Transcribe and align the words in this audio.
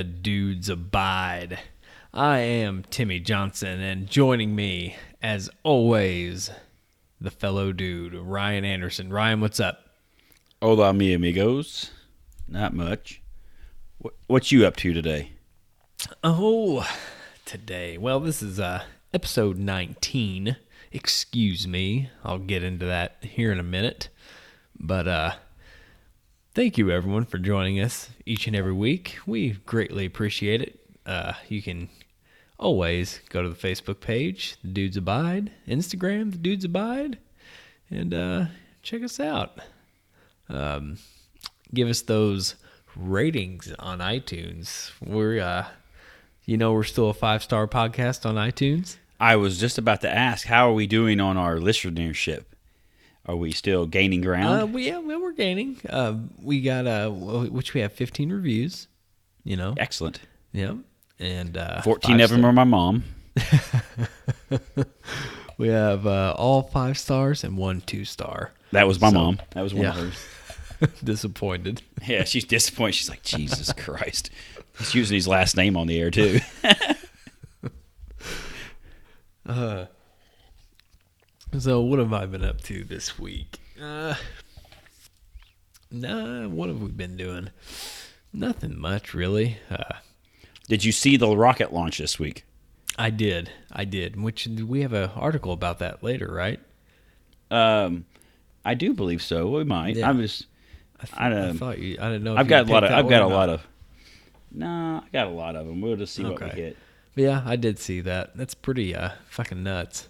The 0.00 0.04
Dudes 0.04 0.70
Abide. 0.70 1.58
I 2.14 2.38
am 2.38 2.86
Timmy 2.88 3.20
Johnson, 3.20 3.82
and 3.82 4.08
joining 4.08 4.56
me, 4.56 4.96
as 5.20 5.50
always, 5.62 6.50
the 7.20 7.30
fellow 7.30 7.70
dude, 7.72 8.14
Ryan 8.14 8.64
Anderson. 8.64 9.12
Ryan, 9.12 9.42
what's 9.42 9.60
up? 9.60 9.90
Hola, 10.62 10.94
mi 10.94 11.12
amigos. 11.12 11.90
Not 12.48 12.72
much. 12.72 13.20
What, 13.98 14.14
what 14.26 14.50
you 14.50 14.66
up 14.66 14.76
to 14.76 14.94
today? 14.94 15.32
Oh, 16.24 16.90
today. 17.44 17.98
Well, 17.98 18.20
this 18.20 18.40
is 18.42 18.58
uh, 18.58 18.84
episode 19.12 19.58
19. 19.58 20.56
Excuse 20.92 21.68
me. 21.68 22.08
I'll 22.24 22.38
get 22.38 22.64
into 22.64 22.86
that 22.86 23.18
here 23.20 23.52
in 23.52 23.60
a 23.60 23.62
minute. 23.62 24.08
But 24.78 25.06
uh, 25.06 25.32
thank 26.54 26.78
you, 26.78 26.90
everyone, 26.90 27.24
for 27.24 27.38
joining 27.38 27.80
us 27.80 28.10
each 28.26 28.46
and 28.46 28.56
every 28.56 28.72
week. 28.72 29.18
We 29.26 29.52
greatly 29.66 30.04
appreciate 30.04 30.60
it. 30.62 30.80
Uh, 31.06 31.32
you 31.48 31.62
can 31.62 31.88
always 32.58 33.20
go 33.30 33.42
to 33.42 33.48
the 33.48 33.54
Facebook 33.54 34.00
page, 34.00 34.56
The 34.62 34.68
Dudes 34.68 34.96
Abide, 34.96 35.50
Instagram, 35.66 36.32
The 36.32 36.38
Dudes 36.38 36.64
Abide, 36.64 37.18
and 37.90 38.12
uh, 38.12 38.46
check 38.82 39.02
us 39.02 39.18
out. 39.18 39.60
Um, 40.48 40.98
give 41.72 41.88
us 41.88 42.02
those 42.02 42.56
ratings 42.96 43.72
on 43.78 44.00
iTunes. 44.00 44.92
We're, 45.00 45.40
uh, 45.40 45.66
you 46.44 46.56
know, 46.56 46.72
we're 46.72 46.84
still 46.84 47.10
a 47.10 47.14
five 47.14 47.42
star 47.42 47.66
podcast 47.66 48.26
on 48.26 48.34
iTunes. 48.34 48.96
I 49.18 49.36
was 49.36 49.58
just 49.58 49.78
about 49.78 50.00
to 50.00 50.10
ask, 50.10 50.46
how 50.46 50.70
are 50.70 50.74
we 50.74 50.86
doing 50.86 51.20
on 51.20 51.36
our 51.36 51.56
listenership? 51.56 52.44
Are 53.30 53.36
we 53.36 53.52
still 53.52 53.86
gaining 53.86 54.22
Uh, 54.22 54.26
ground? 54.26 54.74
we, 54.74 54.88
yeah, 54.88 54.98
well, 54.98 55.20
we're 55.20 55.30
gaining. 55.32 55.76
Uh, 55.88 56.14
we 56.42 56.60
got 56.60 56.84
uh, 56.88 57.08
which 57.10 57.74
we 57.74 57.80
have 57.80 57.92
15 57.92 58.32
reviews. 58.32 58.88
You 59.44 59.56
know, 59.56 59.74
Excellent. 59.78 60.18
yeah, 60.52 60.74
and 61.20 61.56
uh, 61.56 61.80
14 61.82 62.20
of 62.20 62.30
them 62.30 62.44
are 62.44 62.52
my 62.52 62.64
mom. 62.64 63.04
We 65.58 65.68
have 65.68 66.06
uh, 66.06 66.34
all 66.38 66.62
five 66.62 66.96
stars 66.96 67.44
and 67.44 67.56
one 67.58 67.82
two 67.82 68.06
star. 68.06 68.50
That 68.72 68.88
was 68.88 68.98
my 69.00 69.10
So- 69.10 69.14
mom. 69.14 69.40
That 69.50 69.60
was 69.62 69.74
one 69.74 69.84
of 69.86 69.94
hers. 69.94 70.90
Disappointed. 71.04 71.82
Yeah, 72.06 72.24
she's 72.24 72.44
disappointed. 72.44 72.94
She's 72.94 73.10
like, 73.10 73.22
Jesus 73.36 73.70
Christ. 73.74 74.30
He's 74.78 74.94
using 74.94 75.16
his 75.16 75.28
last 75.28 75.56
name 75.58 75.76
on 75.76 75.86
the 75.86 76.00
air, 76.00 76.10
too. 76.10 76.40
So 81.58 81.80
what 81.80 81.98
have 81.98 82.12
I 82.12 82.26
been 82.26 82.44
up 82.44 82.60
to 82.62 82.84
this 82.84 83.18
week? 83.18 83.58
Uh, 83.80 84.14
nah, 85.90 86.46
what 86.48 86.68
have 86.68 86.80
we 86.80 86.88
been 86.90 87.16
doing? 87.16 87.50
Nothing 88.32 88.78
much 88.78 89.14
really. 89.14 89.58
Uh, 89.70 89.96
Did 90.68 90.84
you 90.84 90.92
see 90.92 91.16
the 91.16 91.36
rocket 91.36 91.72
launch 91.72 91.98
this 91.98 92.18
week? 92.18 92.44
I 92.96 93.10
did, 93.10 93.50
I 93.72 93.84
did. 93.84 94.20
Which 94.20 94.46
we 94.46 94.82
have 94.82 94.92
an 94.92 95.10
article 95.16 95.52
about 95.52 95.78
that 95.80 96.02
later, 96.02 96.30
right? 96.32 96.60
Um, 97.50 98.04
I 98.64 98.74
do 98.74 98.94
believe 98.94 99.22
so. 99.22 99.48
We 99.48 99.64
might. 99.64 99.96
Yeah. 99.96 100.08
I'm 100.08 100.20
just. 100.20 100.46
I, 101.00 101.26
I, 101.26 101.28
th- 101.30 101.40
I 101.42 101.48
um, 101.48 101.58
thought 101.58 101.78
you. 101.78 101.96
I 102.00 102.06
didn't 102.10 102.24
know. 102.24 102.36
I've 102.36 102.46
got 102.46 102.68
a 102.68 102.72
lot 102.72 102.84
of. 102.84 102.92
I've 102.92 103.08
got 103.08 103.22
a 103.22 103.26
lot 103.26 103.48
of. 103.48 103.66
No, 104.52 105.02
I 105.04 105.08
got 105.12 105.26
a 105.26 105.30
lot 105.30 105.56
of 105.56 105.66
them. 105.66 105.80
We'll 105.80 105.96
just 105.96 106.14
see 106.14 106.22
what 106.22 106.38
we 106.40 106.46
Okay. 106.46 106.56
hit. 106.60 106.76
But 107.14 107.24
yeah, 107.24 107.42
I 107.44 107.56
did 107.56 107.78
see 107.78 108.00
that. 108.02 108.36
That's 108.36 108.54
pretty 108.54 108.94
uh 108.94 109.10
fucking 109.30 109.62
nuts. 109.62 110.08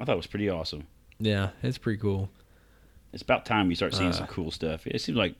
I 0.00 0.04
thought 0.04 0.14
it 0.14 0.16
was 0.16 0.26
pretty 0.26 0.48
awesome. 0.48 0.86
Yeah, 1.18 1.50
it's 1.62 1.78
pretty 1.78 1.98
cool. 2.00 2.30
It's 3.12 3.22
about 3.22 3.44
time 3.44 3.68
you 3.70 3.76
start 3.76 3.94
seeing 3.94 4.10
Uh, 4.10 4.12
some 4.12 4.26
cool 4.28 4.50
stuff. 4.50 4.86
It 4.86 5.00
seems 5.00 5.18
like 5.18 5.34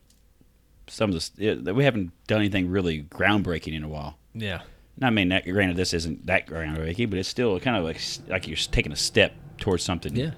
some 0.86 1.12
of 1.12 1.36
that 1.36 1.74
we 1.74 1.84
haven't 1.84 2.12
done 2.26 2.40
anything 2.40 2.68
really 2.68 3.02
groundbreaking 3.04 3.74
in 3.74 3.84
a 3.84 3.88
while. 3.88 4.18
Yeah. 4.34 4.60
And 4.96 5.06
I 5.06 5.10
mean, 5.10 5.28
that, 5.30 5.44
granted, 5.44 5.76
this 5.76 5.94
isn't 5.94 6.26
that 6.26 6.46
groundbreaking, 6.46 7.08
but 7.10 7.18
it's 7.18 7.28
still 7.28 7.58
kind 7.60 7.76
of 7.76 7.84
like 7.84 8.00
like 8.28 8.46
you're 8.46 8.56
taking 8.56 8.92
a 8.92 8.96
step 8.96 9.32
towards 9.58 9.82
something. 9.82 10.14
Yeah. 10.14 10.32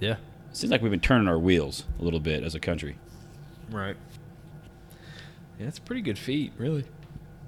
Yeah. 0.00 0.16
It 0.50 0.56
seems 0.56 0.70
like 0.70 0.82
we've 0.82 0.90
been 0.90 1.00
turning 1.00 1.28
our 1.28 1.38
wheels 1.38 1.84
a 2.00 2.04
little 2.04 2.20
bit 2.20 2.42
as 2.44 2.54
a 2.54 2.60
country. 2.60 2.96
Right. 3.70 3.96
Yeah, 5.58 5.66
it's 5.66 5.78
a 5.78 5.82
pretty 5.82 6.02
good 6.02 6.18
feat, 6.18 6.52
really. 6.56 6.84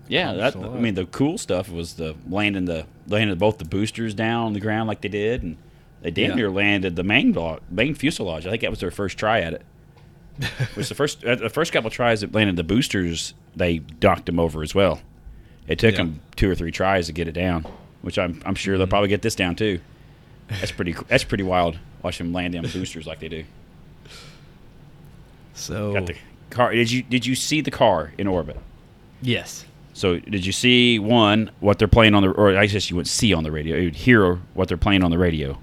Yeah, 0.09 0.35
that, 0.35 0.57
I 0.57 0.79
mean, 0.79 0.95
the 0.95 1.07
cool 1.07 1.39
stuff 1.39 1.71
was 1.71 1.95
the 1.95 2.15
landing 2.29 2.67
the 2.67 2.87
landing 3.07 3.37
both 3.39 3.57
the 3.59 3.65
boosters 3.65 4.13
down 4.13 4.47
on 4.47 4.53
the 4.53 4.61
ground 4.61 4.87
like 4.87 5.01
they 5.01 5.09
did, 5.09 5.43
and 5.43 5.57
they 6.05 6.13
damn 6.13 6.31
Yeah. 6.31 6.37
near 6.37 6.51
landed 6.51 6.95
the 6.95 7.03
main 7.03 7.33
block, 7.33 7.63
main 7.69 7.95
fuselage. 7.97 8.47
I 8.47 8.51
think 8.51 8.63
that 8.63 8.71
was 8.71 8.79
their 8.79 8.93
first 8.93 9.19
try 9.19 9.41
at 9.41 9.55
it. 9.55 9.63
it 10.39 10.77
was 10.77 10.89
the 10.89 10.95
first 10.95 11.25
uh, 11.25 11.35
the 11.35 11.49
first 11.51 11.73
couple 11.73 11.91
tries 11.91 12.21
that 12.21 12.33
landed 12.33 12.55
the 12.57 12.63
boosters, 12.65 13.35
they 13.57 13.81
knocked 14.03 14.27
them 14.27 14.39
over 14.39 14.63
as 14.63 14.75
well. 14.75 15.01
It 15.67 15.79
took 15.81 15.93
Yeah. 15.93 15.99
them 16.05 16.21
two 16.37 16.49
or 16.51 16.55
three 16.55 16.71
tries 16.71 17.07
to 17.07 17.13
get 17.13 17.27
it 17.27 17.33
down, 17.33 17.67
which 18.03 18.19
I'm 18.19 18.41
I'm 18.47 18.55
sure 18.55 18.75
Mm-hmm. 18.75 18.79
they'll 18.79 18.87
probably 18.87 19.09
get 19.09 19.23
this 19.23 19.35
down 19.35 19.57
too. 19.57 19.81
That's 20.49 20.71
pretty 20.73 20.95
that's 21.09 21.25
pretty 21.25 21.45
wild. 21.45 21.79
Watch 22.03 22.19
them 22.19 22.33
land 22.33 22.55
them 22.55 22.63
boosters 22.71 23.07
like 23.07 23.19
they 23.21 23.29
do. 23.29 23.45
So 25.55 25.93
Got 25.95 26.07
the 26.07 26.17
car. 26.51 26.73
Did 26.73 26.91
you 26.91 27.03
did 27.03 27.25
you 27.27 27.35
see 27.35 27.61
the 27.61 27.71
car 27.71 28.13
in 28.19 28.27
orbit? 28.27 28.57
yes. 29.23 29.65
So 29.97 30.19
did 30.19 30.45
you 30.45 30.51
see 30.51 30.99
one 30.99 31.53
what 31.61 31.79
they're 31.79 31.87
playing 31.87 32.15
on 32.15 32.25
the 32.25 32.31
or 32.31 32.57
I 32.59 32.67
guess 32.67 32.91
you 32.91 32.97
wouldn't 32.97 33.07
see 33.09 33.33
on 33.33 33.45
the 33.45 33.53
radio. 33.53 33.77
You 33.77 33.85
would 33.85 33.95
hear 33.95 34.35
what 34.55 34.67
they're 34.67 34.77
playing 34.77 35.05
on 35.05 35.13
the 35.13 35.19
radio. 35.19 35.57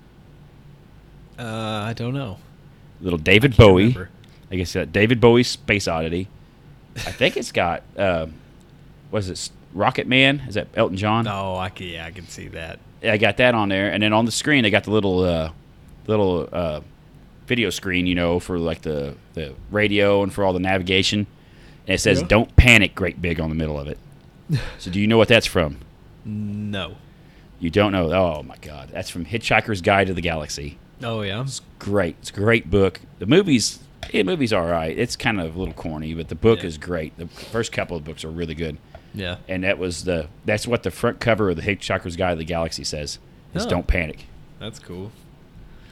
Uh, 1.41 1.85
I 1.88 1.94
don't 1.94 2.13
know. 2.13 2.38
Little 3.02 3.19
David 3.19 3.57
Bowie. 3.57 3.88
remember. 3.88 4.09
I 4.52 4.56
guess 4.57 4.75
uh, 4.75 4.85
David 4.85 5.19
Bowie's 5.19 5.47
Space 5.47 5.88
Oddity. 5.88 6.28
I 6.97 7.12
think 7.12 7.38
it's 7.38 7.52
got 7.52 7.84
um, 7.97 8.34
what 9.09 9.19
is 9.19 9.29
it? 9.29 9.50
Rocket 9.74 10.06
Man? 10.07 10.41
Is 10.47 10.56
that 10.56 10.68
Elton 10.75 10.97
John? 10.97 11.25
Oh, 11.28 11.56
I 11.56 11.69
can. 11.69 11.88
Yeah, 11.88 12.06
I 12.06 12.12
can 12.12 12.28
see 12.28 12.50
that. 12.50 12.80
I 13.03 13.18
got 13.18 13.38
that 13.38 13.56
on 13.56 13.69
there, 13.69 13.90
and 13.91 14.03
then 14.03 14.12
on 14.13 14.25
the 14.25 14.31
screen 14.31 14.63
they 14.63 14.69
got 14.69 14.84
the 14.84 14.91
little 14.91 15.22
uh, 15.24 15.51
little 16.07 16.47
uh, 16.51 16.81
video 17.47 17.69
screen, 17.69 18.06
you 18.06 18.16
know, 18.16 18.40
for 18.40 18.59
like 18.59 18.81
the 18.81 19.16
the 19.34 19.53
radio 19.72 20.22
and 20.24 20.34
for 20.34 20.44
all 20.44 20.51
the 20.53 20.59
navigation. 20.59 21.25
And 21.88 21.96
it 21.96 22.00
says 22.00 22.22
Yeah. 22.22 22.28
"Don't 22.28 22.56
panic" 22.57 22.94
great 22.94 23.22
big 23.22 23.40
on 23.40 23.47
the 23.50 23.56
middle 23.56 23.80
of 23.80 23.88
it. 23.88 23.97
so 24.78 24.91
do 24.91 25.00
you 25.00 25.07
know 25.07 25.18
what 25.18 25.28
that's 25.28 25.47
from? 25.47 25.78
No. 26.24 26.97
You 27.59 27.72
don't 27.72 27.91
know? 27.94 28.12
Oh 28.13 28.44
my 28.44 28.57
God, 28.62 28.90
that's 28.91 29.09
from 29.09 29.25
Hitchhiker's 29.25 29.81
Guide 29.81 30.06
to 30.07 30.13
the 30.13 30.22
Galaxy. 30.22 30.78
Oh 31.03 31.22
yeah. 31.22 31.41
It's 31.41 31.62
great, 31.79 32.16
it's 32.22 32.29
a 32.29 32.34
great 32.34 32.69
book. 32.69 33.00
The 33.19 33.25
movies, 33.25 33.79
yeah, 34.12 34.23
movie's 34.23 34.53
all 34.53 34.66
right. 34.66 34.97
It's 34.97 35.16
kind 35.16 35.39
of 35.41 35.56
a 35.56 35.59
little 35.59 35.73
corny, 35.73 36.13
but 36.13 36.29
the 36.29 36.35
book 36.35 36.59
Yeah. 36.59 36.67
is 36.67 36.78
great. 36.78 37.17
The 37.17 37.28
first 37.28 37.72
couple 37.72 37.97
of 37.97 38.03
books 38.03 38.23
are 38.23 38.29
really 38.31 38.56
good, 38.56 38.78
Yeah. 39.13 39.38
and 39.47 39.63
that 39.63 39.78
was 39.78 40.03
the 40.03 40.28
that's 40.45 40.67
what 40.67 40.84
the 40.84 40.91
front 40.91 41.19
cover 41.19 41.50
of 41.50 41.56
the 41.56 41.62
Hitchhiker's 41.63 42.16
Guide 42.16 42.31
to 42.34 42.35
the 42.38 42.44
Galaxy 42.45 42.84
says. 42.84 43.19
Is 43.53 43.66
Oh. 43.66 43.69
"Don't 43.69 43.88
panic." 43.88 44.25
That's 44.59 44.79
cool. 44.79 45.12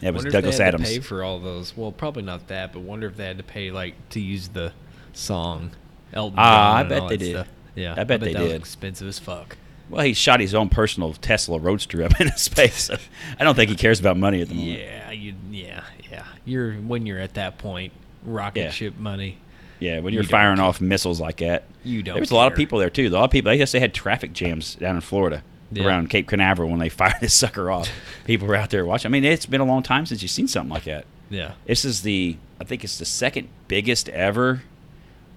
That 0.01 0.13
was 0.13 0.23
Douglas 0.25 0.57
they 0.57 0.63
had 0.63 0.75
Adams. 0.75 0.89
To 0.89 0.95
pay 0.95 1.01
for 1.01 1.23
all 1.23 1.39
those. 1.39 1.75
Well, 1.75 1.91
probably 1.91 2.23
not 2.23 2.47
that, 2.47 2.71
but 2.71 2.81
wonder 2.83 3.07
if 3.07 3.17
they 3.17 3.25
had 3.25 3.37
to 3.37 3.43
pay 3.43 3.69
like 3.71 3.95
to 4.11 4.19
use 4.21 4.49
the 4.49 4.71
song. 5.11 5.71
Elton 6.13 6.35
Ah, 6.39 6.77
I 6.77 6.83
bet 6.83 7.07
they 7.09 7.17
did. 7.17 7.29
stuff. 7.31 7.47
Yeah, 7.75 7.95
I 7.97 8.03
bet 8.05 8.21
they 8.21 8.33
that 8.33 8.41
was 8.41 8.51
did. 8.51 8.61
expensive 8.61 9.07
as 9.07 9.19
fuck. 9.19 9.57
Well, 9.89 10.05
he 10.05 10.13
shot 10.13 10.39
his 10.39 10.53
own 10.53 10.69
personal 10.69 11.13
Tesla 11.13 11.59
Roadster 11.59 12.03
up 12.03 12.11
into 12.21 12.37
space. 12.37 12.83
So 12.83 12.97
I 13.39 13.43
don't 13.43 13.55
think 13.55 13.69
he 13.69 13.75
cares 13.75 13.99
about 13.99 14.17
money 14.17 14.41
at 14.41 14.49
the 14.49 14.55
moment. 14.55 14.79
Yeah, 14.79 15.11
you. 15.11 15.33
Yeah, 15.51 15.83
yeah. 16.11 16.25
You're 16.45 16.73
when 16.75 17.05
you're 17.05 17.19
at 17.19 17.33
that 17.35 17.57
point, 17.57 17.93
rocket 18.23 18.59
Yeah. 18.61 18.69
ship 18.71 18.97
money. 18.97 19.37
Yeah, 19.79 19.99
when 19.99 20.13
You 20.13 20.17
you're 20.17 20.23
don't 20.23 20.31
firing 20.31 20.59
off 20.59 20.81
missiles 20.81 21.21
like 21.21 21.37
that. 21.37 21.63
You 21.83 22.03
don't. 22.03 22.15
There 22.15 22.21
was 22.21 22.31
a 22.31 22.35
lot 22.35 22.51
of 22.51 22.57
people 22.57 22.79
there 22.79 22.89
too. 22.89 23.07
A 23.07 23.09
lot 23.09 23.23
of 23.23 23.31
people. 23.31 23.51
I 23.51 23.55
guess 23.57 23.71
they 23.71 23.79
had 23.79 23.93
traffic 23.93 24.33
jams 24.33 24.75
down 24.75 24.95
in 24.95 25.01
Florida 25.01 25.41
Yeah. 25.71 25.85
around 25.85 26.09
Cape 26.09 26.27
Canaveral 26.27 26.69
when 26.69 26.79
they 26.79 26.89
fired 26.89 27.15
this 27.21 27.33
sucker 27.33 27.71
off. 27.71 27.89
people 28.25 28.47
were 28.47 28.55
out 28.55 28.69
there 28.71 28.85
watching. 28.85 29.09
I 29.09 29.11
mean, 29.13 29.23
it's 29.23 29.45
been 29.45 29.61
a 29.61 29.65
long 29.65 29.81
time 29.83 30.05
since 30.05 30.21
you've 30.21 30.31
seen 30.31 30.47
something 30.47 30.71
like 30.73 30.83
that. 30.83 31.05
Yeah. 31.29 31.53
This 31.65 31.85
is 31.85 32.01
the. 32.01 32.35
I 32.59 32.65
think 32.65 32.83
it's 32.83 32.97
the 32.99 33.05
second 33.05 33.47
biggest 33.69 34.09
ever. 34.09 34.63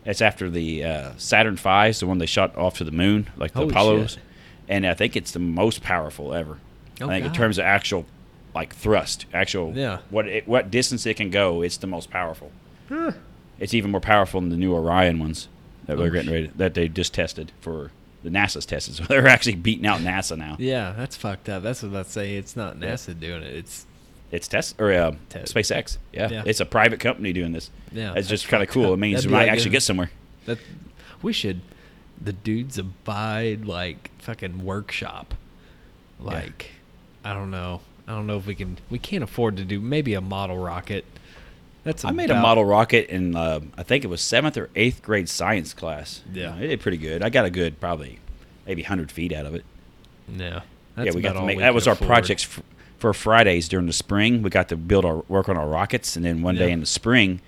It's 0.04 0.20
after 0.20 0.50
the 0.50 0.82
uh, 0.84 1.10
Saturn 1.18 1.54
V's, 1.56 2.00
the 2.00 2.08
one 2.08 2.18
they 2.18 2.26
shot 2.26 2.56
off 2.58 2.78
to 2.78 2.84
the 2.84 2.90
moon, 2.90 3.28
like 3.36 3.52
the 3.52 3.60
Holy 3.60 3.70
Apollos, 3.70 4.10
shit. 4.14 4.22
And 4.72 4.86
I 4.86 4.94
think 4.94 5.16
it's 5.16 5.32
the 5.32 5.38
most 5.38 5.82
powerful 5.82 6.32
ever. 6.34 6.58
Oh, 7.00 7.06
I 7.06 7.08
think 7.08 7.26
in 7.26 7.32
terms 7.32 7.58
of 7.58 7.64
actual, 7.64 8.06
like 8.54 8.74
thrust, 8.74 9.26
actual 9.32 9.72
Yeah. 9.76 9.98
what 10.10 10.26
it, 10.26 10.48
what 10.48 10.70
distance 10.70 11.04
it 11.06 11.16
can 11.16 11.30
go, 11.30 11.62
it's 11.62 11.76
the 11.76 11.86
most 11.86 12.10
powerful. 12.10 12.50
It's 13.58 13.74
even 13.74 13.90
more 13.90 14.00
powerful 14.00 14.40
than 14.40 14.50
the 14.50 14.56
new 14.56 14.74
Orion 14.74 15.18
ones 15.18 15.48
that 15.86 15.96
Oh, 15.96 16.00
we're 16.00 16.10
getting 16.10 16.32
ready 16.32 16.50
that 16.56 16.74
they 16.74 16.88
just 16.88 17.14
tested 17.14 17.52
for 17.60 17.90
the 18.22 18.30
NASA's 18.30 18.66
tested. 18.66 18.94
So 18.96 19.04
they're 19.08 19.26
actually 19.28 19.54
beating 19.56 19.86
out 19.86 20.00
NASA 20.00 20.36
now. 20.36 20.56
Yeah, 20.58 20.94
that's 20.96 21.16
fucked 21.16 21.48
up. 21.48 21.62
That's 21.62 21.82
what 21.82 21.94
I 21.94 22.02
say. 22.02 22.36
It's 22.36 22.56
not 22.56 22.78
NASA 22.78 23.18
doing 23.18 23.42
it. 23.42 23.54
It's 23.54 23.86
It's 24.30 24.48
test 24.48 24.80
or 24.80 24.92
uh, 24.92 25.12
Te- 25.28 25.40
SpaceX. 25.40 25.98
Yeah. 26.12 26.28
Yeah. 26.30 26.42
it's 26.46 26.60
a 26.60 26.66
private 26.66 27.00
company 27.00 27.32
doing 27.32 27.52
this. 27.52 27.70
Yeah, 27.92 28.14
it's 28.16 28.28
just 28.28 28.48
kind 28.48 28.62
of 28.62 28.68
cool. 28.68 28.86
up. 28.86 28.92
It 28.94 28.96
means 28.98 29.26
we 29.26 29.32
might 29.32 29.48
actually 29.48 29.66
if- 29.66 29.72
get 29.72 29.82
somewhere. 29.82 30.10
that. 30.46 30.58
We 31.22 31.32
should. 31.32 31.60
The 32.22 32.32
dudes 32.32 32.78
abide 32.78 33.64
like 33.64 34.10
fucking 34.18 34.64
workshop. 34.64 35.34
Like, 36.20 36.70
I 37.24 37.32
don't 37.32 37.50
know. 37.50 37.80
I 38.06 38.12
don't 38.12 38.26
know 38.26 38.36
if 38.36 38.46
we 38.46 38.54
can. 38.54 38.78
We 38.90 38.98
can't 38.98 39.24
afford 39.24 39.56
to 39.56 39.64
do 39.64 39.80
maybe 39.80 40.14
a 40.14 40.20
model 40.20 40.58
rocket. 40.58 41.04
That's 41.84 42.04
I 42.04 42.12
made 42.12 42.30
a 42.30 42.40
model 42.40 42.64
rocket 42.64 43.08
in 43.08 43.34
uh, 43.34 43.60
I 43.76 43.82
think 43.82 44.04
it 44.04 44.06
was 44.06 44.20
seventh 44.20 44.56
or 44.56 44.70
eighth 44.76 45.02
grade 45.02 45.28
science 45.28 45.74
class. 45.74 46.22
Yeah. 46.32 46.56
it 46.56 46.68
did 46.68 46.80
pretty 46.80 46.96
good. 46.96 47.22
I 47.22 47.28
got 47.28 47.44
a 47.44 47.50
good 47.50 47.80
probably 47.80 48.20
maybe 48.66 48.82
hundred 48.82 49.10
feet 49.10 49.32
out 49.32 49.46
of 49.46 49.54
it. 49.54 49.64
Yeah, 50.28 50.60
yeah, 50.96 51.12
we 51.12 51.20
got 51.20 51.32
to 51.32 51.42
make 51.42 51.58
that 51.58 51.74
was 51.74 51.88
our 51.88 51.96
projects 51.96 52.44
for, 52.44 52.62
for 52.98 53.12
Fridays 53.12 53.68
during 53.68 53.86
the 53.86 53.92
spring. 53.92 54.42
We 54.42 54.50
got 54.50 54.68
to 54.68 54.76
build 54.76 55.04
our 55.04 55.24
work 55.28 55.48
on 55.48 55.56
our 55.56 55.66
rockets, 55.66 56.14
and 56.14 56.24
then 56.24 56.42
one 56.42 56.54
day 56.54 56.70
in 56.70 56.80
the 56.80 56.86
spring 56.86 57.40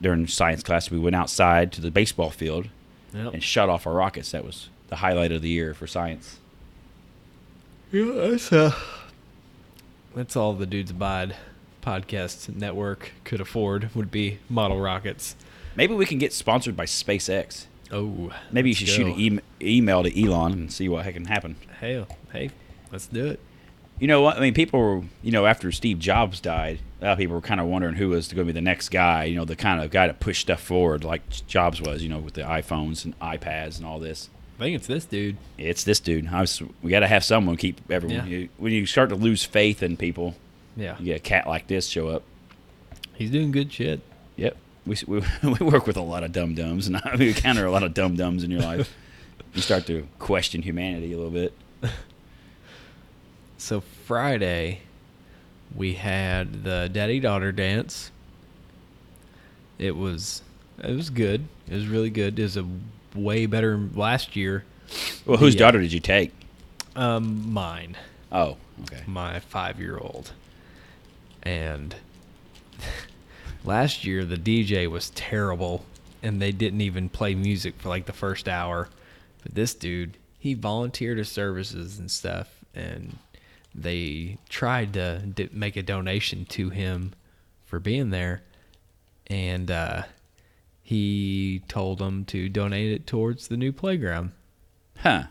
during 0.00 0.26
science 0.28 0.62
class, 0.62 0.90
we 0.90 0.98
went 0.98 1.16
outside 1.16 1.72
to 1.72 1.80
the 1.80 1.90
baseball 1.90 2.30
field 2.30 2.68
Yep. 3.14 3.34
and 3.34 3.42
shut 3.42 3.68
off 3.68 3.86
our 3.86 3.94
rockets. 3.94 4.32
That 4.32 4.44
was 4.44 4.68
the 4.88 4.96
highlight 4.96 5.30
of 5.32 5.40
the 5.40 5.48
year 5.48 5.72
for 5.72 5.86
science. 5.86 6.38
Yeah, 7.92 8.10
that's 8.12 8.52
uh, 8.52 8.74
that's 10.14 10.36
all 10.36 10.52
the 10.52 10.66
dudes 10.66 10.90
abide 10.90 11.36
podcast 11.82 12.54
network 12.54 13.12
could 13.24 13.40
afford 13.40 13.94
would 13.94 14.10
be 14.10 14.38
model 14.48 14.80
rockets. 14.80 15.36
Maybe 15.76 15.94
we 15.94 16.06
can 16.06 16.18
get 16.18 16.32
sponsored 16.32 16.76
by 16.76 16.86
SpaceX. 16.86 17.66
Oh, 17.92 18.32
Maybe 18.50 18.70
you 18.70 18.74
let's 18.74 18.78
should 18.78 18.88
shoot 18.88 19.06
an 19.06 19.40
e- 19.60 19.76
email 19.78 20.02
to 20.02 20.24
Elon 20.24 20.52
and 20.52 20.72
see 20.72 20.88
what 20.88 21.04
can 21.12 21.26
happen. 21.26 21.56
Hey, 21.80 22.04
hey, 22.32 22.50
let's 22.90 23.06
do 23.06 23.26
it. 23.26 23.40
You 24.00 24.08
know 24.08 24.20
what? 24.22 24.36
I 24.36 24.40
mean, 24.40 24.54
people 24.54 24.80
were, 24.80 25.02
you 25.22 25.30
know, 25.30 25.46
after 25.46 25.70
Steve 25.70 25.98
Jobs 25.98 26.40
died, 26.40 26.80
a 27.00 27.04
lot 27.04 27.12
of 27.12 27.18
people 27.18 27.36
were 27.36 27.40
kind 27.40 27.60
of 27.60 27.66
wondering 27.66 27.94
who 27.94 28.08
was 28.08 28.26
going 28.32 28.46
to 28.46 28.52
be 28.52 28.56
the 28.56 28.60
next 28.60 28.88
guy, 28.88 29.24
you 29.24 29.36
know, 29.36 29.44
the 29.44 29.56
kind 29.56 29.80
of 29.80 29.90
guy 29.90 30.06
to 30.08 30.14
push 30.14 30.40
stuff 30.40 30.60
forward 30.60 31.04
like 31.04 31.22
Jobs 31.46 31.80
was, 31.80 32.02
you 32.02 32.08
know, 32.08 32.18
with 32.18 32.34
the 32.34 32.42
iPhones 32.42 33.04
and 33.04 33.18
iPads 33.20 33.76
and 33.78 33.86
all 33.86 33.98
this. 34.00 34.30
I 34.58 34.62
think 34.64 34.76
it's 34.76 34.86
this 34.86 35.04
dude. 35.04 35.36
It's 35.58 35.84
this 35.84 36.00
dude. 36.00 36.26
I 36.28 36.40
was, 36.40 36.62
we 36.82 36.90
got 36.90 37.00
to 37.00 37.06
have 37.06 37.24
someone 37.24 37.56
keep 37.56 37.80
everyone. 37.90 38.26
Yeah. 38.28 38.38
You, 38.38 38.48
when 38.58 38.72
you 38.72 38.84
start 38.86 39.08
to 39.10 39.16
lose 39.16 39.44
faith 39.44 39.82
in 39.82 39.96
people, 39.96 40.34
Yeah, 40.76 40.96
you 40.98 41.06
get 41.06 41.16
a 41.16 41.20
cat 41.20 41.46
like 41.46 41.66
this 41.68 41.86
show 41.86 42.08
up. 42.08 42.22
he's 43.14 43.30
doing 43.30 43.52
good 43.52 43.72
shit. 43.72 44.00
Yep. 44.36 44.56
We, 44.86 44.96
we, 45.06 45.22
we 45.42 45.66
work 45.66 45.86
with 45.86 45.96
a 45.96 46.02
lot 46.02 46.24
of 46.24 46.32
dum 46.32 46.54
dums, 46.54 46.88
and 46.88 47.00
we 47.18 47.28
encounter 47.28 47.64
a 47.64 47.70
lot 47.70 47.82
of 47.84 47.94
dum 47.94 48.16
dums 48.16 48.42
in 48.44 48.50
your 48.50 48.60
life. 48.62 48.92
You 49.54 49.62
start 49.62 49.86
to 49.86 50.08
question 50.18 50.62
humanity 50.62 51.12
a 51.12 51.16
little 51.16 51.30
bit. 51.30 51.52
So 53.58 53.80
Friday, 53.80 54.80
we 55.74 55.94
had 55.94 56.64
the 56.64 56.88
daddy 56.92 57.20
daughter 57.20 57.52
dance. 57.52 58.10
It 59.78 59.96
was 59.96 60.42
it 60.82 60.94
was 60.94 61.10
good. 61.10 61.46
It 61.68 61.74
was 61.74 61.86
really 61.86 62.10
good. 62.10 62.38
It 62.38 62.42
was 62.42 62.56
a 62.56 62.66
way 63.14 63.46
better 63.46 63.78
last 63.94 64.36
year. 64.36 64.64
Well, 65.24 65.38
whose 65.38 65.54
Yeah. 65.54 65.60
daughter 65.60 65.80
did 65.80 65.92
you 65.92 66.00
take? 66.00 66.32
Um, 66.96 67.52
mine, 67.52 67.96
Oh, 68.30 68.56
okay. 68.82 69.02
my 69.06 69.40
five 69.40 69.80
year 69.80 69.98
old, 69.98 70.32
and 71.42 71.96
last 73.64 74.04
year 74.04 74.24
the 74.24 74.36
DJ 74.36 74.88
was 74.88 75.10
terrible, 75.10 75.84
and 76.22 76.40
they 76.40 76.52
didn't 76.52 76.80
even 76.82 77.08
play 77.08 77.34
music 77.34 77.74
for 77.78 77.88
like 77.88 78.06
the 78.06 78.12
first 78.12 78.48
hour. 78.48 78.88
But 79.42 79.54
this 79.56 79.74
dude, 79.74 80.16
he 80.38 80.54
volunteered 80.54 81.18
his 81.18 81.28
services 81.28 81.98
and 81.98 82.08
stuff, 82.10 82.48
and 82.74 83.16
they 83.74 84.38
tried 84.48 84.92
to 84.94 85.18
d- 85.20 85.48
make 85.52 85.76
a 85.76 85.82
donation 85.82 86.44
to 86.46 86.70
him 86.70 87.12
for 87.64 87.80
being 87.80 88.10
there, 88.10 88.42
and 89.26 89.70
uh, 89.70 90.02
he 90.82 91.62
told 91.66 91.98
them 91.98 92.24
to 92.26 92.48
donate 92.48 92.92
it 92.92 93.06
towards 93.06 93.48
the 93.48 93.56
new 93.56 93.72
playground. 93.72 94.32
Huh. 94.98 95.24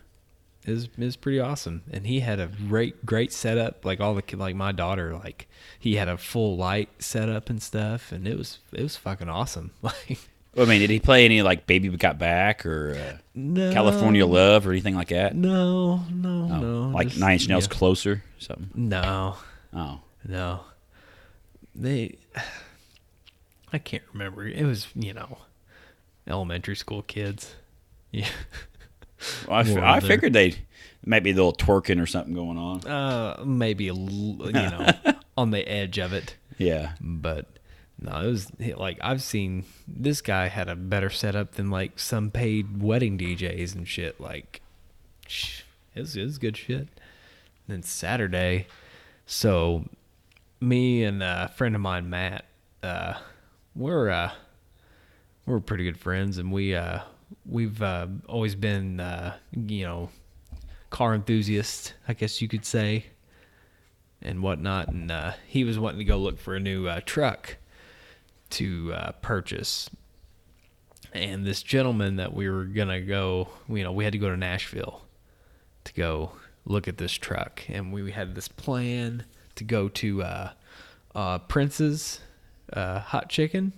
It 0.66 0.70
was, 0.70 0.84
it 0.84 0.98
was 0.98 1.16
pretty 1.16 1.40
awesome, 1.40 1.82
and 1.90 2.06
he 2.06 2.20
had 2.20 2.40
a 2.40 2.50
great 2.68 3.04
great 3.04 3.32
setup. 3.32 3.84
Like 3.84 4.00
all 4.00 4.14
the 4.14 4.22
kid, 4.22 4.38
like 4.38 4.56
my 4.56 4.72
daughter, 4.72 5.14
like 5.14 5.46
he 5.78 5.96
had 5.96 6.08
a 6.08 6.16
full 6.16 6.56
light 6.56 6.88
setup 7.02 7.50
and 7.50 7.62
stuff, 7.62 8.12
and 8.12 8.26
it 8.26 8.38
was 8.38 8.60
it 8.72 8.82
was 8.82 8.96
fucking 8.96 9.28
awesome. 9.28 9.72
Like 9.82 10.18
Well, 10.54 10.66
I 10.66 10.68
mean, 10.68 10.80
did 10.80 10.90
he 10.90 11.00
play 11.00 11.24
any 11.24 11.42
like 11.42 11.66
"Baby 11.66 11.88
Got 11.90 12.18
Back" 12.18 12.64
or 12.64 12.94
uh, 12.96 13.18
no, 13.34 13.72
"California 13.72 14.24
Love" 14.26 14.66
or 14.66 14.70
anything 14.72 14.94
like 14.94 15.08
that? 15.08 15.34
No, 15.34 15.98
no, 16.12 16.48
Oh, 16.52 16.58
no. 16.60 16.88
like 16.90 17.08
just- 17.08 17.20
Nine 17.20 17.32
Inch 17.34 17.48
Nails 17.48 17.66
yeah. 17.66 17.76
"Closer" 17.76 18.12
or 18.12 18.22
something. 18.40 18.70
No, 18.74 19.36
Oh, 19.74 20.00
no. 20.26 20.60
They, 21.74 22.18
I 23.72 23.78
can't 23.78 24.04
remember. 24.12 24.46
It 24.46 24.64
was 24.64 24.86
you 24.94 25.12
know, 25.12 25.38
elementary 26.26 26.76
school 26.76 27.02
kids. 27.02 27.54
Yeah. 28.12 28.28
well, 29.48 29.56
I, 29.56 29.60
f- 29.62 29.76
I 29.76 29.98
figured 29.98 30.34
they 30.34 30.54
might 31.04 31.24
be 31.24 31.32
a 31.32 31.34
little 31.34 31.52
twerking 31.52 32.00
or 32.00 32.06
something 32.06 32.32
going 32.32 32.56
on. 32.56 32.86
Uh, 32.86 33.42
maybe 33.44 33.88
a 33.88 33.92
l- 33.92 33.98
you 34.38 34.52
know 34.52 34.88
on 35.36 35.50
the 35.50 35.68
edge 35.68 35.98
of 35.98 36.12
it. 36.12 36.36
Yeah. 36.56 36.92
but 37.00 37.46
no, 38.04 38.20
it 38.20 38.26
was 38.26 38.52
like 38.76 38.98
I've 39.00 39.22
seen 39.22 39.64
this 39.88 40.20
guy 40.20 40.48
had 40.48 40.68
a 40.68 40.76
better 40.76 41.08
setup 41.08 41.52
than 41.52 41.70
like 41.70 41.98
some 41.98 42.30
paid 42.30 42.82
wedding 42.82 43.16
DJs 43.16 43.74
and 43.74 43.88
shit. 43.88 44.20
Like, 44.20 44.60
it 45.26 46.00
was, 46.00 46.14
it 46.14 46.22
was 46.22 46.36
good 46.36 46.56
shit. 46.56 46.88
then 47.66 47.82
Saturday, 47.82 48.66
so 49.24 49.86
me 50.60 51.02
and 51.02 51.22
a 51.22 51.50
friend 51.56 51.74
of 51.74 51.80
mine, 51.80 52.10
Matt, 52.10 52.44
uh, 52.82 53.14
we're 53.74 54.10
uh, 54.10 54.32
we're 55.46 55.60
pretty 55.60 55.84
good 55.84 55.98
friends, 55.98 56.36
and 56.36 56.52
we 56.52 56.74
uh, 56.74 56.98
we've 57.46 57.80
uh, 57.80 58.06
always 58.28 58.54
been 58.54 59.00
uh, 59.00 59.34
you 59.52 59.86
know 59.86 60.10
car 60.90 61.14
enthusiasts, 61.14 61.94
I 62.06 62.12
guess 62.12 62.42
you 62.42 62.48
could 62.48 62.66
say 62.66 63.06
and 64.20 64.42
whatnot. 64.42 64.88
And 64.88 65.10
uh, 65.10 65.32
he 65.48 65.64
was 65.64 65.78
wanting 65.78 66.00
to 66.00 66.04
go 66.04 66.18
look 66.18 66.38
for 66.38 66.54
a 66.54 66.60
new 66.60 67.00
truck 67.00 67.56
to 68.50 68.92
uh, 68.92 69.12
purchase. 69.22 69.90
And 71.12 71.44
this 71.44 71.62
gentleman 71.62 72.16
that 72.16 72.34
we 72.34 72.48
were 72.48 72.64
gonna 72.64 73.00
go, 73.00 73.48
you 73.68 73.82
know, 73.84 73.92
we 73.92 74.04
had 74.04 74.12
to 74.14 74.18
go 74.18 74.30
to 74.30 74.36
Nashville 74.36 75.02
to 75.84 75.92
go 75.94 76.32
look 76.64 76.88
at 76.88 76.98
this 76.98 77.12
truck, 77.12 77.62
and 77.68 77.92
we 77.92 78.10
had 78.10 78.34
this 78.34 78.48
plan 78.48 79.24
to 79.54 79.64
go 79.64 79.88
to 79.88 80.22
uh, 80.22 80.50
uh, 81.14 81.38
Prince's 81.40 82.20
uh, 82.72 82.98
Hot 83.00 83.28
Chicken. 83.28 83.72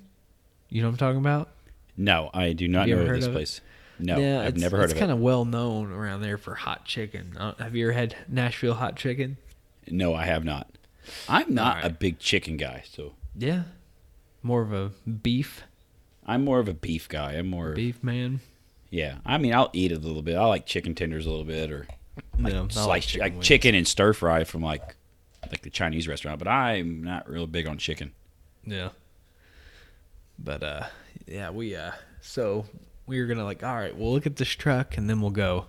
You 0.70 0.82
know 0.82 0.88
what 0.88 0.92
I'm 0.92 0.98
talking 0.98 1.20
about? 1.20 1.50
No, 1.96 2.30
I 2.32 2.52
do 2.52 2.68
not 2.68 2.88
know 2.88 2.94
ever 2.94 3.02
of 3.02 3.08
heard 3.08 3.18
this 3.18 3.26
it? 3.26 3.32
place. 3.32 3.60
No, 3.98 4.18
yeah, 4.18 4.42
I've 4.42 4.56
never 4.56 4.76
heard 4.76 4.84
of 4.84 4.90
it. 4.90 4.92
it's 4.94 5.00
kind 5.00 5.12
of 5.12 5.18
well 5.18 5.44
known 5.44 5.90
around 5.90 6.20
there 6.20 6.36
for 6.38 6.54
hot 6.54 6.84
chicken. 6.84 7.36
Uh, 7.38 7.54
have 7.58 7.74
you 7.74 7.86
ever 7.86 7.92
had 7.92 8.14
Nashville 8.28 8.74
hot 8.74 8.96
chicken? 8.96 9.36
No, 9.90 10.14
I 10.14 10.24
have 10.24 10.44
not. 10.44 10.68
I'm 11.28 11.54
not 11.54 11.84
a 11.84 11.90
big 11.90 12.18
chicken 12.18 12.56
guy, 12.56 12.82
so 12.90 13.12
Yeah, 13.36 13.62
more 14.46 14.62
of 14.62 14.72
a 14.72 14.92
beef 15.08 15.62
I'm 16.26 16.44
more 16.44 16.58
of 16.58 16.68
a 16.68 16.74
beef 16.74 17.08
guy. 17.08 17.34
I'm 17.34 17.46
more 17.46 17.72
beef 17.72 18.02
man. 18.02 18.40
Yeah, 18.90 19.18
I 19.24 19.38
mean, 19.38 19.54
I'll 19.54 19.70
eat 19.72 19.92
it 19.92 19.96
a 19.96 20.06
little 20.06 20.22
bit. 20.22 20.36
I 20.36 20.44
like 20.44 20.66
chicken 20.66 20.94
tenders 20.94 21.24
a 21.24 21.30
little 21.30 21.44
bit, 21.44 21.70
or 21.70 21.86
like 22.38 22.52
No, 22.52 22.68
I 22.76 22.84
like 22.84 23.02
chicken 23.02 23.20
like 23.20 23.42
chicken 23.42 23.74
and 23.74 23.86
stir 23.86 24.12
fry 24.12 24.44
from 24.44 24.62
like 24.62 24.96
like 25.48 25.62
the 25.62 25.70
Chinese 25.70 26.08
restaurant. 26.08 26.38
But 26.40 26.48
I'm 26.48 27.02
not 27.02 27.30
real 27.30 27.46
big 27.46 27.68
on 27.68 27.78
chicken. 27.78 28.12
Yeah. 28.64 28.90
But 30.38 30.62
uh 30.62 30.86
yeah, 31.26 31.50
we 31.50 31.76
uh 31.76 31.92
so 32.20 32.66
we 33.06 33.20
were 33.20 33.26
gonna 33.26 33.44
like, 33.44 33.62
all 33.62 33.74
right, 33.74 33.96
we'll 33.96 34.12
look 34.12 34.26
at 34.26 34.36
this 34.36 34.48
truck 34.48 34.96
and 34.96 35.08
then 35.08 35.20
we'll 35.20 35.30
go 35.30 35.66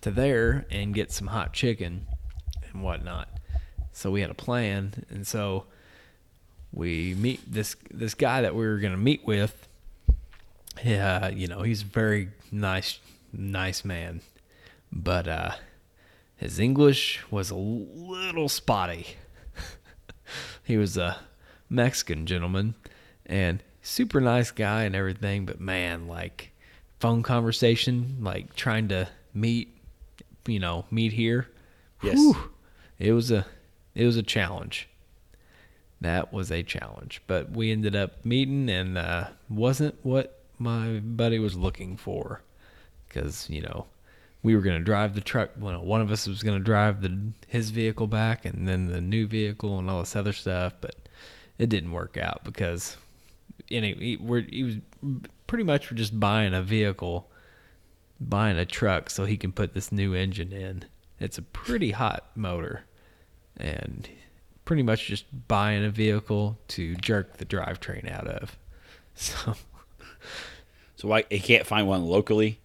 to 0.00 0.10
there 0.10 0.66
and 0.70 0.94
get 0.94 1.12
some 1.12 1.26
hot 1.26 1.52
chicken 1.52 2.06
and 2.72 2.82
whatnot. 2.82 3.28
So 3.92 4.10
we 4.10 4.22
had 4.22 4.30
a 4.30 4.34
plan 4.34 5.04
and 5.10 5.26
so 5.26 5.66
we 6.72 7.14
meet 7.14 7.40
this 7.50 7.76
this 7.90 8.14
guy 8.14 8.42
that 8.42 8.54
we 8.54 8.66
were 8.66 8.78
gonna 8.78 8.96
meet 8.96 9.26
with. 9.26 9.68
Yeah, 10.84 11.28
you 11.28 11.48
know, 11.48 11.62
he's 11.62 11.82
a 11.82 11.86
very 11.86 12.28
nice 12.52 13.00
nice 13.32 13.84
man. 13.84 14.20
But 14.92 15.28
uh 15.28 15.50
his 16.36 16.58
English 16.58 17.20
was 17.30 17.50
a 17.50 17.56
little 17.56 18.48
spotty. 18.48 19.16
he 20.62 20.76
was 20.76 20.96
a 20.96 21.18
Mexican 21.68 22.26
gentleman 22.26 22.74
and 23.26 23.62
super 23.82 24.20
nice 24.20 24.50
guy 24.50 24.84
and 24.84 24.94
everything, 24.94 25.46
but 25.46 25.60
man, 25.60 26.06
like 26.06 26.52
phone 27.00 27.22
conversation, 27.22 28.18
like 28.20 28.54
trying 28.54 28.88
to 28.88 29.08
meet, 29.34 29.76
you 30.46 30.58
know, 30.58 30.84
meet 30.90 31.12
here. 31.12 31.48
Yes. 32.02 32.16
whew, 32.16 32.36
it 32.98 33.12
was 33.12 33.30
a 33.30 33.46
it 33.94 34.04
was 34.04 34.16
a 34.16 34.22
challenge. 34.22 34.88
That 36.00 36.32
was 36.32 36.52
a 36.52 36.62
challenge, 36.62 37.22
but 37.26 37.50
we 37.50 37.72
ended 37.72 37.96
up 37.96 38.24
meeting 38.24 38.68
and 38.70 38.96
uh, 38.96 39.28
wasn't 39.48 39.96
what 40.04 40.42
my 40.58 41.00
buddy 41.00 41.38
was 41.38 41.56
looking 41.56 41.96
for, 41.96 42.42
because 43.08 43.50
you 43.50 43.62
know 43.62 43.86
we 44.42 44.54
were 44.54 44.62
gonna 44.62 44.78
drive 44.78 45.14
the 45.14 45.20
truck. 45.20 45.50
Well, 45.58 45.84
one 45.84 46.00
of 46.00 46.12
us 46.12 46.28
was 46.28 46.42
gonna 46.44 46.60
drive 46.60 47.02
the 47.02 47.32
his 47.48 47.70
vehicle 47.70 48.06
back, 48.06 48.44
and 48.44 48.68
then 48.68 48.86
the 48.86 49.00
new 49.00 49.26
vehicle 49.26 49.78
and 49.78 49.90
all 49.90 50.00
this 50.00 50.14
other 50.14 50.32
stuff. 50.32 50.74
But 50.80 50.94
it 51.58 51.68
didn't 51.68 51.90
work 51.90 52.16
out 52.16 52.44
because 52.44 52.96
any 53.70 53.94
he, 53.94 54.16
we're, 54.16 54.42
he 54.42 54.62
was 54.62 54.76
pretty 55.48 55.64
much 55.64 55.92
just 55.94 56.20
buying 56.20 56.54
a 56.54 56.62
vehicle, 56.62 57.28
buying 58.20 58.56
a 58.56 58.64
truck 58.64 59.10
so 59.10 59.24
he 59.24 59.36
can 59.36 59.50
put 59.50 59.74
this 59.74 59.90
new 59.90 60.14
engine 60.14 60.52
in. 60.52 60.84
It's 61.18 61.38
a 61.38 61.42
pretty 61.42 61.90
hot 61.90 62.30
motor, 62.36 62.84
and 63.56 64.08
pretty 64.68 64.82
much 64.82 65.06
just 65.06 65.24
buying 65.48 65.82
a 65.82 65.88
vehicle 65.88 66.58
to 66.68 66.94
jerk 66.96 67.38
the 67.38 67.46
drivetrain 67.46 68.10
out 68.12 68.28
of. 68.28 68.56
So 69.14 69.54
So 70.94 71.08
why 71.08 71.24
he 71.28 71.40
can't 71.40 71.66
find 71.66 71.88
one 71.88 72.04
locally? 72.04 72.60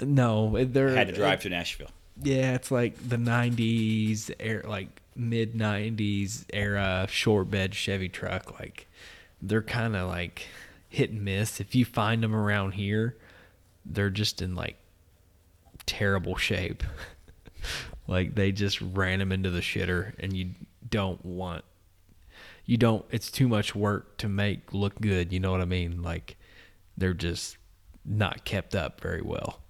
no, 0.00 0.64
they're 0.64 0.94
Had 0.94 1.06
to 1.06 1.14
drive 1.14 1.42
to 1.42 1.48
Nashville. 1.48 1.88
Yeah, 2.20 2.54
it's 2.56 2.70
like 2.70 2.96
the 3.08 3.16
'90s, 3.16 4.30
air 4.38 4.64
like 4.66 4.88
mid 5.16 5.54
'90s 5.54 6.44
era 6.52 7.06
short 7.08 7.50
bed 7.50 7.74
Chevy 7.74 8.08
truck. 8.10 8.58
Like 8.58 8.86
they're 9.40 9.62
kind 9.62 9.96
of 9.96 10.08
like 10.08 10.46
hit 10.90 11.10
and 11.10 11.24
miss. 11.24 11.60
If 11.60 11.74
you 11.74 11.84
find 11.86 12.22
them 12.22 12.34
around 12.34 12.72
here, 12.72 13.16
they're 13.86 14.10
just 14.10 14.42
in 14.42 14.54
like 14.56 14.76
terrible 15.86 16.36
shape. 16.36 16.82
like 18.08 18.34
they 18.34 18.52
just 18.52 18.80
ran 18.82 19.20
them 19.20 19.32
into 19.32 19.50
the 19.50 19.60
shitter, 19.60 20.12
and 20.18 20.36
you 20.36 20.50
don't 20.88 21.24
want. 21.24 21.64
You 22.64 22.76
don't. 22.76 23.04
It's 23.10 23.30
too 23.30 23.48
much 23.48 23.74
work 23.74 24.16
to 24.18 24.28
make 24.28 24.72
look 24.72 25.00
good. 25.00 25.32
You 25.32 25.40
know 25.40 25.52
what 25.52 25.60
I 25.60 25.66
mean? 25.66 26.02
Like 26.02 26.36
they're 26.96 27.14
just 27.14 27.56
not 28.04 28.44
kept 28.44 28.74
up 28.74 29.00
very 29.00 29.22
well 29.22 29.60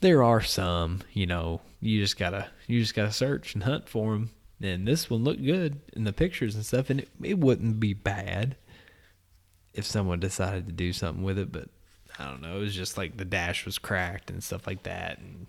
there 0.00 0.22
are 0.22 0.40
some, 0.40 1.00
you 1.12 1.26
know, 1.26 1.60
you 1.80 2.00
just 2.00 2.18
gotta 2.18 2.48
you 2.66 2.80
just 2.80 2.94
gotta 2.94 3.12
search 3.12 3.54
and 3.54 3.62
hunt 3.62 3.88
for 3.88 4.12
them. 4.12 4.30
And 4.62 4.86
this 4.86 5.08
one 5.08 5.24
looked 5.24 5.44
good 5.44 5.80
in 5.94 6.04
the 6.04 6.12
pictures 6.12 6.54
and 6.54 6.64
stuff, 6.64 6.90
and 6.90 7.00
it, 7.00 7.08
it 7.22 7.38
wouldn't 7.38 7.80
be 7.80 7.94
bad 7.94 8.56
if 9.72 9.86
someone 9.86 10.20
decided 10.20 10.66
to 10.66 10.72
do 10.72 10.92
something 10.92 11.22
with 11.22 11.38
it. 11.38 11.50
But 11.52 11.68
I 12.18 12.26
don't 12.26 12.42
know, 12.42 12.56
it 12.56 12.60
was 12.60 12.74
just 12.74 12.98
like 12.98 13.16
the 13.16 13.24
dash 13.24 13.64
was 13.64 13.78
cracked 13.78 14.30
and 14.30 14.42
stuff 14.42 14.66
like 14.66 14.82
that, 14.82 15.18
and 15.18 15.46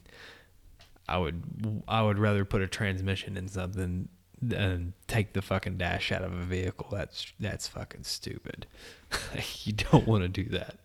I 1.08 1.18
would 1.18 1.84
I 1.88 2.04
would 2.04 2.20
rather 2.20 2.46
put 2.46 2.62
a 2.62 2.68
transmission 2.68 3.38
in 3.38 3.48
something 3.48 4.10
than 4.42 4.94
take 5.08 5.34
the 5.34 5.42
fucking 5.42 5.78
dash 5.78 6.12
out 6.12 6.24
of 6.24 6.34
a 6.34 6.44
vehicle. 6.44 6.88
That's 6.92 7.32
that's 7.40 7.68
fucking 7.68 8.04
stupid. 8.04 8.66
you 9.64 9.74
don't 9.74 10.08
want 10.08 10.24
to 10.24 10.28
do 10.28 10.50
that. 10.50 10.78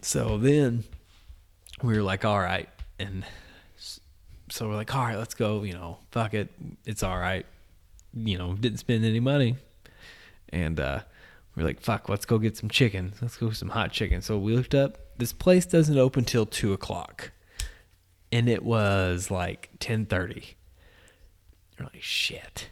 So 0.00 0.38
then 0.38 0.84
we 1.82 1.96
were 1.96 2.02
like, 2.02 2.24
all 2.24 2.38
right. 2.38 2.68
And 2.98 3.24
so 4.48 4.68
we're 4.68 4.76
like, 4.76 4.94
all 4.94 5.04
right, 5.04 5.16
let's 5.16 5.34
go. 5.34 5.62
You 5.62 5.74
know, 5.74 5.98
fuck 6.10 6.34
it. 6.34 6.50
It's 6.84 7.02
all 7.02 7.18
right. 7.18 7.46
You 8.14 8.38
know, 8.38 8.54
didn't 8.54 8.78
spend 8.78 9.04
any 9.04 9.20
money. 9.20 9.56
And 10.50 10.78
uh, 10.78 11.00
we're 11.56 11.64
like, 11.64 11.80
fuck, 11.80 12.08
let's 12.08 12.26
go 12.26 12.38
get 12.38 12.56
some 12.56 12.68
chicken. 12.68 13.14
Let's 13.20 13.36
go 13.36 13.50
some 13.50 13.70
hot 13.70 13.92
chicken. 13.92 14.22
So 14.22 14.38
we 14.38 14.54
looked 14.54 14.74
up. 14.74 14.98
This 15.18 15.32
place 15.32 15.66
doesn't 15.66 15.96
open 15.96 16.24
till 16.24 16.46
2 16.46 16.72
o'clock. 16.72 17.32
And 18.30 18.48
it 18.48 18.62
was 18.64 19.30
like 19.30 19.68
1030. 19.74 20.56
You're 21.82 21.90
like, 21.92 22.02
shit. 22.02 22.68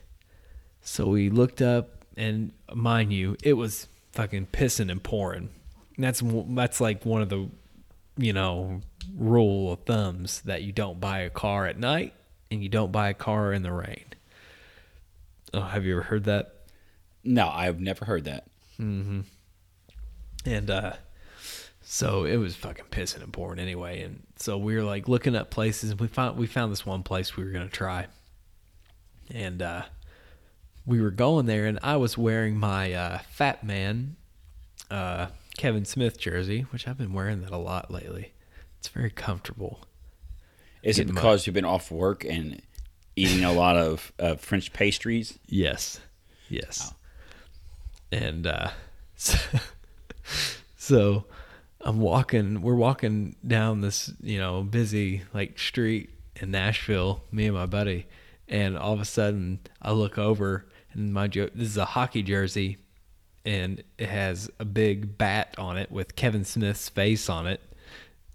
So 0.82 1.06
we 1.08 1.30
looked 1.30 1.60
up, 1.60 2.04
and 2.16 2.52
mind 2.72 3.12
you, 3.12 3.36
it 3.42 3.54
was 3.54 3.88
fucking 4.12 4.48
pissing 4.52 4.90
and 4.90 5.02
pouring. 5.02 5.50
And 5.96 6.04
that's 6.04 6.22
that's 6.24 6.80
like 6.80 7.04
one 7.04 7.22
of 7.22 7.28
the, 7.28 7.48
you 8.16 8.32
know, 8.32 8.80
rule 9.16 9.72
of 9.72 9.80
thumbs 9.80 10.40
that 10.42 10.62
you 10.62 10.72
don't 10.72 11.00
buy 11.00 11.20
a 11.20 11.30
car 11.30 11.66
at 11.66 11.78
night 11.78 12.14
and 12.50 12.62
you 12.62 12.68
don't 12.68 12.92
buy 12.92 13.08
a 13.08 13.14
car 13.14 13.52
in 13.52 13.62
the 13.62 13.72
rain. 13.72 14.04
Oh, 15.52 15.60
have 15.60 15.84
you 15.84 15.94
ever 15.94 16.02
heard 16.02 16.24
that? 16.24 16.54
No, 17.24 17.48
I've 17.48 17.80
never 17.80 18.04
heard 18.04 18.24
that. 18.24 18.46
And 20.46 20.70
uh 20.70 20.92
so 21.82 22.24
it 22.24 22.36
was 22.36 22.54
fucking 22.54 22.86
pissing 22.90 23.22
and 23.22 23.32
pouring 23.32 23.58
anyway. 23.58 24.02
And 24.02 24.22
so 24.36 24.56
we 24.56 24.74
were 24.76 24.84
like 24.84 25.08
looking 25.08 25.34
up 25.34 25.50
places 25.50 25.90
and 25.90 26.00
we 26.00 26.06
found 26.06 26.38
we 26.38 26.46
found 26.46 26.72
this 26.72 26.86
one 26.86 27.02
place 27.02 27.36
we 27.36 27.44
were 27.44 27.50
gonna 27.50 27.68
try. 27.68 28.06
And 29.32 29.62
uh 29.62 29.82
we 30.86 31.00
were 31.00 31.10
going 31.10 31.46
there 31.46 31.66
and 31.66 31.78
I 31.82 31.96
was 31.96 32.16
wearing 32.18 32.56
my 32.56 32.92
uh 32.92 33.18
fat 33.30 33.62
man 33.64 34.16
uh 34.90 35.26
Kevin 35.56 35.84
Smith 35.84 36.18
jersey, 36.18 36.62
which 36.70 36.88
I've 36.88 36.98
been 36.98 37.12
wearing 37.12 37.42
that 37.42 37.52
a 37.52 37.56
lot 37.58 37.90
lately. 37.90 38.32
It's 38.78 38.88
very 38.88 39.10
comfortable. 39.10 39.80
Is 40.82 40.98
it 40.98 41.02
Getting 41.02 41.14
my- 41.14 41.20
because 41.20 41.46
you've 41.46 41.54
been 41.54 41.64
off 41.66 41.90
work 41.90 42.24
and 42.24 42.62
eating 43.16 43.44
a 43.44 43.52
lot 43.52 43.76
of 43.76 44.12
uh, 44.18 44.36
French 44.36 44.72
pastries? 44.72 45.38
Yes. 45.46 46.00
Yes. 46.48 46.94
And 48.10 48.46
uh 48.46 48.70
so, 49.16 49.38
so 50.76 51.24
I'm 51.82 52.00
walking 52.00 52.62
we're 52.62 52.74
walking 52.74 53.36
down 53.46 53.80
this, 53.82 54.12
you 54.22 54.38
know, 54.38 54.62
busy 54.62 55.22
like 55.34 55.58
street 55.58 56.10
in 56.36 56.50
Nashville, 56.50 57.22
me 57.30 57.46
and 57.46 57.54
my 57.54 57.66
buddy, 57.66 58.06
and 58.50 58.76
all 58.76 58.92
of 58.92 59.00
a 59.00 59.06
sudden 59.06 59.60
I 59.80 59.92
look 59.92 60.18
over 60.18 60.66
and 60.92 61.14
mind 61.14 61.34
you 61.34 61.50
this 61.54 61.68
is 61.68 61.76
a 61.78 61.86
hockey 61.86 62.22
jersey 62.22 62.76
and 63.46 63.82
it 63.96 64.10
has 64.10 64.50
a 64.58 64.66
big 64.66 65.16
bat 65.16 65.54
on 65.56 65.78
it 65.78 65.90
with 65.90 66.14
Kevin 66.16 66.44
Smith's 66.44 66.90
face 66.90 67.30
on 67.30 67.46
it 67.46 67.62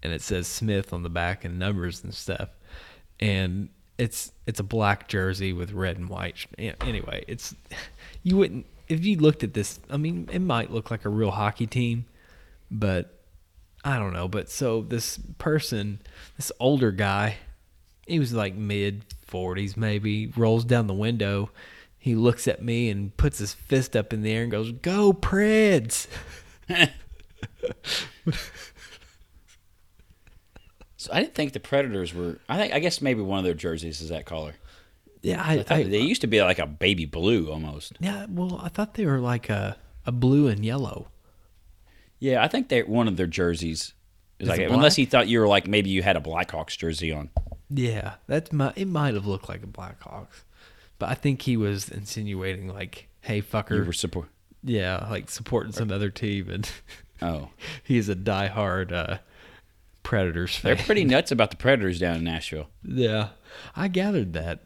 and 0.06 0.14
it 0.14 0.22
says 0.22 0.46
Smith 0.46 0.92
on 0.92 1.02
the 1.02 1.08
back 1.08 1.44
and 1.44 1.58
numbers 1.58 2.04
and 2.04 2.14
stuff. 2.14 2.50
And 3.18 3.70
it's 3.98 4.30
it's 4.46 4.60
a 4.60 4.62
black 4.62 5.08
jersey 5.08 5.52
with 5.52 5.72
red 5.72 5.96
and 5.96 6.08
white. 6.08 6.46
Anyway, 6.58 7.24
it's 7.26 7.56
you 8.22 8.36
wouldn't 8.36 8.66
if 8.88 9.04
you 9.04 9.16
looked 9.16 9.42
at 9.42 9.54
this. 9.54 9.80
I 9.90 9.96
mean, 9.96 10.28
it 10.32 10.38
might 10.38 10.70
look 10.70 10.92
like 10.92 11.04
a 11.04 11.08
real 11.08 11.32
hockey 11.32 11.66
team, 11.66 12.04
but 12.70 13.18
I 13.84 13.98
don't 13.98 14.12
know. 14.12 14.28
But 14.28 14.48
so 14.48 14.82
this 14.82 15.18
person, 15.38 16.00
this 16.36 16.52
older 16.60 16.92
guy, 16.92 17.38
he 18.06 18.18
was 18.18 18.32
like 18.32 18.54
mid 18.54 19.04
forties 19.26 19.76
maybe, 19.76 20.28
rolls 20.36 20.64
down 20.64 20.86
the 20.86 20.94
window. 20.94 21.50
He 21.98 22.14
looks 22.14 22.46
at 22.46 22.62
me 22.62 22.88
and 22.88 23.16
puts 23.16 23.38
his 23.38 23.52
fist 23.52 23.96
up 23.96 24.12
in 24.12 24.22
the 24.22 24.32
air 24.32 24.42
and 24.42 24.50
goes, 24.50 24.72
"Go 24.72 25.12
Preds!" 25.12 26.06
So 31.06 31.12
I 31.12 31.20
didn't 31.20 31.34
think 31.34 31.52
the 31.52 31.60
Predators 31.60 32.12
were. 32.12 32.40
I 32.48 32.58
think 32.58 32.74
I 32.74 32.80
guess 32.80 33.00
maybe 33.00 33.20
one 33.20 33.38
of 33.38 33.44
their 33.44 33.54
jerseys 33.54 34.00
is 34.00 34.08
that 34.08 34.26
color. 34.26 34.54
Yeah, 35.22 35.40
I 35.42 35.52
I, 35.52 35.62
thought 35.62 35.78
I, 35.78 35.82
they 35.84 36.00
used 36.00 36.20
to 36.22 36.26
be 36.26 36.42
like 36.42 36.58
a 36.58 36.66
baby 36.66 37.04
blue 37.04 37.50
almost. 37.50 37.92
yeah. 38.00 38.26
Well, 38.28 38.60
I 38.60 38.68
thought 38.68 38.94
they 38.94 39.06
were 39.06 39.20
like 39.20 39.48
a 39.48 39.76
a 40.04 40.10
blue 40.10 40.48
and 40.48 40.64
yellow. 40.64 41.06
Yeah, 42.18 42.42
I 42.42 42.48
think 42.48 42.70
they 42.70 42.82
one 42.82 43.06
of 43.06 43.16
their 43.16 43.28
jerseys 43.28 43.94
is 44.40 44.48
Is 44.48 44.48
like 44.48 44.60
unless 44.60 44.96
he 44.96 45.04
thought 45.04 45.28
you 45.28 45.38
were 45.38 45.46
like 45.46 45.68
maybe 45.68 45.90
you 45.90 46.02
had 46.02 46.16
a 46.16 46.20
Blackhawks 46.20 46.76
jersey 46.76 47.12
on. 47.12 47.30
Yeah, 47.68 48.14
that's 48.26 48.52
my. 48.52 48.72
It 48.76 48.86
might 48.88 49.14
have 49.14 49.26
looked 49.26 49.48
like 49.48 49.62
a 49.62 49.66
Blackhawks, 49.66 50.42
but 50.98 51.08
I 51.08 51.14
think 51.14 51.42
he 51.42 51.56
was 51.56 51.88
insinuating 51.88 52.68
like, 52.68 53.08
"Hey, 53.22 53.42
fucker, 53.42 53.76
You 53.78 53.84
were 53.84 53.92
support. 53.92 54.28
yeah, 54.62 55.06
like 55.10 55.28
supporting 55.30 55.72
some 55.72 55.90
other 55.90 56.10
team, 56.10 56.48
and 56.48 56.70
Oh, 57.20 57.48
he's 57.82 58.08
a 58.08 58.14
diehard 58.14 58.92
uh, 58.92 59.18
Predators 60.02 60.56
fan. 60.56 60.76
they're 60.76 60.84
pretty 60.84 61.04
nuts 61.04 61.32
about 61.32 61.50
the 61.50 61.56
Predators 61.56 61.98
down 61.98 62.16
in 62.16 62.24
Nashville. 62.24 62.68
Yeah, 62.84 63.30
I 63.74 63.88
gathered 63.88 64.32
that. 64.34 64.60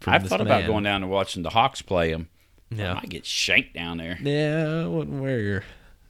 this 0.00 0.28
thought 0.28 0.40
about 0.40 0.66
going 0.66 0.82
down 0.84 1.02
and 1.02 1.10
watching 1.12 1.42
the 1.44 1.50
Hawks 1.50 1.80
play 1.82 2.10
them. 2.12 2.28
I 2.72 2.74
Yeah, 2.74 2.94
might 2.94 3.08
get 3.10 3.24
shanked 3.26 3.74
down 3.74 3.98
there. 3.98 4.18
yeah. 4.20 4.82
I 4.84 4.86
wouldn't 4.88 5.22
wear 5.22 5.38
your 5.38 5.64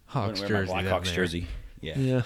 Hawks 0.07 0.41
Wouldn't 0.41 0.51
wear 0.51 0.63
jersey. 0.65 0.73
my 0.75 0.83
Blackhawks 0.85 1.13
jersey. 1.13 1.47
Yeah. 1.83 1.99
Yeah, 1.99 2.23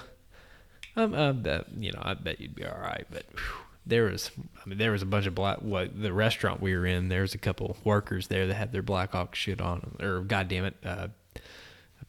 um, 0.94 1.14
I 1.14 1.32
bet 1.32 1.66
you 1.76 1.90
know. 1.90 2.02
I 2.02 2.14
bet 2.14 2.40
you'd 2.40 2.54
be 2.54 2.64
all 2.64 2.78
right, 2.78 3.04
but. 3.10 3.24
whew, 3.32 3.40
there 3.86 4.04
was, 4.04 4.30
I 4.64 4.68
mean, 4.68 4.78
there 4.78 4.90
was 4.92 5.02
a 5.02 5.06
bunch 5.06 5.26
of 5.26 5.34
black. 5.34 5.58
What 5.62 6.00
the 6.00 6.12
restaurant 6.12 6.60
we 6.60 6.74
were 6.76 6.86
in, 6.86 7.08
there 7.08 7.22
was 7.22 7.34
a 7.34 7.38
couple 7.38 7.76
workers 7.84 8.26
there 8.28 8.46
that 8.48 8.54
had 8.54 8.72
their 8.72 8.82
Blackhawk 8.82 9.34
shit 9.34 9.60
on, 9.60 9.96
or 10.00 10.20
goddamn 10.20 10.64
it, 10.66 10.76
uh, 10.84 11.08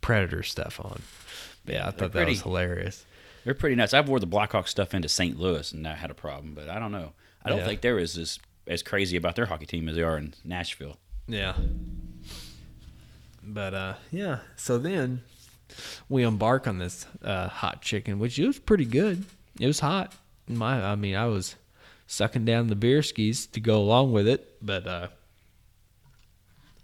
Predator 0.01 0.43
stuff 0.43 0.79
on. 0.83 1.01
But 1.65 1.73
yeah, 1.75 1.87
I 1.87 1.91
thought 1.91 2.13
that 2.13 2.27
was 2.27 2.41
hilarious. 2.41 3.05
They're 3.43 3.53
pretty 3.53 3.75
nuts. 3.75 3.93
I've 3.93 4.09
wore 4.09 4.19
the 4.19 4.27
Blackhawks 4.27 4.69
stuff 4.69 4.93
into 4.93 5.07
St. 5.07 5.39
Louis 5.39 5.71
and 5.71 5.87
I 5.87 5.95
had 5.95 6.11
a 6.11 6.13
problem, 6.15 6.53
but 6.53 6.67
I 6.69 6.79
don't 6.79 6.91
know. 6.91 7.13
I 7.45 7.49
don't 7.49 7.59
Yeah. 7.59 7.65
think 7.65 7.81
they're 7.81 7.99
as, 7.99 8.17
as 8.17 8.39
as 8.67 8.83
crazy 8.83 9.15
about 9.15 9.35
their 9.37 9.45
hockey 9.45 9.65
team 9.65 9.87
as 9.87 9.95
they 9.95 10.01
are 10.01 10.17
in 10.17 10.33
Nashville. 10.43 10.97
Yeah. 11.27 11.55
But 13.43 13.73
uh, 13.73 13.93
yeah. 14.11 14.39
So 14.57 14.77
then 14.77 15.21
we 16.09 16.23
embark 16.23 16.67
on 16.67 16.77
this 16.79 17.05
uh, 17.23 17.47
hot 17.47 17.81
chicken, 17.81 18.19
which 18.19 18.37
it 18.39 18.45
was 18.47 18.59
pretty 18.59 18.85
good. 18.85 19.23
It 19.59 19.67
was 19.67 19.79
hot. 19.79 20.13
My, 20.49 20.83
I 20.83 20.95
mean, 20.95 21.15
I 21.15 21.25
was 21.25 21.55
sucking 22.07 22.45
down 22.45 22.67
the 22.67 22.75
beer 22.75 23.03
skis 23.03 23.45
to 23.47 23.59
go 23.59 23.77
along 23.77 24.13
with 24.13 24.27
it, 24.27 24.55
but 24.61 24.87
uh, 24.87 25.07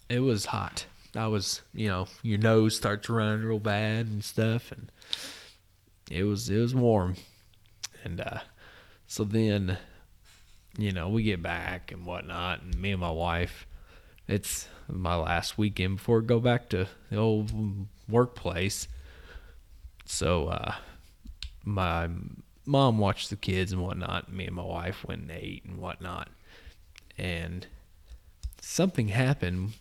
it 0.09 0.19
was 0.19 0.45
hot. 0.45 0.85
I 1.15 1.27
was, 1.27 1.61
you 1.73 1.87
know, 1.87 2.07
your 2.21 2.39
nose 2.39 2.75
starts 2.75 3.09
running 3.09 3.45
real 3.45 3.59
bad 3.59 4.07
and 4.07 4.23
stuff, 4.23 4.71
and 4.71 4.91
it 6.11 6.23
was 6.23 6.49
it 6.49 6.59
was 6.59 6.75
warm, 6.75 7.15
and 8.03 8.19
uh, 8.19 8.39
so 9.07 9.23
then, 9.23 9.77
you 10.77 10.91
know, 10.91 11.09
we 11.09 11.23
get 11.23 11.41
back 11.41 11.91
and 11.91 12.05
whatnot, 12.05 12.61
and 12.61 12.79
me 12.79 12.91
and 12.91 13.01
my 13.01 13.11
wife, 13.11 13.67
it's 14.27 14.67
my 14.87 15.15
last 15.15 15.57
weekend 15.57 15.97
before 15.97 16.19
I 16.19 16.25
go 16.25 16.39
back 16.39 16.69
to 16.69 16.87
the 17.09 17.17
old 17.17 17.51
workplace. 18.09 18.87
So 20.05 20.47
uh, 20.47 20.73
my 21.63 22.09
mom 22.65 22.97
watched 22.97 23.29
the 23.29 23.35
kids 23.35 23.71
and 23.71 23.81
whatnot. 23.81 24.31
Me 24.31 24.47
and 24.47 24.55
my 24.55 24.63
wife 24.63 25.05
went 25.05 25.21
and 25.21 25.31
ate 25.31 25.65
and 25.65 25.77
whatnot. 25.77 26.29
And 27.17 27.67
something 28.61 29.09
happened 29.09 29.73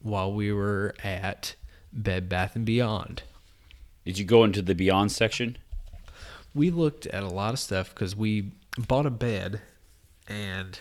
while 0.00 0.32
we 0.32 0.52
were 0.52 0.94
at 1.02 1.54
Bed 1.92 2.28
Bath 2.28 2.56
and 2.56 2.64
Beyond. 2.64 3.22
Did 4.04 4.18
you 4.18 4.24
go 4.24 4.44
into 4.44 4.62
the 4.62 4.74
Beyond 4.74 5.12
section? 5.12 5.58
We 6.54 6.70
looked 6.70 7.06
at 7.06 7.22
a 7.22 7.28
lot 7.28 7.52
of 7.52 7.58
stuff 7.58 7.90
because 7.90 8.16
we 8.16 8.52
bought 8.78 9.06
a 9.06 9.10
bed 9.10 9.60
and 10.26 10.78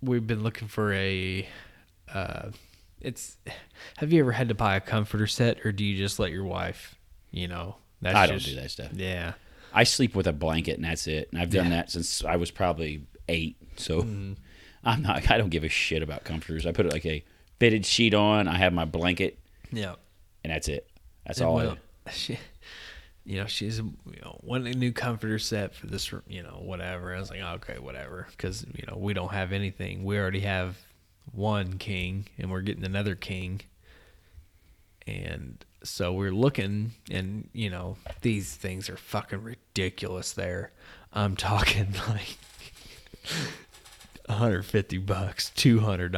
we've 0.00 0.26
been 0.26 0.42
looking 0.42 0.68
for 0.68 0.92
a. 0.92 1.48
Uh, 2.12 2.50
it's. 3.00 3.36
Have 3.98 4.12
you 4.12 4.20
ever 4.20 4.32
had 4.32 4.48
to 4.48 4.54
buy 4.54 4.76
a 4.76 4.80
comforter 4.80 5.26
set, 5.26 5.64
or 5.64 5.72
do 5.72 5.84
you 5.84 5.96
just 5.96 6.18
let 6.18 6.30
your 6.30 6.44
wife? 6.44 6.94
You 7.30 7.48
know, 7.48 7.76
that's 8.00 8.16
I 8.16 8.26
don't 8.26 8.42
do 8.42 8.54
that 8.56 8.70
stuff. 8.70 8.90
Yeah, 8.94 9.32
I 9.72 9.84
sleep 9.84 10.14
with 10.14 10.26
a 10.26 10.32
blanket 10.32 10.76
and 10.76 10.84
that's 10.84 11.06
it. 11.06 11.28
And 11.32 11.40
I've 11.40 11.50
done 11.50 11.66
Yeah. 11.66 11.70
that 11.78 11.90
since 11.90 12.24
I 12.24 12.36
was 12.36 12.50
probably 12.50 13.06
eight. 13.28 13.56
So 13.76 14.02
Mm-hmm. 14.02 14.32
I'm 14.84 15.02
not. 15.02 15.28
I 15.30 15.38
don't 15.38 15.50
give 15.50 15.64
a 15.64 15.68
shit 15.68 16.02
about 16.02 16.24
comforters. 16.24 16.64
I 16.64 16.72
put 16.72 16.90
like 16.92 17.04
a 17.04 17.24
fitted 17.58 17.84
sheet 17.84 18.14
on. 18.14 18.46
I 18.48 18.56
have 18.58 18.72
my 18.72 18.84
blanket, 18.84 19.38
yeah. 19.72 19.96
and 20.44 20.52
that's 20.52 20.68
it. 20.68 20.88
That's 21.26 21.40
And 21.40 21.48
all. 21.48 21.56
well, 21.56 21.76
I, 22.06 22.10
she, 22.12 22.38
you 23.24 23.38
know, 23.38 23.46
she's 23.46 23.78
you 23.78 24.20
know 24.22 24.38
wanting 24.42 24.72
a 24.72 24.78
new 24.78 24.92
comforter 24.92 25.38
set 25.40 25.74
for 25.74 25.88
this, 25.88 26.10
you 26.28 26.42
know, 26.44 26.60
whatever. 26.62 27.12
I 27.14 27.18
was 27.18 27.28
like, 27.28 27.40
okay, 27.42 27.78
whatever, 27.80 28.28
because 28.30 28.64
you 28.72 28.84
know 28.86 28.96
we 28.96 29.12
don't 29.14 29.32
have 29.32 29.52
anything. 29.52 30.04
We 30.04 30.16
already 30.16 30.40
have 30.40 30.76
one 31.32 31.76
king, 31.78 32.26
and 32.38 32.50
we're 32.50 32.62
getting 32.62 32.84
another 32.84 33.16
king, 33.16 33.60
and 35.06 35.64
so 35.82 36.12
we're 36.12 36.32
looking, 36.32 36.92
and 37.10 37.48
you 37.52 37.70
know, 37.70 37.96
these 38.22 38.54
things 38.54 38.88
are 38.88 38.96
fucking 38.96 39.42
ridiculous. 39.42 40.32
There, 40.32 40.72
I'm 41.12 41.36
talking 41.36 41.94
like. 42.08 42.36
150 44.26 44.98
bucks, 44.98 45.50
$200, 45.56 46.12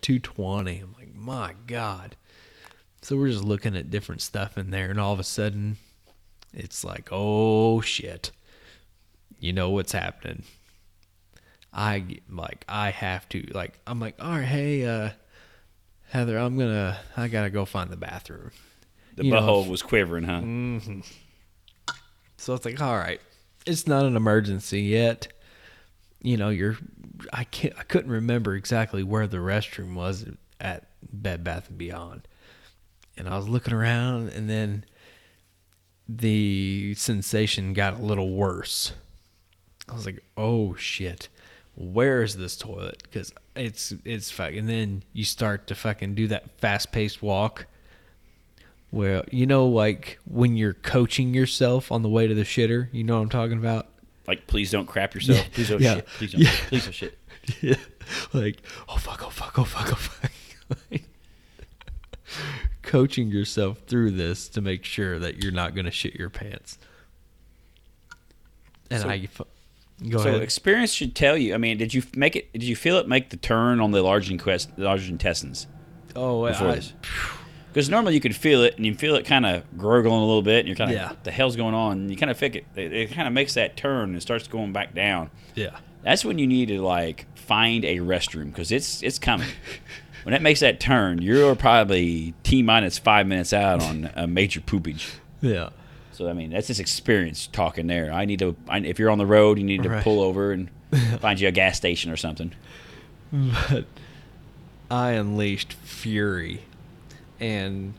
220. 0.00 0.78
I'm 0.78 0.94
like, 0.96 1.12
my 1.12 1.54
God. 1.66 2.14
So 3.02 3.16
we're 3.16 3.30
just 3.30 3.42
looking 3.42 3.76
at 3.76 3.90
different 3.90 4.22
stuff 4.22 4.56
in 4.56 4.70
there, 4.70 4.90
and 4.90 5.00
all 5.00 5.12
of 5.12 5.18
a 5.18 5.24
sudden, 5.24 5.76
it's 6.52 6.84
like, 6.84 7.08
oh 7.10 7.80
shit. 7.80 8.30
You 9.40 9.52
know 9.52 9.70
what's 9.70 9.92
happening. 9.92 10.42
I 11.72 12.20
like 12.28 12.64
I 12.68 12.90
have 12.90 13.28
to 13.30 13.46
like 13.52 13.78
I'm 13.86 14.00
like, 14.00 14.16
all 14.20 14.30
right, 14.30 14.44
hey, 14.44 14.84
uh 14.84 15.10
Heather, 16.08 16.38
I'm 16.38 16.58
gonna 16.58 16.98
I 17.16 17.28
gotta 17.28 17.50
go 17.50 17.64
find 17.64 17.90
the 17.90 17.96
bathroom. 17.96 18.50
The 19.18 19.24
You 19.24 19.32
know, 19.32 19.40
butthole 19.40 19.68
was 19.68 19.82
quivering, 19.82 20.24
huh? 20.24 20.40
Mm-hmm. 20.40 21.00
So 22.36 22.54
it's 22.54 22.64
like, 22.64 22.80
all 22.80 22.96
right, 22.96 23.20
it's 23.66 23.86
not 23.86 24.04
an 24.04 24.16
emergency 24.16 24.80
yet. 24.80 25.28
You 26.22 26.36
know, 26.36 26.48
you're 26.48 26.78
I 27.32 27.44
can't 27.44 27.74
I 27.78 27.82
couldn't 27.82 28.10
remember 28.10 28.54
exactly 28.54 29.02
where 29.02 29.26
the 29.26 29.38
restroom 29.38 29.94
was 29.94 30.24
at 30.60 30.86
Bed 31.12 31.44
Bath 31.44 31.68
and 31.68 31.78
Beyond. 31.78 32.26
And 33.16 33.28
I 33.28 33.36
was 33.36 33.48
looking 33.48 33.74
around 33.74 34.28
and 34.30 34.48
then 34.48 34.84
the 36.08 36.94
sensation 36.94 37.72
got 37.72 37.98
a 37.98 38.02
little 38.02 38.30
worse. 38.30 38.92
I 39.88 39.94
was 39.94 40.06
like, 40.06 40.22
"Oh 40.36 40.74
shit. 40.76 41.28
Where 41.74 42.22
is 42.22 42.36
this 42.36 42.56
toilet?" 42.56 43.10
Cuz 43.10 43.32
it's 43.56 43.92
it's 44.04 44.30
fucking 44.30 44.58
and 44.58 44.68
then 44.68 45.02
you 45.12 45.24
start 45.24 45.66
to 45.66 45.74
fucking 45.74 46.14
do 46.14 46.28
that 46.28 46.58
fast-paced 46.60 47.20
walk 47.20 47.66
well, 48.90 49.22
you 49.30 49.46
know, 49.46 49.66
like 49.66 50.18
when 50.24 50.56
you're 50.56 50.74
coaching 50.74 51.34
yourself 51.34 51.92
on 51.92 52.02
the 52.02 52.08
way 52.08 52.26
to 52.26 52.34
the 52.34 52.42
shitter, 52.42 52.88
you 52.92 53.04
know 53.04 53.16
what 53.16 53.22
I'm 53.22 53.28
talking 53.28 53.58
about? 53.58 53.88
Like, 54.26 54.46
please 54.46 54.70
don't 54.70 54.86
crap 54.86 55.14
yourself. 55.14 55.38
Yeah, 55.38 55.44
Please 55.52 55.68
don't 55.68 55.80
yeah, 55.80 55.94
shit. 55.96 56.06
Please 56.06 56.32
don't. 56.32 56.40
yeah. 56.42 56.50
Please 56.68 56.84
don't 56.84 56.92
shit. 56.94 57.18
Yeah. 57.62 57.76
Like, 58.34 58.60
oh 58.90 58.96
fuck, 58.98 59.24
oh 59.24 59.30
fuck, 59.30 59.58
oh 59.58 59.64
fuck, 59.64 59.90
oh 59.90 59.94
fuck. 59.94 60.30
Like, 60.90 61.04
coaching 62.82 63.28
yourself 63.28 63.78
through 63.86 64.10
this 64.10 64.48
to 64.50 64.60
make 64.60 64.84
sure 64.84 65.18
that 65.18 65.42
you're 65.42 65.52
not 65.52 65.74
going 65.74 65.86
to 65.86 65.90
shit 65.90 66.14
your 66.14 66.28
pants. 66.28 66.78
And 68.90 69.02
So- 69.02 69.08
I 69.08 69.28
go 70.08 70.18
so 70.18 70.28
ahead. 70.28 70.42
experience 70.42 70.92
should 70.92 71.14
tell 71.14 71.38
you. 71.38 71.54
I 71.54 71.56
mean, 71.56 71.78
did 71.78 71.94
you 71.94 72.02
make 72.14 72.36
it? 72.36 72.52
Did 72.52 72.64
you 72.64 72.76
feel 72.76 72.98
it 72.98 73.08
make 73.08 73.30
the 73.30 73.36
turn 73.38 73.80
on 73.80 73.92
the 73.92 74.02
large 74.02 74.30
inquest, 74.30 74.70
large 74.78 75.08
intestines 75.08 75.66
oh, 76.14 76.46
before 76.46 76.68
I, 76.68 76.74
this? 76.76 76.92
Because 77.72 77.88
normally 77.90 78.14
you 78.14 78.20
can 78.20 78.32
feel 78.32 78.62
it, 78.62 78.76
and 78.76 78.86
you 78.86 78.94
feel 78.94 79.14
it 79.14 79.24
kind 79.24 79.44
of 79.46 79.62
gurgling 79.78 80.20
a 80.20 80.24
little 80.26 80.42
bit, 80.42 80.60
and 80.60 80.68
you're 80.68 80.76
kind 80.76 80.90
of, 80.90 80.96
Yeah. 80.96 81.08
what 81.10 81.22
the 81.24 81.30
hell's 81.30 81.54
going 81.56 81.74
on? 81.74 81.92
And 81.98 82.10
you 82.10 82.16
kind 82.16 82.30
of 82.30 82.36
think 82.38 82.56
it, 82.56 82.64
it, 82.74 82.92
it 82.92 83.12
kind 83.12 83.28
of 83.28 83.34
makes 83.34 83.54
that 83.54 83.76
turn 83.76 84.10
and 84.12 84.22
starts 84.22 84.48
going 84.48 84.72
back 84.72 84.94
down. 84.94 85.30
yeah. 85.54 85.76
That's 86.02 86.24
when 86.24 86.38
you 86.38 86.46
need 86.46 86.68
to 86.68 86.80
like 86.80 87.26
find 87.36 87.84
a 87.84 87.96
restroom 87.98 88.46
because 88.46 88.70
it's 88.70 89.02
it's 89.02 89.18
coming. 89.18 89.48
when 90.22 90.32
it 90.32 90.40
makes 90.40 90.60
that 90.60 90.78
turn, 90.78 91.20
you're 91.20 91.56
probably 91.56 92.34
t 92.44 92.62
minus 92.62 92.98
five 92.98 93.26
minutes 93.26 93.52
out 93.52 93.82
on 93.82 94.08
a 94.14 94.26
major 94.28 94.60
poopage. 94.60 95.16
Yeah. 95.42 95.70
So 96.12 96.28
I 96.28 96.34
mean, 96.34 96.50
that's 96.50 96.68
just 96.68 96.78
experience 96.78 97.48
talking 97.48 97.88
there. 97.88 98.12
I 98.12 98.24
need 98.26 98.38
to. 98.38 98.54
I, 98.68 98.78
if 98.78 99.00
you're 99.00 99.10
on 99.10 99.18
the 99.18 99.26
road, 99.26 99.58
you 99.58 99.64
need 99.64 99.82
to 99.82 99.88
Right. 99.90 100.02
pull 100.04 100.20
over 100.22 100.52
and 100.52 100.70
find 101.20 101.38
you 101.40 101.48
a 101.48 101.52
gas 101.52 101.76
station 101.76 102.12
or 102.12 102.16
something. 102.16 102.52
but 103.32 103.84
I 104.90 105.10
unleashed 105.10 105.72
fury, 105.74 106.62
and 107.40 107.94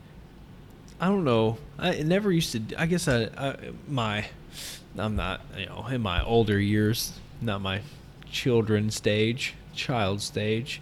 I 1.00 1.06
don't 1.06 1.24
know. 1.24 1.58
I 1.78 1.94
it 1.94 2.06
never 2.06 2.30
used 2.30 2.52
to. 2.52 2.80
I 2.80 2.86
guess 2.86 3.08
I, 3.08 3.28
I 3.36 3.56
my 3.88 4.26
I'm 4.98 5.16
not 5.16 5.40
you 5.56 5.66
know 5.66 5.86
in 5.86 6.00
my 6.02 6.22
older 6.22 6.58
years, 6.58 7.18
not 7.40 7.60
my 7.60 7.80
children 8.30 8.90
stage, 8.90 9.54
child 9.74 10.20
stage. 10.20 10.80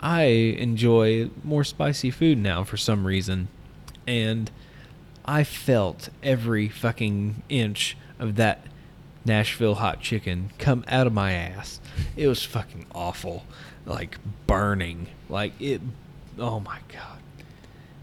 I 0.00 0.22
enjoy 0.22 1.30
more 1.42 1.64
spicy 1.64 2.10
food 2.10 2.38
now 2.38 2.64
for 2.64 2.76
some 2.76 3.06
reason, 3.06 3.48
and 4.06 4.50
I 5.24 5.44
felt 5.44 6.08
every 6.22 6.68
fucking 6.68 7.42
inch 7.48 7.96
of 8.18 8.36
that 8.36 8.62
Nashville 9.24 9.74
hot 9.74 10.00
chicken 10.00 10.50
come 10.58 10.84
out 10.88 11.06
of 11.06 11.12
my 11.12 11.32
ass. 11.32 11.80
It 12.16 12.28
was 12.28 12.44
fucking 12.44 12.86
awful. 12.94 13.44
Like 13.84 14.18
burning. 14.46 15.08
Like 15.28 15.52
it 15.60 15.82
oh 16.38 16.60
my 16.60 16.78
god. 16.88 17.17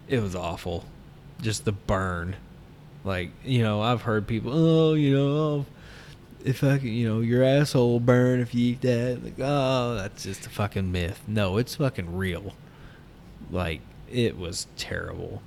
It 0.07 0.19
was 0.21 0.35
awful. 0.35 0.85
Just 1.41 1.65
the 1.65 1.71
burn. 1.71 2.35
Like, 3.03 3.31
you 3.43 3.61
know, 3.61 3.81
I've 3.81 4.01
heard 4.03 4.27
people, 4.27 4.51
oh, 4.53 4.93
you 4.93 5.15
know, 5.15 5.65
if 6.43 6.63
I 6.63 6.77
can, 6.79 6.87
you 6.89 7.07
know, 7.07 7.19
your 7.21 7.43
asshole 7.43 7.91
will 7.93 7.99
burn 7.99 8.39
if 8.39 8.53
you 8.55 8.71
eat 8.71 8.81
that. 8.81 9.19
Like, 9.23 9.35
oh, 9.39 9.95
that's 9.95 10.23
just 10.23 10.45
a 10.45 10.49
fucking 10.49 10.91
myth. 10.91 11.21
No, 11.27 11.57
it's 11.57 11.75
fucking 11.75 12.15
real. 12.15 12.53
Like, 13.51 13.81
it 14.11 14.37
was 14.37 14.67
terrible. 14.77 15.41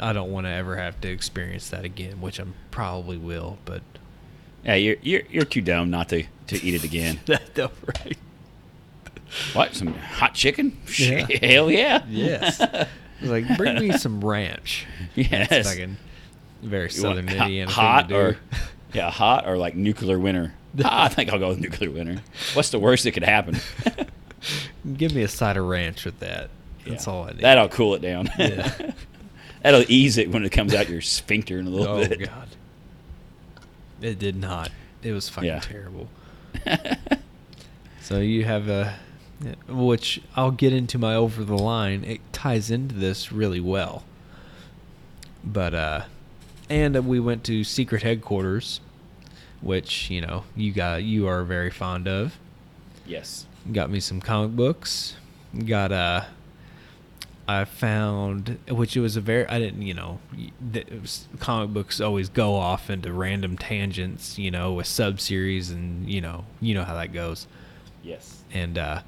I 0.00 0.12
don't 0.12 0.32
want 0.32 0.46
to 0.46 0.50
ever 0.50 0.76
have 0.76 1.00
to 1.02 1.08
experience 1.08 1.68
that 1.70 1.84
again, 1.84 2.20
which 2.20 2.38
I'm 2.38 2.54
probably 2.70 3.16
will, 3.16 3.58
but 3.64 3.82
Yeah, 4.64 4.74
you're 4.74 4.96
you're 5.02 5.22
you're 5.30 5.44
too 5.44 5.60
dumb 5.60 5.90
not 5.90 6.08
to 6.08 6.24
to 6.48 6.62
eat 6.64 6.74
it 6.74 6.82
again. 6.84 7.20
that 7.26 7.54
though, 7.54 7.70
right? 7.86 8.18
what? 9.52 9.74
Some 9.74 9.94
hot 9.94 10.34
chicken? 10.34 10.76
Yeah. 10.98 11.26
Hell 11.42 11.70
yeah. 11.70 12.04
Yes. 12.08 12.60
Like, 13.24 13.56
bring 13.56 13.78
me 13.78 13.92
some 13.98 14.24
ranch. 14.24 14.86
Yes. 15.14 15.48
That's 15.48 15.68
fucking 15.70 15.96
very 16.62 16.82
want 16.84 16.92
southern 16.92 17.28
Indiana 17.28 17.70
hot 17.70 18.08
thing 18.08 18.16
to 18.16 18.16
or 18.24 18.36
yeah, 18.94 19.10
hot 19.10 19.46
or 19.46 19.56
like 19.56 19.74
nuclear 19.74 20.18
winter. 20.18 20.52
Ah, 20.84 21.04
I 21.04 21.08
think 21.08 21.32
I'll 21.32 21.38
go 21.38 21.50
with 21.50 21.60
nuclear 21.60 21.88
winter. 21.90 22.20
What's 22.54 22.70
the 22.70 22.80
worst 22.80 23.04
that 23.04 23.12
could 23.12 23.22
happen? 23.22 23.58
Give 24.96 25.14
me 25.14 25.22
a 25.22 25.28
side 25.28 25.56
of 25.56 25.66
ranch 25.66 26.04
with 26.04 26.18
that. 26.18 26.50
That's 26.84 27.06
Yeah. 27.06 27.12
all 27.12 27.24
I 27.24 27.28
need. 27.30 27.40
That'll 27.42 27.68
cool 27.68 27.94
it 27.94 28.02
down. 28.02 28.28
Yeah. 28.36 28.90
That'll 29.62 29.84
ease 29.88 30.18
it 30.18 30.30
when 30.32 30.44
it 30.44 30.50
comes 30.50 30.74
out 30.74 30.88
your 30.88 31.00
sphincter 31.00 31.60
in 31.60 31.68
a 31.68 31.70
little 31.70 31.94
oh 31.96 32.08
bit. 32.08 32.22
Oh 32.22 32.26
god. 32.26 32.48
It 34.02 34.18
did 34.18 34.34
not. 34.34 34.70
It 35.04 35.12
was 35.12 35.28
fucking 35.28 35.46
Yeah. 35.48 35.60
terrible. 35.60 36.08
so 38.00 38.18
you 38.18 38.44
have 38.44 38.68
a 38.68 38.94
which 39.68 40.20
I'll 40.36 40.50
get 40.50 40.72
into 40.72 40.98
my 40.98 41.14
over 41.14 41.44
the 41.44 41.56
line. 41.58 42.04
It 42.04 42.20
ties 42.32 42.70
into 42.70 42.94
this 42.94 43.30
really 43.32 43.60
well. 43.60 44.04
But 45.44 45.74
uh 45.74 46.04
and 46.70 47.06
we 47.06 47.20
went 47.20 47.44
to 47.44 47.64
secret 47.64 48.02
headquarters 48.02 48.80
which, 49.60 50.10
you 50.10 50.20
know, 50.20 50.44
you 50.54 50.72
got 50.72 51.02
you 51.02 51.26
are 51.26 51.42
very 51.42 51.70
fond 51.70 52.06
of. 52.08 52.38
Yes. 53.06 53.46
got 53.72 53.90
me 53.90 54.00
some 54.00 54.20
comic 54.20 54.54
books 54.56 55.16
got 55.66 55.92
uh 55.92 56.24
i 57.46 57.64
found 57.64 58.58
which 58.68 58.96
it 58.96 59.00
was 59.00 59.16
a 59.16 59.20
very 59.20 59.46
i 59.46 59.58
didn't 59.58 59.82
you 59.82 59.92
know 59.94 60.18
was, 61.00 61.28
comic 61.38 61.70
books 61.72 62.00
always 62.00 62.28
go 62.30 62.54
off 62.56 62.88
into 62.90 63.12
random 63.12 63.56
tangents 63.56 64.38
you 64.38 64.50
know 64.50 64.72
with 64.72 64.86
sub-series 64.86 65.70
and 65.70 66.08
you 66.10 66.20
know 66.20 66.44
you 66.60 66.74
know 66.74 66.82
how 66.82 66.94
that 66.94 67.12
goes 67.12 67.46
Yes. 68.02 68.42
and 68.52 68.76
uh 68.78 69.02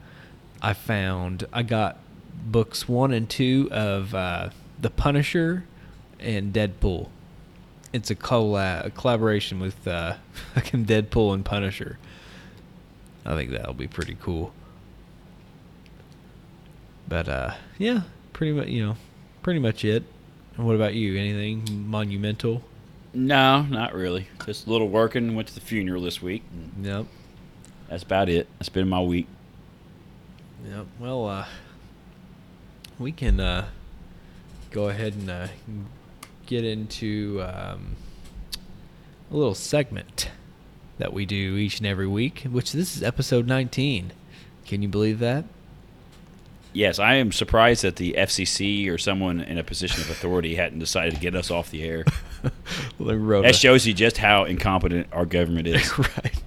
i 0.62 0.72
found 0.72 1.46
i 1.52 1.62
got 1.62 1.98
books 2.46 2.88
one 2.88 3.12
and 3.12 3.28
two 3.28 3.68
of 3.70 4.14
uh 4.14 4.50
the 4.80 4.90
punisher 4.90 5.64
and 6.20 6.52
deadpool 6.52 7.08
it's 7.92 8.10
a, 8.10 8.14
colla- 8.14 8.82
a 8.84 8.90
collaboration 8.90 9.58
with 9.60 9.86
uh 9.86 10.14
fucking 10.54 10.84
deadpool 10.86 11.32
and 11.34 11.44
punisher 11.44 11.98
i 13.24 13.34
think 13.34 13.50
that'll 13.50 13.74
be 13.74 13.88
pretty 13.88 14.16
cool 14.20 14.52
But 17.08 17.28
uh, 17.28 17.54
yeah, 17.78 18.00
pretty 18.32 18.52
much. 18.52 18.66
You 18.66 18.84
know, 18.84 18.96
pretty 19.42 19.60
much 19.60 19.84
it. 19.84 20.02
And 20.56 20.66
what 20.66 20.74
about 20.74 20.94
you? 20.94 21.16
Anything 21.16 21.88
monumental? 21.88 22.62
No, 23.14 23.62
not 23.62 23.94
really. 23.94 24.26
Just 24.44 24.66
a 24.66 24.70
little 24.70 24.88
working. 24.88 25.36
Went 25.36 25.46
to 25.46 25.54
the 25.54 25.60
funeral 25.60 26.02
this 26.02 26.20
week. 26.20 26.42
Yep. 26.82 27.06
That's 27.88 28.02
about 28.02 28.28
it. 28.28 28.48
That's 28.58 28.68
been 28.70 28.88
my 28.88 29.00
week. 29.00 29.28
Yep. 30.68 30.86
Well, 30.98 31.28
uh, 31.28 31.46
we 32.98 33.12
can 33.12 33.38
uh, 33.38 33.66
go 34.70 34.88
ahead 34.88 35.14
and 35.14 35.30
uh, 35.30 35.46
get 36.46 36.64
into 36.64 37.40
um, 37.42 37.96
a 39.30 39.36
little 39.36 39.54
segment 39.54 40.30
that 40.98 41.12
we 41.12 41.24
do 41.24 41.56
each 41.56 41.78
and 41.78 41.86
every 41.86 42.06
week, 42.06 42.46
which 42.50 42.72
this 42.72 42.96
is 42.96 43.02
episode 43.02 43.46
19. 43.46 44.12
Can 44.66 44.82
you 44.82 44.88
believe 44.88 45.18
that? 45.20 45.44
Yes, 46.72 46.98
I 46.98 47.14
am 47.14 47.32
surprised 47.32 47.82
that 47.84 47.96
the 47.96 48.14
FCC 48.18 48.90
or 48.90 48.98
someone 48.98 49.40
in 49.40 49.56
a 49.56 49.64
position 49.64 50.02
of 50.02 50.10
authority 50.10 50.56
hadn't 50.56 50.78
decided 50.78 51.14
to 51.14 51.20
get 51.20 51.34
us 51.34 51.50
off 51.50 51.70
the 51.70 51.82
air. 51.82 52.04
Well, 52.98 53.42
That 53.42 53.56
shows 53.56 53.86
you 53.86 53.94
just 53.94 54.18
how 54.18 54.44
incompetent 54.44 55.08
our 55.10 55.26
government 55.26 55.66
is. 55.66 55.98
right. 55.98 56.40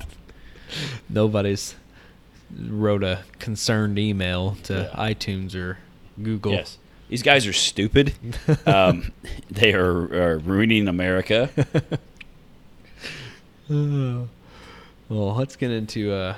Nobody's 1.09 1.75
wrote 2.57 3.03
a 3.03 3.19
concerned 3.39 3.97
email 3.99 4.57
to 4.63 4.89
Yeah. 4.93 4.99
iTunes 5.13 5.55
or 5.55 5.77
Google. 6.21 6.51
Yes. 6.53 6.77
These 7.09 7.23
guys 7.23 7.47
are 7.47 7.53
stupid. 7.53 8.13
Um, 8.65 9.11
they 9.49 9.73
are, 9.73 10.13
are 10.13 10.37
ruining 10.37 10.87
America. 10.87 11.49
well, 13.69 14.27
let's 15.09 15.55
get 15.55 15.71
into 15.71 16.11
uh, 16.11 16.35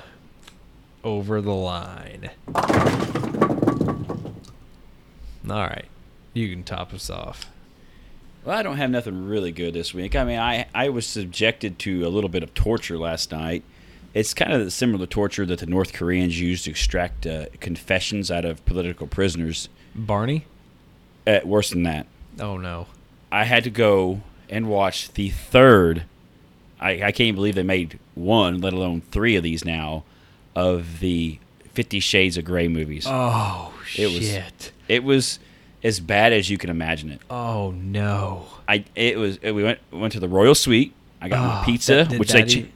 over 1.04 1.40
the 1.40 1.54
line. 1.54 2.30
All 5.48 5.58
right, 5.60 5.86
you 6.34 6.48
can 6.48 6.62
top 6.62 6.94
us 6.94 7.10
off. 7.10 7.50
Well, 8.44 8.56
I 8.56 8.62
don't 8.62 8.76
have 8.76 8.90
nothing 8.90 9.26
really 9.26 9.52
good 9.52 9.74
this 9.74 9.92
week. 9.92 10.14
I 10.16 10.24
mean, 10.24 10.38
I, 10.38 10.66
I 10.74 10.88
was 10.88 11.06
subjected 11.06 11.78
to 11.80 12.06
a 12.06 12.10
little 12.10 12.30
bit 12.30 12.42
of 12.42 12.54
torture 12.54 12.98
last 12.98 13.32
night. 13.32 13.62
It's 14.14 14.34
kind 14.34 14.52
of 14.52 14.72
similar 14.72 15.06
to 15.06 15.10
torture 15.10 15.46
that 15.46 15.60
the 15.60 15.66
North 15.66 15.92
Koreans 15.92 16.38
use 16.38 16.64
to 16.64 16.70
extract 16.70 17.26
uh, 17.26 17.46
confessions 17.60 18.30
out 18.30 18.44
of 18.44 18.64
political 18.66 19.06
prisoners. 19.06 19.68
Barney? 19.94 20.44
Uh, 21.26 21.40
worse 21.44 21.70
than 21.70 21.84
that, 21.84 22.06
Oh 22.40 22.56
no. 22.56 22.88
I 23.30 23.44
had 23.44 23.62
to 23.64 23.70
go 23.70 24.20
and 24.50 24.68
watch 24.68 25.12
the 25.12 25.30
third. 25.30 26.02
I, 26.80 27.04
I 27.04 27.12
can't 27.12 27.36
believe 27.36 27.54
they 27.54 27.62
made 27.62 27.98
one, 28.14 28.60
let 28.60 28.72
alone 28.72 29.02
three 29.12 29.36
of 29.36 29.42
these 29.44 29.64
now, 29.64 30.02
of 30.56 30.98
the 31.00 31.38
Fifty 31.72 32.00
Shades 32.00 32.36
of 32.36 32.44
Grey 32.44 32.68
movies. 32.68 33.04
Oh 33.08 33.72
It 33.96 34.06
was- 34.06 34.28
shit. 34.28 34.72
It 34.88 35.04
was 35.04 35.38
as 35.84 36.00
bad 36.00 36.32
as 36.32 36.50
you 36.50 36.58
can 36.58 36.68
imagine 36.70 37.10
it. 37.10 37.20
Oh 37.30 37.70
no. 37.70 38.46
I 38.68 38.84
it 38.94 39.16
was 39.16 39.40
we 39.40 39.62
went 39.62 39.78
went 39.92 40.12
to 40.14 40.20
the 40.20 40.28
Royal 40.28 40.54
Suite. 40.54 40.92
I 41.20 41.28
got 41.28 41.62
Oh, 41.62 41.64
pizza, 41.64 42.06
that- 42.08 42.18
which 42.18 42.32
they 42.32 42.44
eat- 42.44 42.72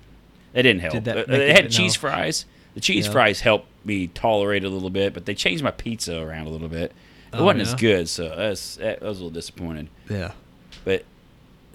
they 0.57 0.63
didn't 0.63 0.81
help. 0.81 0.95
did 0.95 1.05
that 1.05 1.17
make 1.17 1.27
they 1.29 1.51
it- 1.51 1.57
had 1.57 1.71
cheese 1.71 1.95
no. 1.97 2.01
fries. 2.01 2.45
The 2.75 2.81
cheese 2.81 3.07
Yeah. 3.07 3.13
fries 3.13 3.41
helped 3.41 3.69
me 3.87 4.09
tolerate 4.09 4.65
a 4.65 4.69
little 4.69 4.91
bit, 4.91 5.15
but 5.15 5.25
they 5.27 5.35
changed 5.35 5.63
my 5.63 5.71
pizza 5.71 6.19
around 6.19 6.47
a 6.47 6.51
little 6.51 6.69
bit. 6.69 6.93
It 7.33 7.39
Oh, 7.39 7.45
wasn't 7.45 7.65
yeah? 7.65 7.73
as 7.73 7.75
good, 7.75 8.09
so 8.09 8.35
that's 8.37 8.77
that 8.77 9.01
was 9.03 9.19
a 9.19 9.23
little 9.25 9.31
disappointed. 9.31 9.89
Yeah. 10.11 10.33
But 10.85 11.05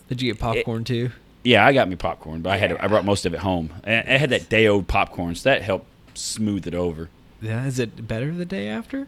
Did 0.09 0.21
you 0.21 0.31
get 0.33 0.39
popcorn 0.39 0.83
too? 0.83 1.11
yeah, 1.43 1.65
I 1.65 1.73
got 1.73 1.89
me 1.89 1.95
popcorn, 1.95 2.41
but 2.41 2.51
I 2.51 2.57
had 2.57 2.73
I 2.77 2.87
brought 2.87 3.05
most 3.05 3.25
of 3.25 3.33
it 3.33 3.39
home. 3.39 3.71
And 3.83 4.07
I 4.09 4.17
had 4.17 4.29
that 4.31 4.49
day 4.49 4.67
old 4.67 4.87
popcorn, 4.87 5.35
so 5.35 5.49
that 5.49 5.61
helped 5.61 5.87
smooth 6.13 6.67
it 6.67 6.73
over. 6.75 7.09
Yeah. 7.41 7.65
Is 7.65 7.79
it 7.79 8.07
better 8.07 8.31
the 8.31 8.45
day 8.45 8.67
after? 8.67 9.07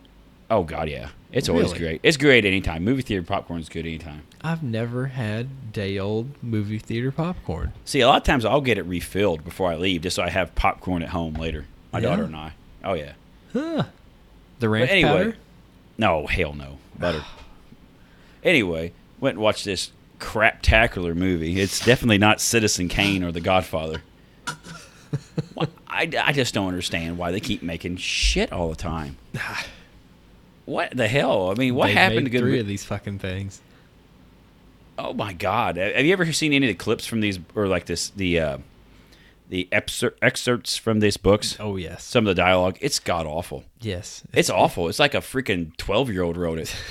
Oh 0.53 0.63
God, 0.63 0.87
yeah, 0.87 1.09
it's 1.31 1.49
always 1.49 1.67
Really? 1.67 1.79
great. 1.79 1.99
It's 2.03 2.15
great 2.17 2.45
anytime. 2.45 2.83
Movie 2.83 3.01
theater 3.01 3.23
popcorn 3.23 3.59
is 3.59 3.69
good 3.69 3.87
anytime. 3.87 4.21
I've 4.41 4.61
never 4.61 5.07
had 5.07 5.71
day 5.73 5.97
old 5.97 6.29
movie 6.43 6.77
theater 6.77 7.11
popcorn. 7.11 7.73
See, 7.85 8.01
a 8.01 8.07
lot 8.07 8.17
of 8.17 8.23
times 8.23 8.45
I'll 8.45 8.61
get 8.61 8.77
it 8.77 8.83
refilled 8.83 9.43
before 9.43 9.71
I 9.71 9.75
leave, 9.77 10.01
just 10.03 10.15
so 10.17 10.21
I 10.21 10.29
have 10.29 10.53
popcorn 10.53 11.01
at 11.01 11.09
home 11.09 11.33
later. 11.33 11.65
My 11.91 11.99
Yeah? 11.99 12.09
daughter 12.09 12.23
and 12.25 12.35
I. 12.35 12.53
Oh 12.83 12.93
yeah. 12.93 13.13
Huh. 13.51 13.83
The 14.59 14.69
ranch 14.69 14.91
anyway. 14.91 15.09
powder? 15.09 15.37
No, 15.97 16.27
hell 16.27 16.53
no. 16.53 16.77
Butter. 16.99 17.23
anyway, 18.43 18.93
went 19.19 19.35
and 19.37 19.43
watched 19.43 19.65
this 19.65 19.91
crap 20.19 20.61
craptacular 20.61 21.15
movie. 21.15 21.59
It's 21.59 21.83
definitely 21.83 22.19
not 22.19 22.41
Citizen 22.41 22.89
Kane 22.89 23.23
or 23.23 23.31
The 23.31 23.41
Godfather. 23.41 24.03
Why- 25.55 25.67
I, 25.87 26.09
I 26.23 26.31
just 26.31 26.53
don't 26.53 26.67
understand 26.67 27.17
why 27.19 27.31
they 27.31 27.39
keep 27.39 27.61
making 27.61 27.97
shit 27.97 28.51
all 28.51 28.69
the 28.69 28.75
time. 28.75 29.17
What 30.65 30.95
the 30.95 31.07
hell? 31.07 31.51
I 31.51 31.55
mean, 31.55 31.75
what 31.75 31.87
They've 31.87 31.95
happened 31.97 32.25
to 32.25 32.29
good? 32.29 32.39
three 32.41 32.59
of 32.59 32.67
these 32.67 32.83
fucking 32.85 33.19
things? 33.19 33.61
Oh 34.97 35.13
my 35.13 35.33
god! 35.33 35.77
Have 35.77 36.05
you 36.05 36.13
ever 36.13 36.31
seen 36.31 36.53
any 36.53 36.67
of 36.69 36.77
the 36.77 36.81
clips 36.83 37.05
from 37.05 37.19
these, 37.19 37.39
or 37.55 37.67
like 37.67 37.85
this, 37.85 38.09
the 38.11 38.39
uh, 38.39 38.57
the 39.49 39.67
excer- 39.71 40.13
excerpts 40.21 40.77
from 40.77 40.99
these 40.99 41.17
books? 41.17 41.57
Oh 41.59 41.75
yes. 41.77 42.03
Some 42.03 42.25
of 42.27 42.35
the 42.35 42.41
dialogue. 42.41 42.77
It's 42.79 42.99
god 42.99 43.25
awful. 43.25 43.63
yes. 43.81 44.23
It's 44.33 44.49
awful. 44.49 44.87
It's 44.89 44.99
like 44.99 45.15
a 45.15 45.17
freaking 45.19 45.75
twelve 45.77 46.09
year 46.11 46.21
old 46.23 46.37
wrote 46.37 46.59
it. 46.59 46.75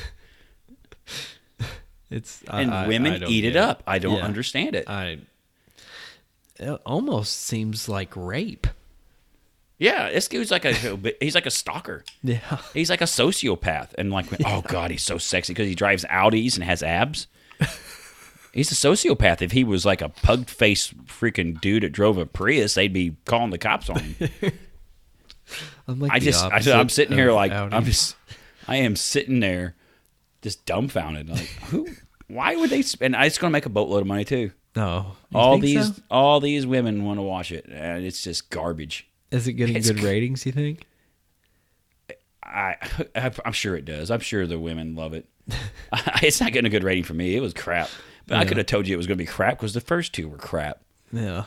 It's 2.10 2.42
and 2.46 2.70
I- 2.74 2.84
I- 2.84 2.88
women 2.88 3.12
I 3.14 3.18
don't 3.20 3.30
eat 3.30 3.44
it 3.46 3.56
up. 3.56 3.82
I 3.86 3.98
don't 3.98 4.18
Yeah. 4.18 4.24
understand 4.24 4.74
it. 4.76 4.86
I. 4.88 5.18
It 6.58 6.78
almost 6.84 7.40
seems 7.40 7.88
like 7.88 8.12
rape. 8.14 8.66
Yeah, 9.82 10.12
this 10.12 10.28
dude's 10.28 10.52
like 10.52 10.64
a 10.64 10.72
he's 11.20 11.34
like 11.34 11.46
a 11.46 11.50
stalker. 11.50 12.04
Yeah. 12.22 12.58
He's 12.72 12.88
like 12.88 13.00
a 13.00 13.06
sociopath, 13.06 13.94
and 13.98 14.12
like 14.12 14.26
oh 14.46 14.62
god, 14.62 14.92
he's 14.92 15.02
so 15.02 15.18
sexy 15.18 15.52
because 15.52 15.66
he 15.66 15.74
drives 15.74 16.04
Audis 16.04 16.54
and 16.54 16.62
has 16.64 16.82
abs. 16.82 17.26
He's 18.54 18.70
a 18.70 18.74
sociopath. 18.74 19.40
If 19.40 19.52
he 19.52 19.64
was 19.64 19.86
like 19.86 20.02
a 20.02 20.10
pug 20.10 20.46
faced 20.46 21.06
freaking 21.06 21.58
dude 21.58 21.84
that 21.84 21.92
drove 21.92 22.18
a 22.18 22.26
Prius, 22.26 22.74
they'd 22.74 22.92
be 22.92 23.16
calling 23.24 23.48
the 23.48 23.56
cops 23.56 23.88
on 23.88 23.98
him. 23.98 24.30
I'm 25.88 25.98
like 25.98 26.12
I 26.12 26.18
just, 26.18 26.44
I, 26.44 26.78
I'm 26.78 26.90
sitting 26.90 27.16
here 27.16 27.32
like, 27.32 27.50
Audi. 27.50 27.74
I'm 27.74 27.86
just, 27.86 28.14
I 28.68 28.76
am 28.76 28.94
sitting 28.94 29.40
there, 29.40 29.74
just 30.42 30.66
dumbfounded. 30.66 31.30
Like, 31.30 31.48
who? 31.70 31.88
Why 32.26 32.54
would 32.54 32.68
they? 32.68 32.82
Spend? 32.82 33.16
It's 33.20 33.38
going 33.38 33.50
to 33.50 33.52
make 33.52 33.64
a 33.64 33.70
boatload 33.70 34.02
of 34.02 34.06
money 34.06 34.26
too. 34.26 34.50
No. 34.76 35.16
You 35.30 35.38
all 35.38 35.56
these, 35.56 35.96
so? 35.96 36.02
all 36.10 36.38
these 36.38 36.66
women 36.66 37.06
want 37.06 37.20
to 37.20 37.22
watch 37.22 37.52
it, 37.52 37.64
and 37.64 38.04
it's 38.04 38.22
just 38.22 38.50
garbage. 38.50 39.08
Is 39.32 39.48
it 39.48 39.54
getting 39.54 39.76
it's 39.76 39.90
good 39.90 40.02
ratings? 40.02 40.44
You 40.44 40.52
think? 40.52 40.86
I, 42.44 42.76
I'm 43.44 43.52
sure 43.52 43.74
it 43.74 43.84
does. 43.84 44.10
I'm 44.10 44.20
sure 44.20 44.46
the 44.46 44.58
women 44.58 44.94
love 44.94 45.14
it. 45.14 45.26
it's 46.22 46.40
not 46.40 46.52
getting 46.52 46.66
a 46.66 46.70
good 46.70 46.84
rating 46.84 47.04
for 47.04 47.14
me. 47.14 47.34
It 47.34 47.40
was 47.40 47.54
crap, 47.54 47.88
but 48.26 48.38
I 48.38 48.44
could 48.44 48.58
have 48.58 48.66
told 48.66 48.86
you 48.86 48.94
it 48.94 48.98
was 48.98 49.06
going 49.06 49.18
to 49.18 49.24
be 49.24 49.26
crap 49.26 49.58
because 49.58 49.74
the 49.74 49.80
first 49.80 50.12
two 50.12 50.28
were 50.28 50.36
crap. 50.36 50.80
Yeah. 51.12 51.44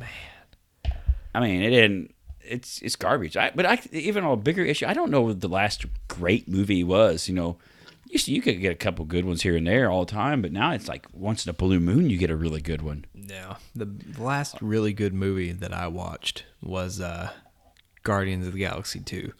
Man. 0.00 0.94
I 1.34 1.40
mean, 1.40 1.62
it 1.62 1.70
didn't. 1.70 2.14
It's 2.40 2.80
it's 2.82 2.96
garbage. 2.96 3.36
I, 3.36 3.50
but 3.54 3.66
I 3.66 3.80
even 3.92 4.24
on 4.24 4.32
a 4.32 4.36
bigger 4.36 4.64
issue, 4.64 4.86
I 4.86 4.94
don't 4.94 5.10
know 5.10 5.22
what 5.22 5.40
the 5.40 5.48
last 5.48 5.84
great 6.08 6.48
movie 6.48 6.84
was. 6.84 7.28
You 7.28 7.34
know, 7.34 7.58
used 8.12 8.26
to, 8.26 8.32
you 8.32 8.42
could 8.42 8.60
get 8.60 8.72
a 8.72 8.76
couple 8.76 9.04
good 9.04 9.24
ones 9.24 9.42
here 9.42 9.56
and 9.56 9.66
there 9.66 9.90
all 9.90 10.04
the 10.04 10.12
time, 10.12 10.42
but 10.42 10.52
now 10.52 10.72
it's 10.72 10.88
like 10.88 11.06
once 11.12 11.46
in 11.46 11.50
a 11.50 11.54
blue 11.54 11.80
moon 11.80 12.10
you 12.10 12.18
get 12.18 12.30
a 12.30 12.36
really 12.36 12.60
good 12.60 12.82
one. 12.82 13.06
Yeah. 13.14 13.56
The 13.74 13.88
last 14.18 14.56
really 14.60 14.92
good 14.92 15.14
movie 15.14 15.52
that 15.52 15.72
I 15.72 15.88
watched 15.88 16.44
was 16.62 17.00
uh, 17.00 17.30
Guardians 18.02 18.46
of 18.46 18.52
the 18.52 18.58
Galaxy 18.60 19.00
Two. 19.00 19.32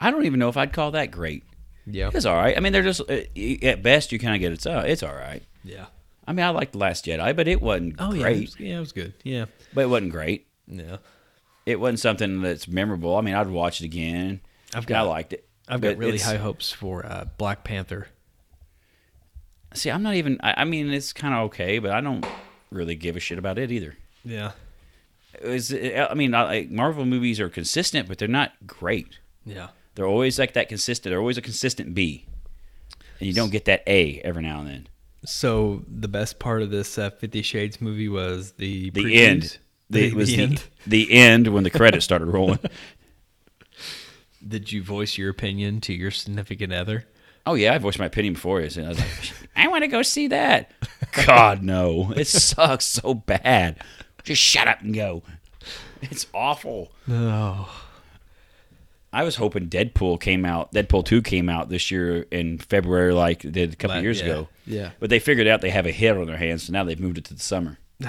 I 0.00 0.10
don't 0.10 0.24
even 0.24 0.40
know 0.40 0.48
if 0.48 0.56
I'd 0.56 0.72
call 0.72 0.90
that 0.92 1.10
great. 1.10 1.44
Yeah. 1.86 2.10
It's 2.12 2.24
all 2.24 2.36
right. 2.36 2.56
I 2.56 2.60
mean, 2.60 2.72
they're 2.72 2.82
just 2.82 3.02
uh, 3.02 3.20
at 3.62 3.82
best 3.82 4.10
you 4.10 4.18
kind 4.18 4.34
of 4.34 4.40
get 4.40 4.52
it's 4.52 4.66
uh, 4.66 4.84
it's 4.86 5.02
all 5.02 5.14
right. 5.14 5.42
Yeah. 5.62 5.86
I 6.26 6.32
mean, 6.32 6.44
I 6.46 6.50
liked 6.50 6.72
the 6.72 6.78
Last 6.78 7.04
Jedi, 7.04 7.36
but 7.36 7.46
it 7.46 7.60
wasn't 7.60 7.96
Oh 7.98 8.14
yeah. 8.14 8.28
It 8.28 8.40
was, 8.40 8.60
yeah, 8.60 8.76
it 8.78 8.80
was 8.80 8.92
good. 8.92 9.12
Yeah. 9.22 9.44
But 9.74 9.82
it 9.82 9.88
wasn't 9.88 10.12
great. 10.12 10.46
Yeah. 10.66 10.96
It 11.66 11.78
wasn't 11.78 12.00
something 12.00 12.40
that's 12.42 12.66
memorable. 12.68 13.16
I 13.16 13.20
mean, 13.20 13.34
I'd 13.34 13.48
watch 13.48 13.80
it 13.82 13.84
again. 13.84 14.40
I've 14.74 14.86
got 14.86 15.04
I 15.04 15.08
liked 15.08 15.32
it. 15.34 15.46
I've 15.68 15.80
got 15.80 15.96
really 15.96 16.18
high 16.18 16.36
hopes 16.36 16.70
for 16.70 17.04
uh, 17.06 17.24
Black 17.38 17.64
Panther. 17.64 18.08
See, 19.74 19.90
I'm 19.90 20.02
not 20.02 20.14
even. 20.14 20.38
I, 20.42 20.62
I 20.62 20.64
mean, 20.64 20.90
it's 20.92 21.12
kind 21.12 21.34
of 21.34 21.40
okay, 21.46 21.78
but 21.78 21.90
I 21.90 22.00
don't 22.00 22.24
really 22.70 22.94
give 22.94 23.16
a 23.16 23.20
shit 23.20 23.38
about 23.38 23.58
it 23.58 23.72
either. 23.72 23.96
Yeah. 24.24 24.52
Is 25.40 25.72
I 25.74 26.14
mean, 26.14 26.34
I- 26.34 26.44
like 26.44 26.70
Marvel 26.70 27.04
movies 27.04 27.40
are 27.40 27.48
consistent, 27.48 28.08
but 28.08 28.18
they're 28.18 28.28
not 28.28 28.52
great. 28.66 29.18
Yeah. 29.44 29.68
They're 29.94 30.06
always 30.06 30.38
like 30.38 30.54
that 30.54 30.68
consistent. 30.68 31.10
They're 31.10 31.18
always 31.20 31.38
a 31.38 31.42
consistent 31.42 31.94
B, 31.94 32.26
and 33.20 33.26
you 33.28 33.32
don't 33.32 33.50
get 33.50 33.64
that 33.66 33.82
A 33.86 34.20
every 34.20 34.42
now 34.42 34.60
and 34.60 34.68
then. 34.68 34.88
So 35.24 35.84
the 35.88 36.08
best 36.08 36.38
part 36.38 36.62
of 36.62 36.70
this 36.70 36.98
uh, 36.98 37.10
Fifty 37.10 37.42
Shades 37.42 37.80
movie 37.80 38.08
was 38.08 38.52
the 38.52 38.90
The 38.90 39.02
previews? 39.04 39.16
end. 39.18 39.58
The, 39.90 40.06
it 40.06 40.14
was 40.14 40.34
the, 40.34 40.42
end. 40.42 40.64
the 40.86 41.12
end 41.12 41.46
when 41.48 41.62
the 41.62 41.70
credits 41.70 42.04
started 42.06 42.24
rolling. 42.26 42.58
Did 44.46 44.70
you 44.72 44.82
voice 44.82 45.16
your 45.18 45.30
opinion 45.30 45.80
to 45.82 45.92
your 45.94 46.10
significant 46.10 46.72
other? 46.72 47.06
Oh 47.46 47.54
yeah, 47.54 47.74
I 47.74 47.78
voiced 47.78 47.98
my 47.98 48.06
opinion 48.06 48.34
before 48.34 48.60
you. 48.60 48.66
I 48.84 48.88
was 48.88 48.98
like, 48.98 49.32
I 49.56 49.68
want 49.68 49.82
to 49.84 49.88
go 49.88 50.02
see 50.02 50.28
that. 50.28 50.70
God 51.26 51.62
no, 51.62 52.12
it 52.16 52.26
sucks 52.26 52.84
so 52.86 53.14
bad. 53.14 53.76
Just 54.22 54.40
shut 54.42 54.66
up 54.68 54.80
and 54.80 54.94
go. 54.94 55.22
It's 56.02 56.26
awful. 56.34 56.92
No. 57.06 57.66
I 59.12 59.22
was 59.22 59.36
hoping 59.36 59.68
Deadpool 59.68 60.20
came 60.20 60.44
out. 60.44 60.72
Deadpool 60.72 61.04
two 61.04 61.22
came 61.22 61.48
out 61.48 61.68
this 61.68 61.90
year 61.90 62.22
in 62.30 62.58
February, 62.58 63.12
like 63.14 63.44
it 63.44 63.52
did 63.52 63.72
a 63.72 63.76
couple 63.76 63.96
Like, 63.96 64.02
years 64.02 64.18
yeah, 64.20 64.26
ago. 64.26 64.48
yeah. 64.66 64.90
But 64.98 65.08
they 65.10 65.18
figured 65.20 65.46
out 65.46 65.60
they 65.60 65.70
have 65.70 65.86
a 65.86 65.92
hit 65.92 66.16
on 66.16 66.26
their 66.26 66.36
hands, 66.36 66.64
so 66.64 66.72
now 66.72 66.82
they've 66.84 66.98
moved 66.98 67.18
it 67.18 67.24
to 67.26 67.34
the 67.34 67.40
summer. 67.40 67.78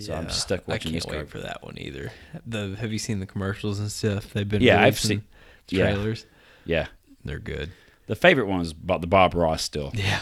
So 0.00 0.14
I'm 0.14 0.28
stuck 0.30 0.66
watching 0.66 0.96
I 0.96 0.98
can't 1.00 1.10
wait 1.12 1.28
for 1.28 1.38
that 1.38 1.62
one 1.62 1.78
either. 1.78 2.10
The 2.44 2.76
have 2.80 2.92
you 2.92 2.98
seen 2.98 3.20
the 3.20 3.26
commercials 3.26 3.78
and 3.78 3.90
stuff? 3.90 4.32
They've 4.32 4.48
been 4.48 4.60
Yeah, 4.62 4.82
I've 4.82 4.98
seen- 4.98 5.22
trailers. 5.68 6.26
Yeah, 6.64 6.86
They're 7.24 7.38
good. 7.38 7.70
the 8.06 8.16
favorite 8.16 8.46
one 8.46 8.58
was 8.58 8.72
about 8.72 9.00
the 9.00 9.06
Bob 9.06 9.34
Ross. 9.34 9.62
Still, 9.62 9.92
Yeah, 9.94 10.20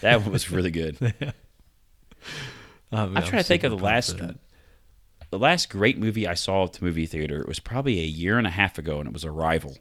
that 0.00 0.22
one 0.22 0.32
was 0.32 0.50
really 0.50 0.70
good. 0.70 0.96
Um, 2.94 3.10
I'm, 3.10 3.16
I'm 3.18 3.22
trying 3.24 3.42
to 3.42 3.48
think 3.48 3.64
of 3.64 3.70
the 3.70 3.78
last 3.78 4.16
the 5.30 5.38
last 5.38 5.70
great 5.70 5.96
movie 5.98 6.26
I 6.28 6.34
saw 6.34 6.64
at 6.64 6.74
the 6.74 6.84
movie 6.84 7.06
theater. 7.06 7.40
It 7.40 7.48
was 7.48 7.58
probably 7.58 7.98
a 8.00 8.04
year 8.04 8.36
and 8.36 8.46
a 8.46 8.50
half 8.50 8.76
ago, 8.78 8.98
and 8.98 9.06
it 9.08 9.12
was 9.14 9.24
Arrival. 9.24 9.78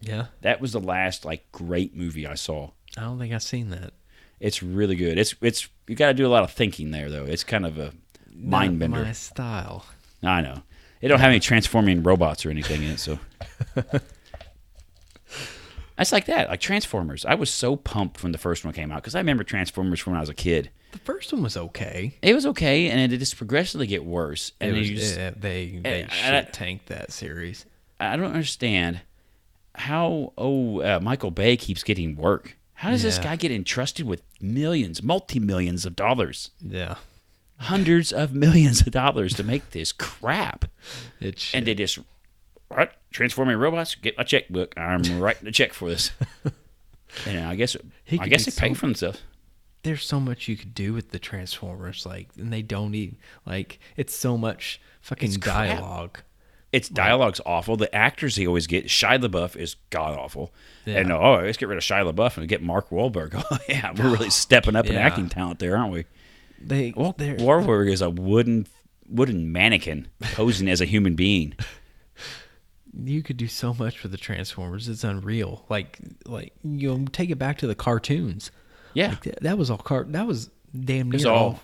Yeah, 0.00 0.26
That 0.42 0.60
was 0.60 0.72
the 0.72 0.80
last 0.80 1.24
like 1.24 1.50
great 1.52 1.94
movie 1.94 2.26
I 2.26 2.34
saw. 2.34 2.70
I 2.96 3.02
don't 3.02 3.18
think 3.18 3.34
I've 3.34 3.42
seen 3.42 3.68
that. 3.70 3.92
It's 4.40 4.62
really 4.62 4.96
good. 4.96 5.18
It's 5.18 5.34
it's 5.42 5.68
you 5.86 5.94
got 5.94 6.08
to 6.08 6.14
do 6.14 6.26
a 6.26 6.28
lot 6.28 6.42
of 6.42 6.52
thinking 6.52 6.90
there 6.90 7.10
though. 7.10 7.24
It's 7.24 7.44
kind 7.44 7.66
of 7.66 7.78
a 7.78 7.92
mind 8.38 8.78
bender. 8.78 9.02
My 9.02 9.12
style. 9.12 9.84
I 10.22 10.40
know. 10.40 10.62
It 11.00 11.08
don't 11.08 11.20
have 11.20 11.30
any 11.30 11.40
transforming 11.40 12.02
robots 12.02 12.46
or 12.46 12.50
anything 12.50 12.82
in 12.82 12.90
it, 12.92 12.98
so. 13.00 13.18
That's 15.96 16.12
like 16.12 16.26
that, 16.26 16.50
like 16.50 16.60
Transformers. 16.60 17.24
I 17.24 17.34
was 17.34 17.48
so 17.48 17.74
pumped 17.76 18.22
when 18.22 18.32
the 18.32 18.38
first 18.38 18.64
one 18.64 18.74
came 18.74 18.92
out 18.92 19.02
because 19.02 19.14
I 19.14 19.18
remember 19.20 19.44
Transformers 19.44 19.98
from 19.98 20.12
when 20.12 20.18
I 20.18 20.20
was 20.20 20.28
a 20.28 20.34
kid. 20.34 20.70
The 20.92 20.98
first 20.98 21.32
one 21.32 21.42
was 21.42 21.56
okay. 21.56 22.16
It 22.20 22.34
was 22.34 22.44
okay, 22.46 22.90
and 22.90 23.12
it 23.12 23.16
just 23.16 23.36
progressively 23.36 23.86
get 23.86 24.04
worse. 24.04 24.52
And 24.60 24.76
It 24.76 24.78
was, 24.78 24.88
just, 24.90 25.18
eh, 25.18 25.32
they 25.36 25.78
they 25.82 26.06
shit 26.10 26.52
tanked 26.52 26.86
that 26.86 27.12
series. 27.12 27.64
I 27.98 28.16
don't 28.16 28.26
understand 28.32 29.00
how 29.74 30.32
oh 30.36 30.80
uh, 30.82 31.00
Michael 31.02 31.30
Bay 31.30 31.56
keeps 31.56 31.82
getting 31.82 32.14
work. 32.14 32.56
How 32.74 32.90
does 32.90 33.02
this 33.02 33.18
guy 33.18 33.36
get 33.36 33.50
entrusted 33.50 34.06
with 34.06 34.22
millions, 34.38 35.02
multi 35.02 35.40
millions 35.40 35.86
of 35.86 35.96
dollars, 35.96 36.50
Yeah, 36.60 36.96
hundreds 37.58 38.12
of 38.12 38.32
millions 38.34 38.80
of 38.82 38.90
dollars 38.92 39.34
to 39.34 39.42
make 39.42 39.70
this 39.70 39.92
crap? 39.92 40.66
it's 41.20 41.54
and 41.54 41.66
they 41.66 41.74
just 41.74 41.98
what 42.68 42.92
transforming 43.12 43.56
robots 43.56 43.94
get 43.94 44.16
my 44.18 44.24
checkbook 44.24 44.76
i'm 44.76 45.02
writing 45.20 45.46
a 45.48 45.52
check 45.52 45.72
for 45.72 45.88
this 45.88 46.10
and 47.26 47.38
i 47.46 47.54
guess 47.54 47.76
He 48.04 48.18
i 48.20 48.26
guess 48.28 48.44
they 48.44 48.50
pay 48.60 48.74
so- 48.74 48.80
for 48.80 48.86
themselves 48.86 49.22
there's 49.82 50.04
so 50.04 50.18
much 50.18 50.48
you 50.48 50.56
could 50.56 50.74
do 50.74 50.92
with 50.92 51.12
the 51.12 51.18
Transformers, 51.20 52.04
like, 52.04 52.28
and 52.36 52.52
they 52.52 52.60
don't 52.60 52.92
even 52.96 53.18
like 53.44 53.78
it's 53.96 54.16
so 54.16 54.36
much 54.36 54.80
fucking 55.00 55.28
It's 55.28 55.36
crap. 55.36 55.78
dialogue. 55.78 56.18
its 56.72 56.88
dialogue's 56.88 57.40
awful 57.46 57.76
the 57.76 57.94
actors 57.94 58.34
he 58.34 58.48
always 58.48 58.66
get 58.66 58.86
shia 58.86 59.22
labeouf 59.24 59.54
is 59.54 59.76
god 59.90 60.18
awful 60.18 60.52
Yeah. 60.86 60.96
and 60.98 61.12
oh 61.12 61.40
let's 61.44 61.56
get 61.56 61.68
rid 61.68 61.78
of 61.78 61.84
shia 61.84 62.12
labeouf 62.12 62.36
and 62.36 62.48
get 62.48 62.62
mark 62.64 62.90
Wahlberg. 62.90 63.40
oh 63.50 63.58
yeah 63.68 63.92
we're 63.96 64.10
really 64.10 64.30
stepping 64.44 64.74
up 64.74 64.86
in 64.86 64.96
acting 64.96 65.28
talent 65.28 65.60
there 65.60 65.76
aren't 65.76 65.92
we 65.92 66.04
They 66.66 66.90
they're 67.16 67.36
Wahlberg 67.36 67.90
is 67.92 68.00
a 68.02 68.10
wooden 68.10 68.66
wooden 69.08 69.52
mannequin 69.52 70.08
posing 70.32 70.68
as 70.68 70.80
a 70.80 70.84
human 70.84 71.14
being 71.14 71.54
you 73.04 73.22
could 73.22 73.36
do 73.36 73.46
so 73.46 73.74
much 73.74 74.02
with 74.02 74.10
the 74.12 74.18
Transformers. 74.18 74.88
It's 74.88 75.04
unreal. 75.04 75.64
Like 75.68 75.98
like 76.24 76.52
you 76.64 76.96
know, 76.96 77.04
take 77.12 77.30
it 77.30 77.36
back 77.38 77.58
to 77.58 77.66
the 77.66 77.74
cartoons. 77.74 78.50
yeah 78.94 79.10
Like, 79.10 79.22
that, 79.22 79.42
that 79.42 79.58
was 79.58 79.70
all 79.70 79.78
car. 79.78 80.04
That 80.04 80.26
was 80.26 80.50
damn 80.78 81.10
near 81.10 81.18
was 81.18 81.26
all, 81.26 81.36
all- 81.38 81.60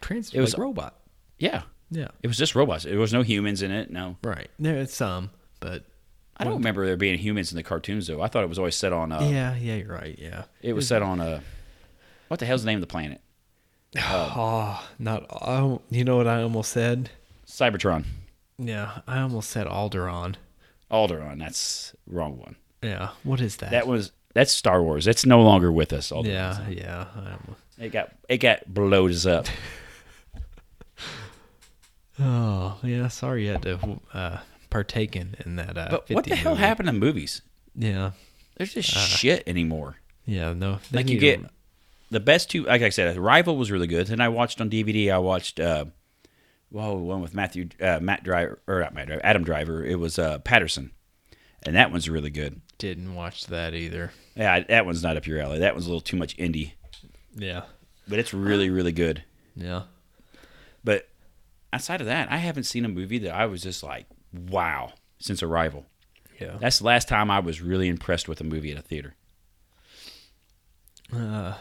trans. 0.00 0.32
it 0.32 0.40
was- 0.40 0.52
like 0.54 0.60
robot. 0.62 1.00
yeah 1.38 1.62
Yeah. 1.90 2.08
it 2.22 2.28
was 2.28 2.36
just 2.38 2.54
robots 2.54 2.84
there 2.84 2.98
was 2.98 3.12
no 3.12 3.22
humans 3.22 3.62
in 3.62 3.70
it 3.70 3.90
no 3.90 4.16
Right. 4.22 4.48
There's 4.58 4.92
some, 4.92 5.30
but 5.60 5.84
i 6.36 6.44
don't 6.44 6.54
remember 6.54 6.86
there 6.86 6.96
being 6.96 7.18
humans 7.18 7.50
in 7.50 7.56
the 7.56 7.62
cartoons 7.64 8.06
though 8.06 8.22
i 8.22 8.28
thought 8.28 8.44
it 8.44 8.48
was 8.48 8.58
always 8.60 8.76
set 8.76 8.92
on 8.92 9.10
uh, 9.10 9.20
yeah, 9.28 9.56
yeah, 9.56 9.74
you're 9.74 9.92
right. 9.92 10.16
Yeah. 10.18 10.44
It 10.62 10.72
was 10.74 10.86
set 10.86 11.02
on 11.02 11.20
a. 11.20 11.42
What 12.28 12.38
the 12.40 12.46
hell's 12.46 12.62
the 12.62 12.66
name 12.66 12.76
of 12.76 12.82
the 12.82 12.86
planet? 12.86 13.20
Oh, 13.96 14.88
not. 14.98 15.26
Oh, 15.30 15.82
you 15.90 16.04
know 16.04 16.16
what 16.16 16.26
I 16.26 16.42
almost 16.42 16.72
said? 16.72 17.10
Cybertron. 17.46 18.04
Yeah, 18.58 19.00
I 19.06 19.20
almost 19.20 19.50
said 19.50 19.66
Alderaan. 19.66 20.34
Alderaan, 20.90 21.38
That's 21.38 21.94
wrong 22.06 22.38
one. 22.38 22.56
Yeah. 22.82 23.10
What 23.22 23.40
is 23.40 23.56
that? 23.56 23.70
That 23.70 23.86
was 23.86 24.12
that's 24.34 24.52
Star 24.52 24.82
Wars. 24.82 25.06
It's 25.06 25.26
no 25.26 25.42
longer 25.42 25.70
with 25.72 25.92
us. 25.92 26.12
Yeah, 26.24 26.68
yeah. 26.68 27.06
I 27.14 27.18
almost, 27.18 27.60
It 27.78 27.90
got 27.90 28.12
it 28.28 28.38
got 28.38 28.72
blowed 28.72 29.10
us 29.10 29.26
up. 29.26 29.46
oh, 32.20 32.78
yeah. 32.82 33.08
Sorry 33.08 33.46
you 33.46 33.52
had 33.52 33.62
to 33.62 34.00
uh, 34.14 34.38
partake 34.70 35.16
in, 35.16 35.34
in 35.44 35.56
that. 35.56 35.76
Uh, 35.76 35.88
But 35.90 36.10
what 36.10 36.24
50 36.24 36.30
the 36.30 36.36
hell 36.36 36.54
happened 36.56 36.88
to 36.88 36.92
movies? 36.92 37.42
Yeah. 37.74 38.12
There's 38.56 38.74
just 38.74 38.88
shit 38.90 39.42
anymore. 39.46 39.96
Yeah. 40.24 40.52
No. 40.52 40.78
Like 40.92 41.08
you 41.08 41.18
get 41.18 41.40
the 42.10 42.20
best 42.20 42.50
two. 42.50 42.64
Like 42.64 42.82
I 42.82 42.88
said, 42.90 43.16
Rival 43.16 43.56
was 43.56 43.70
really 43.70 43.86
good. 43.86 44.06
Then 44.06 44.20
I 44.20 44.28
watched 44.28 44.60
on 44.60 44.70
DVD. 44.70 45.12
I 45.12 45.18
watched. 45.18 45.60
uh 45.60 45.86
Whoa, 46.70 46.96
one 46.96 47.22
with 47.22 47.32
Matthew, 47.34 47.70
uh, 47.80 47.98
Matt 48.02 48.22
Driver, 48.24 48.60
or 48.66 48.80
not 48.80 48.92
Matt 48.92 49.06
Driver, 49.06 49.24
Adam 49.24 49.42
Driver. 49.42 49.82
It 49.82 49.98
was 49.98 50.18
uh, 50.18 50.38
Paterson, 50.40 50.90
and 51.64 51.74
that 51.76 51.90
one's 51.90 52.10
really 52.10 52.28
good. 52.28 52.60
didn't 52.76 53.14
watch 53.14 53.46
that 53.46 53.72
either. 53.74 54.12
Yeah, 54.36 54.60
that 54.60 54.84
one's 54.84 55.02
not 55.02 55.16
up 55.16 55.26
your 55.26 55.40
alley. 55.40 55.60
That 55.60 55.72
one's 55.72 55.86
a 55.86 55.88
little 55.88 56.02
too 56.02 56.18
much 56.18 56.36
indie, 56.36 56.72
Yeah. 57.34 57.62
but 58.06 58.18
it's 58.18 58.34
really, 58.34 58.68
really 58.68 58.92
good. 58.92 59.24
Yeah. 59.56 59.84
But 60.84 61.08
outside 61.72 62.02
of 62.02 62.06
that, 62.06 62.30
I 62.30 62.36
haven't 62.36 62.64
seen 62.64 62.84
a 62.84 62.88
movie 62.88 63.18
that 63.20 63.34
I 63.34 63.46
was 63.46 63.62
just 63.62 63.82
like, 63.82 64.04
wow, 64.34 64.92
since 65.18 65.42
Arrival. 65.42 65.86
Yeah. 66.38 66.58
That's 66.60 66.80
the 66.80 66.84
last 66.84 67.08
time 67.08 67.30
I 67.30 67.40
was 67.40 67.62
really 67.62 67.88
impressed 67.88 68.28
with 68.28 68.42
a 68.42 68.44
movie 68.44 68.72
at 68.72 68.78
a 68.78 68.82
theater. 68.82 69.14
Uh, 71.10 71.54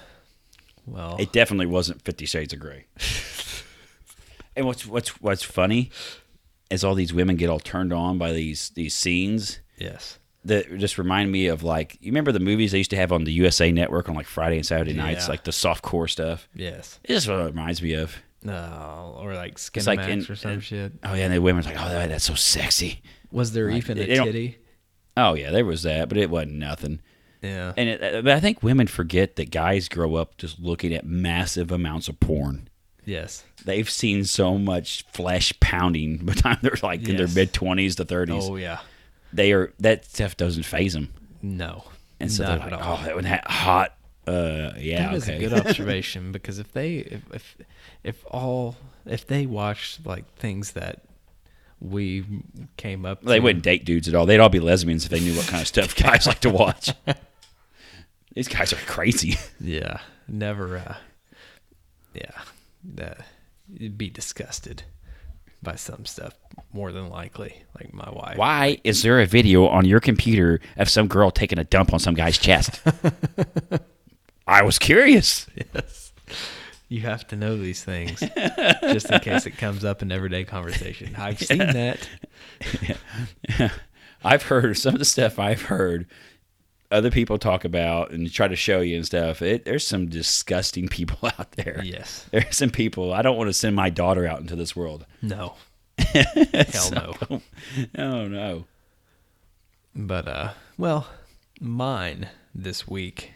well. 0.88 1.18
It 1.20 1.32
definitely 1.32 1.68
wasn't 1.68 2.02
Fifty 2.02 2.26
Shades 2.26 2.54
of 2.54 2.60
Grey. 2.60 2.86
and 4.56 4.66
what's 4.66 4.86
what's 4.86 5.22
what's 5.22 5.44
funny 5.44 5.92
is 6.70 6.84
all 6.84 6.96
these 6.96 7.14
women 7.14 7.36
get 7.36 7.50
all 7.50 7.60
turned 7.60 7.94
on 7.94 8.18
by 8.18 8.32
these 8.34 8.70
these 8.72 8.94
scenes 8.94 9.60
yes. 9.78 10.20
that 10.44 10.78
just 10.78 10.98
remind 10.98 11.32
me 11.32 11.48
of 11.48 11.64
like 11.64 11.98
you 12.02 12.12
remember 12.12 12.32
the 12.32 12.40
movies 12.40 12.72
they 12.72 12.80
used 12.80 12.90
to 12.90 12.98
have 12.98 13.12
on 13.12 13.24
the 13.24 13.32
USA 13.34 13.72
Network 13.72 14.10
on 14.10 14.16
like 14.16 14.26
Friday 14.26 14.58
and 14.58 14.66
Saturday 14.66 14.94
nights, 14.94 15.26
Yeah. 15.26 15.32
like 15.32 15.44
the 15.44 15.52
soft 15.52 15.84
core 15.84 16.08
stuff. 16.08 16.50
Yes. 16.56 17.00
it 17.04 17.14
just 17.14 17.28
what 17.28 17.40
it 17.40 17.46
reminds 17.46 17.82
me 17.82 17.94
of. 17.94 18.16
No, 18.44 19.18
or 19.20 19.34
like 19.34 19.58
Skin 19.58 19.84
like 19.86 20.00
in- 20.08 20.26
or 20.30 20.36
some 20.36 20.52
in- 20.52 20.60
shit. 20.60 20.94
Oh 21.04 21.14
yeah, 21.14 21.26
and 21.26 21.34
the 21.34 21.42
women's 21.42 21.66
like, 21.66 21.80
oh, 21.80 21.90
that, 21.90 22.10
that's 22.10 22.26
so 22.26 22.36
sexy. 22.36 23.02
Was 23.32 23.52
there 23.52 23.70
like, 23.70 23.78
even 23.78 23.98
a 23.98 24.06
titty? 24.06 24.58
Oh 25.16 25.34
yeah, 25.34 25.52
there 25.52 25.66
was 25.66 25.84
that, 25.84 26.08
but 26.10 26.18
it 26.18 26.30
wasn't 26.30 26.54
nothing. 26.54 27.00
Yeah. 27.42 27.74
And 27.78 27.90
it, 27.90 28.24
but 28.24 28.34
I 28.34 28.40
think 28.40 28.64
women 28.64 28.88
forget 28.88 29.36
that 29.36 29.52
guys 29.52 29.88
grow 29.90 30.16
up 30.16 30.38
just 30.38 30.60
looking 30.60 30.94
at 30.94 31.06
massive 31.06 31.72
amounts 31.72 32.08
of 32.08 32.20
porn. 32.20 32.70
yes. 33.06 33.44
They've 33.66 33.90
seen 33.90 34.24
so 34.24 34.58
much 34.58 35.04
flesh 35.12 35.52
pounding 35.60 36.18
by 36.18 36.34
the 36.34 36.42
time 36.42 36.58
they're 36.62 36.78
like 36.82 37.08
in 37.08 37.18
their 37.18 37.28
mid 37.28 37.52
twenties 37.54 37.96
to 37.98 38.06
thirties. 38.06 38.46
Oh 38.48 38.56
yeah. 38.56 38.80
They 39.34 39.52
are 39.52 39.74
that 39.80 40.06
stuff 40.06 40.38
doesn't 40.38 40.64
phase 40.64 40.94
them, 40.94 41.12
No. 41.42 41.84
and 42.20 42.32
so 42.32 42.44
they're 42.44 42.58
like, 42.60 42.72
"Oh, 42.74 43.02
that 43.04 43.14
would 43.16 43.26
ha- 43.26 43.42
hot." 43.46 43.94
Uh, 44.26 44.72
yeah, 44.78 45.08
That 45.10 45.16
is 45.16 45.24
okay. 45.24 45.36
a 45.36 45.40
good 45.50 45.54
observation 45.68 46.32
because 46.32 46.60
if 46.60 46.72
they 46.72 46.96
if, 46.98 47.22
if 47.34 47.58
if 48.06 48.26
all 48.32 48.78
if 49.06 49.28
they 49.28 49.46
watch 49.46 50.00
like 50.06 50.34
things 50.36 50.72
that 50.74 51.02
we 51.80 52.26
came 52.76 53.06
up 53.06 53.22
they 53.22 53.38
to, 53.38 53.44
wouldn't 53.44 53.64
date 53.64 53.86
dudes 53.86 54.08
at 54.08 54.16
all. 54.16 54.26
They'd 54.26 54.40
all 54.40 54.50
be 54.50 54.60
lesbians 54.60 55.06
if 55.06 55.12
they 55.12 55.20
knew 55.20 55.36
what 55.36 55.48
kind 55.48 55.62
of 55.62 55.68
stuff 55.68 55.96
guys 56.04 56.28
like 56.28 56.40
to 56.42 56.50
watch. 56.50 56.92
These 58.34 58.48
guys 58.48 58.74
are 58.74 58.78
crazy. 58.78 59.36
Yeah. 59.60 60.00
Never 60.28 60.78
uh 60.78 60.96
yeah. 62.14 62.42
That 62.96 63.26
you'd 63.72 63.98
be 63.98 64.10
disgusted 64.10 64.84
by 65.62 65.76
some 65.76 66.06
stuff 66.06 66.34
more 66.72 66.92
than 66.92 67.10
likely. 67.10 67.64
Like 67.76 67.94
my 67.94 68.10
wife. 68.10 68.38
Why 68.38 68.80
is 68.84 69.02
there 69.02 69.20
a 69.20 69.26
video 69.26 69.68
on 69.68 69.86
your 69.86 70.00
computer 70.00 70.60
of 70.78 70.90
some 70.90 71.08
girl 71.08 71.32
taking 71.32 71.60
a 71.60 71.64
dump 71.64 71.94
on 71.94 72.00
some 72.00 72.14
guy's 72.14 72.38
chest? 72.38 72.82
I 74.48 74.62
was 74.64 74.80
curious. 74.80 75.48
Yes. 75.74 76.07
You 76.90 77.02
have 77.02 77.28
to 77.28 77.36
know 77.36 77.58
these 77.58 77.84
things 77.84 78.20
just 78.82 79.12
in 79.12 79.20
case 79.20 79.46
it 79.46 79.58
comes 79.58 79.84
up 79.84 80.02
in 80.02 80.12
everyday 80.12 80.46
conversation. 80.46 81.16
I've 81.18 81.40
seen 81.40 81.58
that. 81.60 82.08
I've 84.24 84.44
heard 84.44 84.78
some 84.78 84.94
of 84.94 85.00
the 85.00 85.06
stuff 85.06 85.38
I've 85.38 85.64
heard 85.64 86.08
other 86.90 87.12
people 87.12 87.38
talk 87.38 87.66
about 87.66 88.12
and 88.12 88.32
try 88.32 88.48
to 88.48 88.56
show 88.56 88.80
you 88.80 88.96
and 88.96 89.06
stuff. 89.06 89.42
It, 89.42 89.66
there's 89.66 89.86
some 89.86 90.08
disgusting 90.08 90.88
people 90.90 91.20
out 91.38 91.52
there. 91.54 91.82
Yes. 91.84 92.26
There's 92.32 92.56
some 92.56 92.70
people. 92.70 93.14
I 93.14 93.22
don't 93.22 93.38
want 93.38 93.50
to 93.50 93.54
send 93.54 93.76
my 93.76 93.90
daughter 93.90 94.26
out 94.26 94.40
into 94.40 94.56
this 94.56 94.76
world. 94.76 95.06
No. 95.22 95.56
Hell 96.00 96.92
no. 96.92 97.42
Oh 97.98 98.28
no. 98.28 98.66
But 99.96 100.28
uh 100.28 100.54
well, 100.78 101.08
mine 101.60 102.30
this 102.54 102.88
week 102.88 103.34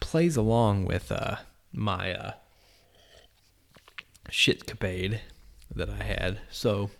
plays 0.00 0.36
along 0.36 0.84
with 0.84 1.10
uh 1.12 1.36
my 1.78 2.12
uh 2.12 2.32
shitcapade 4.30 5.20
that 5.74 5.88
I 5.88 6.02
had. 6.02 6.40
So 6.50 6.90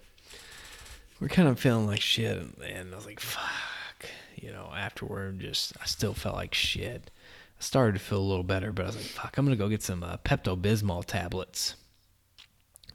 we're 1.20 1.28
kind 1.28 1.48
of 1.48 1.58
feeling 1.58 1.86
like 1.86 2.00
shit, 2.00 2.38
and 2.38 2.92
I 2.92 2.96
was 2.96 3.06
like, 3.06 3.20
fuck. 3.20 4.06
You 4.36 4.52
know, 4.52 4.70
afterward, 4.74 5.40
just 5.40 5.72
I 5.82 5.84
still 5.86 6.14
felt 6.14 6.36
like 6.36 6.54
shit. 6.54 7.10
I 7.58 7.62
started 7.62 7.94
to 7.94 7.98
feel 7.98 8.18
a 8.18 8.20
little 8.20 8.44
better, 8.44 8.72
but 8.72 8.84
I 8.84 8.86
was 8.86 8.96
like, 8.96 9.04
fuck, 9.04 9.36
I'm 9.36 9.44
gonna 9.44 9.56
go 9.56 9.68
get 9.68 9.82
some 9.82 10.04
uh, 10.04 10.16
Pepto 10.18 10.56
Bismol 10.56 11.04
tablets. 11.04 11.74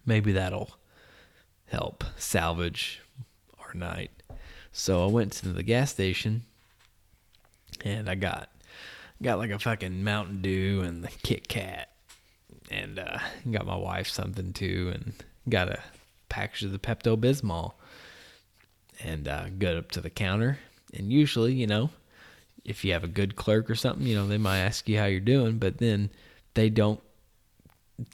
Maybe 0.06 0.32
that'll 0.32 0.78
help 1.66 2.04
salvage 2.18 3.02
our 3.60 3.74
night. 3.74 4.12
So 4.72 5.04
I 5.04 5.12
went 5.12 5.34
to 5.34 5.50
the 5.50 5.64
gas 5.64 5.92
station, 5.92 6.44
and 7.84 8.10
I 8.10 8.16
got 8.16 8.50
got 9.22 9.38
like 9.38 9.52
a 9.52 9.60
fucking 9.60 10.04
Mountain 10.04 10.42
Dew 10.42 10.82
and 10.84 11.04
the 11.04 11.10
Kit 11.24 11.48
Kat, 11.48 11.90
and 12.72 13.00
uh, 13.00 13.20
got 13.50 13.66
my 13.66 13.76
wife 13.76 14.08
something 14.08 14.54
too, 14.54 14.92
and 14.94 15.14
got 15.48 15.70
a 15.70 15.80
package 16.30 16.64
of 16.64 16.72
the 16.72 16.80
Pepto 16.80 17.18
Bismol, 17.18 17.74
and 19.04 19.28
uh, 19.28 19.50
got 19.50 19.76
up 19.76 19.92
to 19.92 20.02
the 20.02 20.10
counter, 20.10 20.60
and 20.94 21.12
usually, 21.12 21.54
you 21.54 21.68
know, 21.68 21.90
if 22.66 22.86
you 22.86 22.94
have 22.94 23.04
a 23.04 23.10
good 23.10 23.36
clerk 23.36 23.70
or 23.70 23.76
something, 23.76 24.08
you 24.08 24.16
know, 24.16 24.28
they 24.28 24.38
might 24.38 24.60
ask 24.60 24.88
you 24.88 24.98
how 24.98 25.06
you're 25.06 25.20
doing, 25.20 25.58
but 25.58 25.78
then 25.78 26.10
they 26.54 26.70
don't 26.70 27.02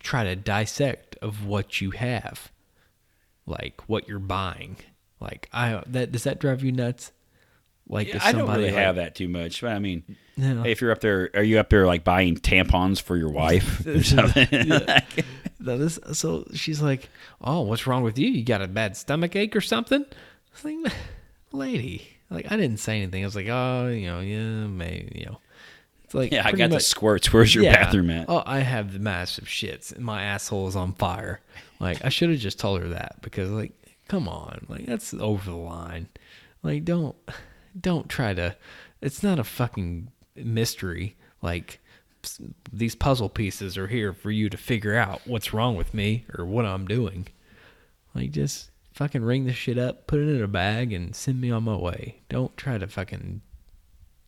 try 0.01 0.23
to 0.23 0.35
dissect 0.35 1.15
of 1.21 1.45
what 1.45 1.81
you 1.81 1.91
have, 1.91 2.51
like 3.45 3.81
what 3.87 4.07
you're 4.07 4.19
buying. 4.19 4.77
Like 5.19 5.49
I 5.53 5.83
that 5.87 6.11
does 6.11 6.23
that 6.23 6.39
drive 6.39 6.63
you 6.63 6.71
nuts? 6.71 7.11
Like 7.89 8.07
Yeah, 8.09 8.17
if 8.17 8.23
I 8.25 8.31
don't 8.31 8.41
somebody, 8.41 8.63
really 8.63 8.75
like- 8.75 8.83
have 8.85 8.95
that 8.97 9.15
too 9.15 9.27
much. 9.27 9.61
But 9.61 9.71
I 9.71 9.79
mean, 9.79 10.03
hey, 10.37 10.71
if 10.71 10.79
you're 10.79 10.91
up 10.91 11.01
there, 11.01 11.29
are 11.33 11.43
you 11.43 11.59
up 11.59 11.69
there 11.69 11.85
like 11.87 12.03
buying 12.03 12.35
tampons 12.37 13.01
for 13.01 13.17
your 13.17 13.29
wife 13.29 13.85
or 13.87 14.03
something? 14.03 14.47
Now 15.61 15.75
this, 15.77 15.99
so 16.13 16.47
she's 16.53 16.81
like, 16.81 17.09
"Oh, 17.41 17.61
what's 17.61 17.85
wrong 17.85 18.01
with 18.03 18.17
you? 18.17 18.29
You 18.29 18.45
got 18.45 18.61
a 18.61 18.67
bad 18.67 18.95
stomach 18.95 19.35
ache 19.35 19.55
or 19.57 19.61
something?" 19.61 20.05
I 20.09 20.51
was 20.53 20.63
like, 20.63 20.93
"Lady, 21.51 22.07
like 22.29 22.49
I 22.49 22.55
didn't 22.55 22.77
say 22.79 22.95
anything. 23.01 23.23
I 23.23 23.27
was 23.27 23.35
like, 23.35 23.47
oh, 23.49 23.87
you 23.89 24.07
know, 24.07 24.21
yeah, 24.21 24.67
maybe, 24.67 25.19
you 25.19 25.25
know." 25.25 25.39
It's 26.05 26.13
like, 26.13 26.31
yeah, 26.31 26.47
I 26.47 26.53
got 26.53 26.69
the 26.69 26.79
squirts. 26.79 27.31
Where's 27.33 27.53
your 27.53 27.65
bathroom 27.65 28.09
at? 28.09 28.29
Oh, 28.29 28.41
I 28.45 28.59
have 28.59 28.93
the 28.93 28.99
massive 28.99 29.45
shits, 29.45 29.93
and 29.93 30.03
my 30.05 30.23
asshole 30.23 30.67
is 30.69 30.75
on 30.77 30.93
fire. 30.93 31.41
Like 31.81 32.05
I 32.05 32.09
should 32.09 32.29
have 32.29 32.39
just 32.39 32.57
told 32.59 32.81
her 32.81 32.87
that 32.89 33.17
because, 33.21 33.49
like, 33.51 33.73
come 34.07 34.27
on, 34.29 34.65
like 34.69 34.85
that's 34.85 35.13
over 35.13 35.49
the 35.51 35.57
line. 35.57 36.07
Like, 36.63 36.85
don't, 36.85 37.15
don't 37.79 38.09
try 38.09 38.33
to. 38.33 38.55
It's 39.01 39.23
not 39.23 39.39
a 39.39 39.43
fucking 39.43 40.11
mystery. 40.35 41.15
Like, 41.41 41.79
these 42.71 42.95
puzzle 42.95 43.29
pieces 43.29 43.77
are 43.77 43.87
here 43.87 44.13
for 44.13 44.31
you 44.31 44.49
to 44.49 44.57
figure 44.57 44.95
out 44.95 45.21
what's 45.25 45.53
wrong 45.53 45.75
with 45.75 45.93
me 45.93 46.25
or 46.37 46.45
what 46.45 46.65
I'm 46.65 46.85
doing. 46.87 47.27
Like, 48.13 48.31
just 48.31 48.71
fucking 48.93 49.23
ring 49.23 49.45
this 49.45 49.55
shit 49.55 49.77
up, 49.77 50.07
put 50.07 50.19
it 50.19 50.27
in 50.27 50.43
a 50.43 50.47
bag, 50.47 50.91
and 50.91 51.15
send 51.15 51.39
me 51.39 51.49
on 51.51 51.63
my 51.63 51.75
way. 51.75 52.21
Don't 52.27 52.55
try 52.57 52.77
to 52.77 52.87
fucking 52.87 53.41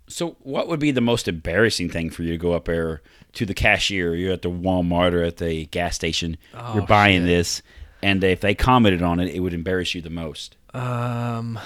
So, 0.07 0.37
what 0.39 0.67
would 0.69 0.79
be 0.79 0.91
the 0.91 1.01
most 1.01 1.27
embarrassing 1.27 1.89
thing 1.89 2.09
for 2.09 2.23
you 2.23 2.31
to 2.31 2.37
go 2.37 2.53
up 2.53 2.65
there 2.65 3.01
to 3.33 3.45
the 3.45 3.53
cashier? 3.53 4.15
You're 4.15 4.33
at 4.33 4.41
the 4.41 4.49
Walmart 4.49 5.13
or 5.13 5.23
at 5.23 5.37
the 5.37 5.65
gas 5.65 5.95
station. 5.95 6.37
Oh, 6.53 6.75
you're 6.75 6.87
buying 6.87 7.21
shit. 7.21 7.27
this, 7.27 7.61
and 8.01 8.23
if 8.23 8.39
they 8.39 8.55
commented 8.55 9.01
on 9.01 9.19
it, 9.19 9.33
it 9.33 9.41
would 9.41 9.53
embarrass 9.53 9.93
you 9.95 10.01
the 10.01 10.09
most. 10.09 10.55
um. 10.73 11.59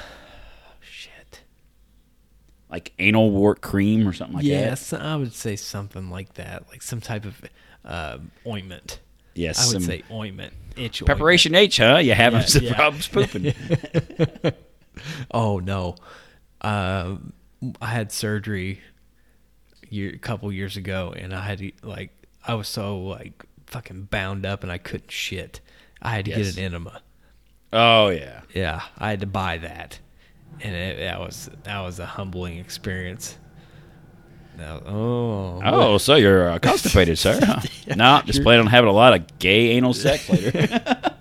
Like 2.76 2.92
anal 3.00 3.32
wart 3.32 3.62
cream 3.62 4.06
or 4.06 4.12
something 4.12 4.36
like 4.36 4.44
that. 4.44 4.50
yes, 4.50 4.92
I 4.92 5.16
would 5.16 5.34
say 5.34 5.56
something 5.56 6.10
like 6.10 6.34
that, 6.34 6.68
like 6.70 6.82
some 6.82 7.00
type 7.00 7.24
of 7.24 7.42
uh, 7.86 8.18
ointment. 8.46 9.00
Yes. 9.34 9.66
I 9.70 9.74
would 9.74 9.84
say 9.84 10.04
ointment, 10.12 10.54
itch 10.76 11.02
ointment. 11.02 11.06
preparation 11.06 11.56
H, 11.56 11.78
huh? 11.78 11.98
You 12.00 12.14
having 12.14 12.42
Yeah, 12.42 12.46
some 12.46 12.64
yeah. 12.66 12.74
problems 12.76 13.08
pooping? 13.08 13.54
Oh 15.32 15.60
no, 15.60 15.96
uh, 16.62 17.16
I 17.82 17.88
had 17.88 18.12
surgery 18.12 18.82
year, 19.90 20.12
a 20.14 20.18
couple 20.18 20.52
years 20.52 20.78
ago, 20.78 21.14
and 21.16 21.34
I 21.34 21.42
had 21.42 21.58
to, 21.60 21.72
like 21.84 22.12
I 22.48 22.54
was 22.56 22.68
so 22.68 22.98
like 23.00 23.44
fucking 23.68 24.04
bound 24.12 24.46
up, 24.46 24.64
and 24.64 24.72
I 24.72 24.78
couldn't 24.78 25.12
shit. 25.12 25.60
I 26.02 26.12
had 26.12 26.26
to 26.26 26.32
Yes. 26.32 26.56
get 26.56 26.58
an 26.58 26.64
enema. 26.64 27.02
oh 27.74 28.10
yeah. 28.10 28.42
Yeah, 28.54 28.82
I 28.98 29.10
had 29.10 29.20
to 29.22 29.28
buy 29.28 29.58
that, 29.60 30.00
and 30.62 30.76
it, 30.76 31.00
that 31.00 31.20
was 31.20 31.50
that 31.64 31.80
was 31.82 32.00
a 32.00 32.06
humbling 32.06 32.58
experience. 32.58 33.38
Now, 34.58 34.82
oh, 34.86 35.62
Oh, 35.66 35.98
so 35.98 36.16
you're 36.16 36.50
uh, 36.50 36.60
constipated, 36.60 37.18
sir? 37.18 37.38
Huh? 37.44 37.60
No, 37.96 38.22
just 38.26 38.42
plan 38.42 38.60
on 38.62 38.68
having 38.68 38.90
a 38.90 38.94
lot 38.94 39.14
of 39.14 39.38
gay 39.40 39.72
anal 39.72 39.94
sex 39.94 40.30
later. 40.30 40.82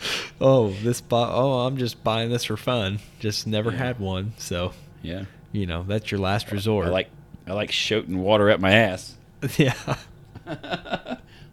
oh, 0.40 0.68
this 0.82 1.00
bu- 1.00 1.16
oh, 1.16 1.66
I'm 1.66 1.78
just 1.78 2.04
buying 2.04 2.30
this 2.30 2.44
for 2.44 2.56
fun. 2.58 2.98
Just 3.18 3.46
never 3.46 3.70
had 3.70 3.98
one, 3.98 4.34
so 4.36 4.72
yeah. 5.02 5.24
you 5.52 5.66
know 5.66 5.84
that's 5.84 6.10
your 6.10 6.20
last 6.20 6.52
resort. 6.52 6.86
I 6.86 6.90
like 6.90 7.08
I 7.46 7.52
like 7.54 7.72
shooting 7.72 8.18
water 8.18 8.50
at 8.50 8.60
my 8.60 8.72
ass. 8.72 9.16
yeah. 9.56 9.74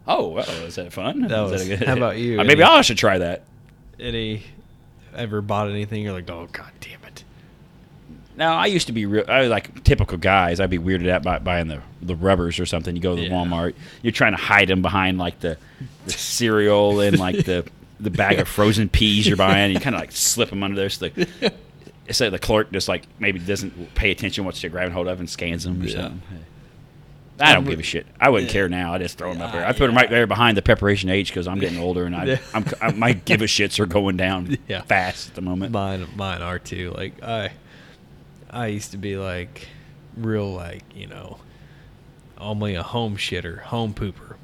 Oh, 0.06 0.28
well, 0.28 0.48
is 0.66 0.74
that 0.74 0.92
fun? 0.92 1.22
That 1.22 1.44
Is 1.46 1.50
was- 1.52 1.62
a 1.62 1.76
good- 1.76 1.86
how 1.88 1.96
about 1.96 2.18
you? 2.18 2.38
Uh, 2.38 2.44
maybe 2.44 2.62
Any- 2.62 2.70
I 2.72 2.82
should 2.82 2.98
try 2.98 3.16
that. 3.18 3.42
Any 3.98 4.42
ever 5.16 5.40
bought 5.40 5.70
anything? 5.70 6.02
You're 6.02 6.12
like, 6.12 6.28
oh 6.30 6.48
god 6.52 6.70
damn 6.80 7.02
it. 7.03 7.03
Now, 8.36 8.56
I 8.56 8.66
used 8.66 8.88
to 8.88 8.92
be 8.92 9.06
real. 9.06 9.24
I 9.28 9.40
was 9.42 9.50
like 9.50 9.84
typical 9.84 10.18
guys. 10.18 10.58
I'd 10.60 10.70
be 10.70 10.78
weirded 10.78 11.08
out 11.08 11.22
by 11.22 11.38
buying 11.38 11.68
the, 11.68 11.80
the 12.02 12.16
rubbers 12.16 12.58
or 12.58 12.66
something. 12.66 12.96
You 12.96 13.02
go 13.02 13.14
to 13.14 13.22
the 13.22 13.28
Yeah. 13.28 13.32
Walmart. 13.34 13.74
You're 14.02 14.12
trying 14.12 14.32
to 14.32 14.40
hide 14.42 14.68
them 14.68 14.82
behind 14.82 15.18
like 15.18 15.38
the, 15.40 15.56
the 16.06 16.12
cereal 16.12 17.00
and 17.00 17.18
like 17.18 17.44
the 17.44 17.64
the 18.00 18.10
bag 18.10 18.40
of 18.40 18.48
frozen 18.58 18.88
peas 18.88 19.26
you're 19.26 19.36
buying. 19.36 19.72
You 19.72 19.78
kind 19.80 19.94
of 19.94 20.00
like 20.00 20.10
slip 20.12 20.50
them 20.50 20.62
under 20.64 20.76
there. 20.76 20.90
So 20.90 21.08
the, 21.08 21.52
so 22.10 22.28
the 22.28 22.38
clerk 22.40 22.72
just 22.72 22.88
like 22.88 23.04
maybe 23.20 23.38
doesn't 23.38 23.94
pay 23.94 24.10
attention 24.10 24.44
what 24.44 24.60
you're 24.62 24.70
grabbing 24.70 24.92
hold 24.92 25.06
of 25.06 25.20
and 25.20 25.30
scans 25.30 25.62
them 25.64 25.80
or 25.80 25.84
Yeah. 25.84 26.02
something. 26.02 26.22
I 27.40 27.52
don't 27.52 27.64
give 27.64 27.80
a 27.80 27.82
shit. 27.82 28.06
I 28.20 28.28
wouldn't 28.30 28.50
care 28.52 28.68
now. 28.68 28.94
I 28.94 28.98
just 28.98 29.18
throw 29.18 29.32
them 29.32 29.42
up 29.42 29.52
there. 29.52 29.66
I 29.66 29.72
put 29.72 29.86
them 29.88 29.96
right 29.96 30.08
there 30.08 30.26
behind 30.26 30.56
the 30.56 30.62
preparation 30.62 31.08
H 31.10 31.30
because 31.30 31.48
I'm 31.48 31.58
getting 31.58 31.78
older 31.80 32.04
and 32.04 32.14
I, 32.14 32.38
I'm, 32.52 32.64
I, 32.80 32.92
my 32.92 33.12
give 33.24 33.42
a 33.42 33.46
shits 33.46 33.80
are 33.80 33.86
going 33.86 34.16
down 34.16 34.56
Yeah. 34.68 34.82
fast 34.82 35.30
at 35.30 35.34
the 35.34 35.40
moment. 35.40 35.72
Mine, 35.72 36.06
mine 36.14 36.42
are 36.42 36.60
too. 36.60 36.92
Like 36.96 37.20
I, 37.24 37.50
I 38.54 38.68
used 38.68 38.92
to 38.92 38.98
be 38.98 39.16
like, 39.16 39.68
real 40.16 40.52
like 40.52 40.84
you 40.94 41.06
know, 41.06 41.38
only 42.38 42.74
a 42.74 42.82
home 42.82 43.16
shitter, 43.16 43.60
home 43.60 43.94
pooper. 43.94 44.36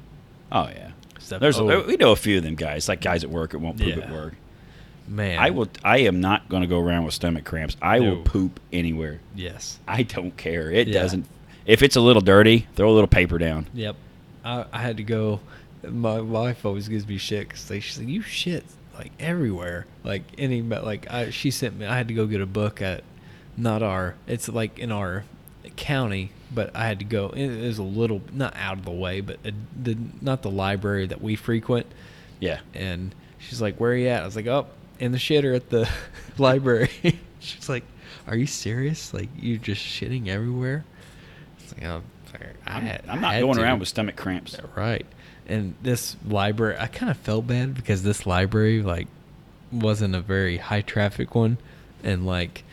Oh 0.51 0.67
yeah. 0.67 0.91
Stuff. 1.19 1.39
There's 1.39 1.59
oh, 1.59 1.83
we 1.85 1.95
know 1.97 2.11
a 2.11 2.15
few 2.15 2.37
of 2.37 2.43
them 2.43 2.55
guys, 2.55 2.87
like 2.89 3.01
guys 3.01 3.23
at 3.23 3.29
work 3.29 3.51
that 3.51 3.59
won't 3.59 3.77
poop 3.79 3.97
at 3.97 4.11
work. 4.11 4.33
man. 5.07 5.39
I 5.39 5.51
will. 5.51 5.67
I 5.83 5.99
am 5.99 6.19
not 6.19 6.49
going 6.49 6.61
to 6.61 6.67
go 6.67 6.79
around 6.79 7.05
with 7.05 7.13
stomach 7.13 7.45
cramps. 7.45 7.77
I 7.81 7.99
will 7.99 8.23
poop 8.23 8.59
anywhere. 8.73 9.19
Yes. 9.35 9.79
I 9.87 10.03
don't 10.03 10.35
care. 10.35 10.71
It 10.71 10.87
Yeah. 10.87 11.01
doesn't. 11.01 11.25
If 11.65 11.83
it's 11.83 11.95
a 11.95 12.01
little 12.01 12.21
dirty, 12.23 12.67
throw 12.75 12.89
a 12.89 12.93
little 12.93 13.07
paper 13.07 13.37
down. 13.37 13.67
Yep. 13.73 13.95
I, 14.43 14.65
I 14.73 14.79
had 14.81 14.97
to 14.97 15.03
go. 15.03 15.39
My 15.87 16.19
wife 16.19 16.65
always 16.65 16.87
gives 16.87 17.07
me 17.07 17.17
shit 17.17 17.47
because 17.47 17.69
like, 17.69 17.83
she's 17.83 17.99
like, 17.99 18.07
you 18.07 18.21
shit 18.23 18.65
like 18.95 19.11
everywhere. 19.19 19.85
Like 20.03 20.23
any, 20.39 20.61
but 20.61 20.83
like 20.83 21.09
I, 21.11 21.29
she 21.29 21.51
sent 21.51 21.77
me. 21.77 21.85
I 21.85 21.95
had 21.95 22.07
to 22.07 22.13
go 22.15 22.25
get 22.25 22.41
a 22.41 22.45
book 22.47 22.81
at, 22.81 23.03
not 23.61 23.83
our. 23.83 24.15
It's 24.27 24.49
like 24.49 24.79
in 24.79 24.91
our 24.91 25.23
county, 25.77 26.31
but 26.53 26.75
I 26.75 26.85
had 26.87 26.99
to 26.99 27.05
go. 27.05 27.29
It 27.29 27.61
was 27.61 27.77
a 27.77 27.83
little 27.83 28.21
not 28.33 28.55
out 28.55 28.77
of 28.79 28.85
the 28.85 28.91
way, 28.91 29.21
but 29.21 29.37
it, 29.43 29.53
the 29.83 29.97
not 30.21 30.41
the 30.41 30.51
library 30.51 31.07
that 31.07 31.21
we 31.21 31.35
frequent. 31.35 31.85
Yeah. 32.39 32.59
And 32.73 33.13
she's 33.39 33.61
like, 33.61 33.77
"Where 33.77 33.91
are 33.91 33.95
you 33.95 34.07
at?" 34.07 34.23
I 34.23 34.25
was 34.25 34.35
like, 34.35 34.47
"Oh, 34.47 34.67
in 34.99 35.11
the 35.11 35.17
shitter 35.17 35.55
at 35.55 35.69
the 35.69 35.89
library." 36.37 36.89
she's 37.39 37.69
like, 37.69 37.83
"Are 38.27 38.35
you 38.35 38.47
serious? 38.47 39.13
Like 39.13 39.29
you're 39.39 39.57
just 39.57 39.81
shitting 39.81 40.27
everywhere?" 40.27 40.83
It's 41.59 41.73
like, 41.73 41.85
oh, 41.85 42.01
I 42.65 42.75
I'm, 42.75 42.81
had- 42.83 43.03
I'm 43.07 43.21
not 43.21 43.39
going 43.39 43.55
to. 43.57 43.61
around 43.63 43.79
with 43.79 43.89
stomach 43.89 44.15
cramps. 44.15 44.57
Right. 44.75 45.05
And 45.47 45.75
this 45.81 46.15
library, 46.25 46.77
I 46.79 46.87
kind 46.87 47.09
of 47.11 47.17
felt 47.17 47.45
bad 47.47 47.73
because 47.75 48.03
this 48.03 48.25
library, 48.25 48.81
like, 48.81 49.07
wasn't 49.71 50.15
a 50.15 50.21
very 50.21 50.57
high 50.57 50.81
traffic 50.81 51.35
one. 51.35 51.57
And, 52.03 52.25
like, 52.25 52.63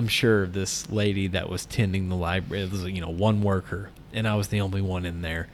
I'm 0.00 0.08
sure 0.08 0.46
this 0.46 0.88
lady 0.90 1.26
that 1.26 1.50
was 1.50 1.66
tending 1.66 2.08
the 2.08 2.16
library, 2.16 2.64
it 2.64 2.72
was, 2.72 2.84
you 2.84 3.02
know, 3.02 3.10
one 3.10 3.42
worker, 3.42 3.90
and 4.14 4.26
I 4.26 4.34
was 4.34 4.48
the 4.48 4.62
only 4.62 4.80
one 4.80 5.04
in 5.04 5.20
there. 5.20 5.48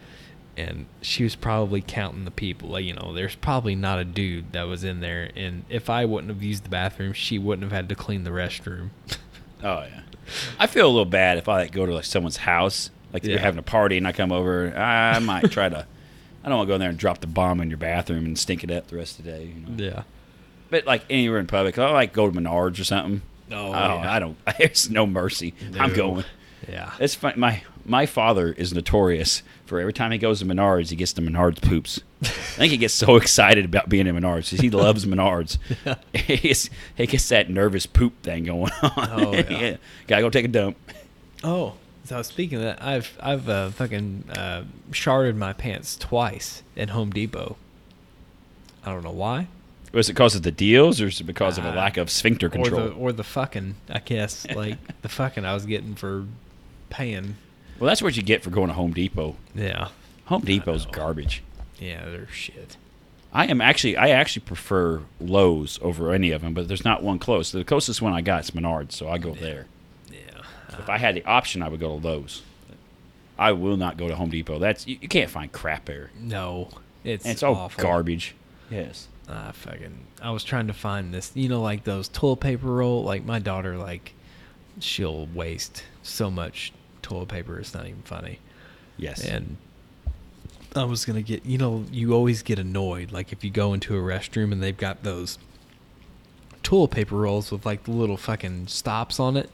And 0.56 0.86
she 1.02 1.24
was 1.24 1.34
probably 1.34 1.80
counting 1.80 2.24
the 2.24 2.30
people. 2.30 2.68
Like, 2.68 2.84
you 2.84 2.94
know, 2.94 3.12
there's 3.12 3.34
probably 3.34 3.74
not 3.74 3.98
a 3.98 4.04
dude 4.04 4.52
that 4.52 4.68
was 4.68 4.84
in 4.84 5.00
there. 5.00 5.32
And 5.34 5.64
if 5.68 5.90
I 5.90 6.04
wouldn't 6.04 6.32
have 6.32 6.44
used 6.44 6.62
the 6.62 6.68
bathroom, 6.68 7.12
she 7.12 7.40
wouldn't 7.40 7.64
have 7.64 7.72
had 7.72 7.88
to 7.88 7.96
clean 7.96 8.22
the 8.22 8.30
restroom. 8.30 8.90
Oh 9.64 9.80
yeah. 9.80 10.02
I 10.58 10.66
feel 10.66 10.86
a 10.86 10.92
little 10.92 11.06
bad 11.06 11.38
if 11.38 11.48
I 11.48 11.62
like 11.62 11.72
go 11.72 11.86
to 11.86 11.94
like 11.94 12.04
someone's 12.04 12.36
house, 12.36 12.90
like 13.14 13.24
if 13.24 13.30
you're 13.30 13.38
having 13.38 13.58
a 13.58 13.62
party 13.62 13.96
and 13.96 14.06
I 14.06 14.12
come 14.12 14.30
over. 14.30 14.76
I 14.76 15.18
might 15.18 15.50
try 15.50 15.70
to. 15.70 15.86
I 16.44 16.48
don't 16.48 16.58
want 16.58 16.68
to 16.68 16.70
go 16.70 16.74
in 16.74 16.80
there 16.80 16.90
and 16.90 16.98
drop 16.98 17.20
the 17.20 17.26
bomb 17.26 17.62
in 17.62 17.70
your 17.70 17.78
bathroom 17.78 18.26
and 18.26 18.38
stink 18.38 18.62
it 18.62 18.70
up 18.70 18.88
the 18.88 18.96
rest 18.96 19.18
of 19.18 19.24
the 19.24 19.30
day. 19.30 19.44
You 19.44 19.54
know? 19.66 19.82
yeah. 19.82 20.02
But 20.68 20.84
like 20.86 21.04
anywhere 21.08 21.38
in 21.38 21.46
public, 21.46 21.78
I 21.78 21.90
like 21.90 22.12
go 22.12 22.30
to 22.30 22.38
Menards 22.38 22.78
or 22.78 22.84
something. 22.84 23.22
Oh, 23.50 23.72
I 23.72 23.86
don't. 23.88 24.02
yeah. 24.02 24.12
I 24.12 24.18
don't. 24.18 24.36
There's 24.58 24.90
no 24.90 25.06
mercy. 25.06 25.54
I'm 25.78 25.90
No. 25.90 25.96
going. 25.96 26.24
Yeah. 26.68 26.92
It's 26.98 27.14
fun. 27.14 27.34
My 27.36 27.62
My 27.84 28.06
father 28.06 28.52
is 28.52 28.72
notorious 28.74 29.42
for 29.66 29.78
every 29.78 29.92
time 29.92 30.10
he 30.10 30.18
goes 30.18 30.40
to 30.40 30.44
Menards, 30.46 30.90
he 30.90 30.96
gets 30.96 31.12
the 31.12 31.22
Menards 31.22 31.60
poops. 31.62 32.00
I 32.22 32.26
think 32.26 32.72
he 32.72 32.76
gets 32.78 32.94
so 32.94 33.16
excited 33.22 33.64
about 33.64 33.88
being 33.88 34.06
in 34.06 34.16
Menards 34.16 34.48
he 34.60 34.70
loves 34.70 35.04
Menards. 35.06 35.58
he, 36.14 36.36
gets, 36.38 36.70
he 36.96 37.06
gets 37.06 37.28
that 37.28 37.48
nervous 37.50 37.86
poop 37.86 38.20
thing 38.22 38.44
going 38.44 38.72
on. 38.82 38.92
Oh, 38.96 39.32
yeah. 39.34 39.76
Gotta 40.08 40.22
go 40.22 40.30
take 40.30 40.46
a 40.46 40.48
dump. 40.48 40.76
Oh, 41.44 41.74
so 42.04 42.22
speaking 42.22 42.58
of 42.58 42.64
that, 42.64 42.82
I've 42.82 43.16
I've 43.20 43.48
uh, 43.48 43.70
fucking 43.70 44.24
uh, 44.32 44.64
sharded 44.90 45.36
my 45.36 45.52
pants 45.52 45.96
twice 45.96 46.62
at 46.76 46.90
Home 46.90 47.10
Depot. 47.10 47.56
I 48.84 48.90
don't 48.92 49.04
know 49.04 49.10
why. 49.12 49.48
Was 49.92 50.08
it 50.08 50.12
because 50.12 50.34
of 50.34 50.42
the 50.42 50.50
deals 50.52 51.00
or 51.00 51.06
is 51.06 51.20
it 51.20 51.24
because 51.24 51.58
of 51.58 51.64
a 51.64 51.70
Uh, 51.70 51.74
lack 51.74 51.96
of 51.96 52.10
sphincter 52.10 52.46
Or 52.46 52.50
control? 52.50 52.88
the 52.88 52.94
or 52.94 53.12
the 53.12 53.24
fucking 53.24 53.76
I 53.88 54.00
guess 54.00 54.46
like 54.54 54.78
the 55.02 55.08
fucking 55.08 55.44
I 55.44 55.54
was 55.54 55.64
getting 55.66 55.94
for 55.94 56.26
paying. 56.90 57.36
well, 57.78 57.88
that's 57.88 58.02
what 58.02 58.16
you 58.16 58.22
get 58.22 58.42
for 58.42 58.50
going 58.50 58.68
to 58.68 58.74
Home 58.74 58.92
Depot. 58.92 59.36
Yeah. 59.54 59.88
Home 60.26 60.42
Depot's 60.42 60.86
garbage. 60.86 61.42
Yeah, 61.78 62.04
they're 62.08 62.28
shit. 62.28 62.76
I 63.32 63.46
am 63.46 63.60
actually 63.60 63.96
I 63.96 64.08
actually 64.08 64.44
prefer 64.44 65.02
Lowe's 65.20 65.78
over 65.82 66.12
any 66.12 66.30
of 66.30 66.42
them, 66.42 66.54
but 66.54 66.68
there's 66.68 66.84
not 66.84 67.02
one 67.02 67.18
close. 67.18 67.52
The 67.52 67.64
closest 67.64 68.00
one 68.02 68.12
I 68.12 68.20
got 68.22 68.44
is 68.44 68.50
Menards, 68.50 68.92
so 68.92 69.08
I 69.08 69.18
go 69.18 69.34
there. 69.34 69.66
Yeah. 70.10 70.18
If 70.78 70.88
I 70.88 70.98
had 70.98 71.14
the 71.14 71.24
option, 71.24 71.62
I 71.62 71.68
would 71.68 71.80
go 71.80 71.98
to 72.00 72.06
Lowe's. 72.06 72.42
I 73.38 73.52
will 73.52 73.76
not 73.76 73.98
go 73.98 74.08
to 74.08 74.16
Home 74.16 74.30
Depot. 74.30 74.58
That's 74.58 74.86
you, 74.86 74.98
you 75.00 75.08
can't 75.08 75.30
find 75.30 75.52
crap 75.52 75.84
there. 75.84 76.10
No. 76.18 76.68
It's 77.04 77.24
And 77.24 77.32
it's 77.32 77.42
all 77.42 77.54
awful. 77.54 77.82
garbage. 77.82 78.34
Yes. 78.70 79.08
I 79.28 79.52
fucking 79.52 80.06
I 80.22 80.30
was 80.30 80.44
trying 80.44 80.68
to 80.68 80.72
find 80.72 81.12
this, 81.12 81.32
you 81.34 81.48
know, 81.48 81.60
like 81.60 81.84
those 81.84 82.08
toilet 82.08 82.40
paper 82.40 82.68
roll. 82.68 83.02
Like 83.02 83.24
my 83.24 83.38
daughter, 83.38 83.76
like 83.76 84.12
she'll 84.78 85.26
waste 85.26 85.84
so 86.02 86.30
much 86.30 86.72
toilet 87.02 87.28
paper. 87.28 87.58
It's 87.58 87.74
not 87.74 87.86
even 87.86 88.02
funny. 88.02 88.38
Yes. 88.96 89.24
And 89.24 89.56
I 90.74 90.84
was 90.84 91.04
gonna 91.04 91.22
get, 91.22 91.44
you 91.44 91.58
know, 91.58 91.84
you 91.90 92.12
always 92.12 92.42
get 92.42 92.58
annoyed, 92.58 93.10
like 93.12 93.32
if 93.32 93.42
you 93.42 93.50
go 93.50 93.72
into 93.72 93.96
a 93.96 94.00
restroom 94.00 94.52
and 94.52 94.62
they've 94.62 94.76
got 94.76 95.02
those 95.02 95.38
toilet 96.62 96.90
paper 96.90 97.16
rolls 97.16 97.50
with 97.50 97.64
like 97.64 97.84
the 97.84 97.92
little 97.92 98.16
fucking 98.16 98.66
stops 98.68 99.18
on 99.18 99.36
it. 99.36 99.50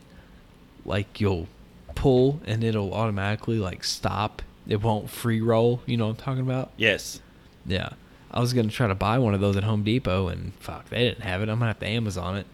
Like 0.84 1.20
you'll 1.20 1.46
pull 1.94 2.40
and 2.46 2.64
it'll 2.64 2.92
automatically 2.92 3.58
like 3.58 3.84
stop. 3.84 4.42
It 4.66 4.82
won't 4.82 5.10
free 5.10 5.40
roll. 5.40 5.82
You 5.86 5.96
know 5.96 6.06
what 6.06 6.18
I'm 6.18 6.24
talking 6.24 6.42
about? 6.42 6.70
yes. 6.76 7.20
Yeah. 7.64 7.90
I 8.32 8.40
was 8.40 8.52
gonna 8.52 8.68
try 8.70 8.86
to 8.86 8.94
buy 8.94 9.18
one 9.18 9.34
of 9.34 9.40
those 9.40 9.56
at 9.56 9.64
Home 9.64 9.82
Depot, 9.82 10.28
and 10.28 10.52
fuck, 10.60 10.88
they 10.88 11.00
didn't 11.00 11.22
have 11.22 11.42
it. 11.42 11.48
I'm 11.48 11.58
gonna 11.58 11.66
have 11.70 11.80
to 11.80 11.86
Amazon 11.86 12.36
it, 12.36 12.46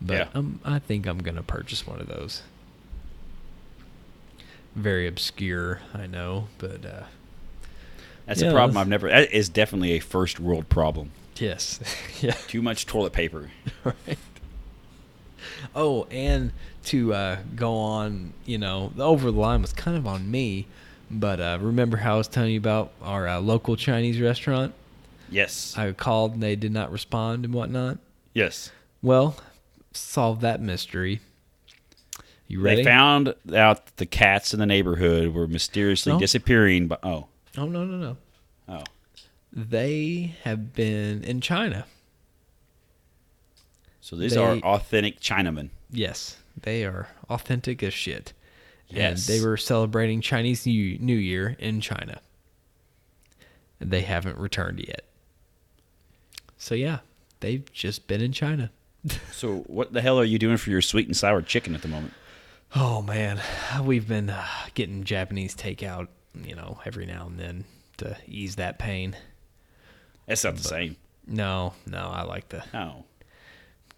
but 0.00 0.14
Yeah. 0.16 0.28
I'm, 0.34 0.60
I 0.64 0.78
think 0.78 1.06
I'm 1.06 1.18
gonna 1.18 1.42
purchase 1.42 1.86
one 1.86 2.00
of 2.00 2.08
those. 2.08 2.42
Very 4.74 5.06
obscure, 5.06 5.80
I 5.94 6.06
know, 6.06 6.48
but 6.58 6.84
uh, 6.84 7.02
That's 8.26 8.42
Yeah, 8.42 8.48
a 8.48 8.52
problem 8.52 8.74
that's- 8.74 8.82
I've 8.82 8.88
never. 8.88 9.08
That 9.08 9.32
is 9.32 9.48
definitely 9.48 9.92
a 9.92 10.00
first 10.00 10.38
world 10.38 10.68
problem. 10.68 11.10
yes, 11.36 11.80
yeah, 12.20 12.32
Too 12.46 12.62
much 12.62 12.86
toilet 12.86 13.12
paper. 13.12 13.50
right. 13.84 14.18
Oh, 15.74 16.04
and 16.10 16.52
to 16.84 17.12
uh, 17.14 17.38
go 17.56 17.74
on, 17.76 18.32
you 18.44 18.58
know, 18.58 18.92
the 18.96 19.04
over 19.04 19.30
the 19.30 19.38
line 19.38 19.62
was 19.62 19.72
kind 19.72 19.96
of 19.96 20.06
on 20.06 20.30
me, 20.30 20.66
but 21.10 21.40
uh, 21.40 21.58
remember 21.60 21.98
how 21.98 22.14
I 22.14 22.18
was 22.18 22.28
telling 22.28 22.52
you 22.52 22.58
about 22.58 22.92
our 23.02 23.26
uh, 23.28 23.40
local 23.40 23.76
Chinese 23.76 24.20
restaurant? 24.20 24.74
Yes. 25.30 25.74
I 25.76 25.92
called 25.92 26.34
and 26.34 26.42
they 26.42 26.56
did 26.56 26.72
not 26.72 26.90
respond 26.92 27.44
and 27.44 27.52
whatnot. 27.54 27.98
yes. 28.34 28.70
Well, 29.02 29.36
solve 29.92 30.40
that 30.40 30.60
mystery. 30.60 31.20
You 32.48 32.60
ready? 32.60 32.78
They 32.78 32.84
found 32.84 33.34
out 33.54 33.96
the 33.98 34.06
cats 34.06 34.52
in 34.54 34.58
the 34.60 34.66
neighborhood 34.66 35.34
were 35.34 35.46
mysteriously 35.46 36.12
No. 36.14 36.18
disappearing. 36.18 36.88
But 36.88 37.00
oh, 37.04 37.26
oh 37.56 37.66
no 37.66 37.84
no 37.84 37.96
no! 37.98 38.16
oh, 38.68 38.84
They 39.52 40.34
have 40.44 40.72
been 40.72 41.22
in 41.24 41.40
China. 41.40 41.84
so 44.00 44.16
these 44.16 44.34
They- 44.34 44.40
are 44.40 44.56
authentic 44.58 45.20
Chinamen. 45.20 45.70
Yes, 45.90 46.38
they 46.60 46.84
are 46.84 47.08
authentic 47.28 47.82
as 47.82 47.94
shit. 47.94 48.32
Yes. 48.88 49.28
And 49.28 49.38
they 49.38 49.44
were 49.46 49.56
celebrating 49.58 50.20
Chinese 50.22 50.64
New 50.66 50.98
New 50.98 51.16
Year 51.16 51.54
in 51.58 51.80
China. 51.80 52.20
They 53.78 54.00
haven't 54.00 54.38
returned 54.38 54.80
yet. 54.80 55.04
So 56.58 56.74
yeah, 56.74 56.98
they've 57.40 57.70
just 57.72 58.06
been 58.06 58.20
in 58.20 58.32
China. 58.32 58.70
So 59.32 59.58
what 59.68 59.92
the 59.92 60.00
hell 60.02 60.18
are 60.18 60.24
you 60.24 60.38
doing 60.38 60.56
for 60.56 60.70
your 60.70 60.82
sweet 60.82 61.06
and 61.06 61.16
sour 61.16 61.40
chicken 61.40 61.74
at 61.74 61.82
the 61.82 61.88
moment? 61.88 62.12
Oh 62.74 63.00
man, 63.00 63.40
we've 63.82 64.06
been 64.06 64.28
uh, 64.28 64.44
getting 64.74 65.04
Japanese 65.04 65.54
takeout, 65.54 66.08
you 66.44 66.54
know, 66.54 66.78
every 66.84 67.06
now 67.06 67.26
and 67.26 67.38
then 67.38 67.64
to 67.98 68.16
ease 68.26 68.56
that 68.56 68.78
pain. 68.78 69.16
That's 70.26 70.44
not 70.44 70.56
the 70.56 70.62
same. 70.64 70.96
No, 71.26 71.74
no, 71.86 72.08
I 72.12 72.22
like 72.22 72.48
the 72.50 72.64
No. 72.74 73.04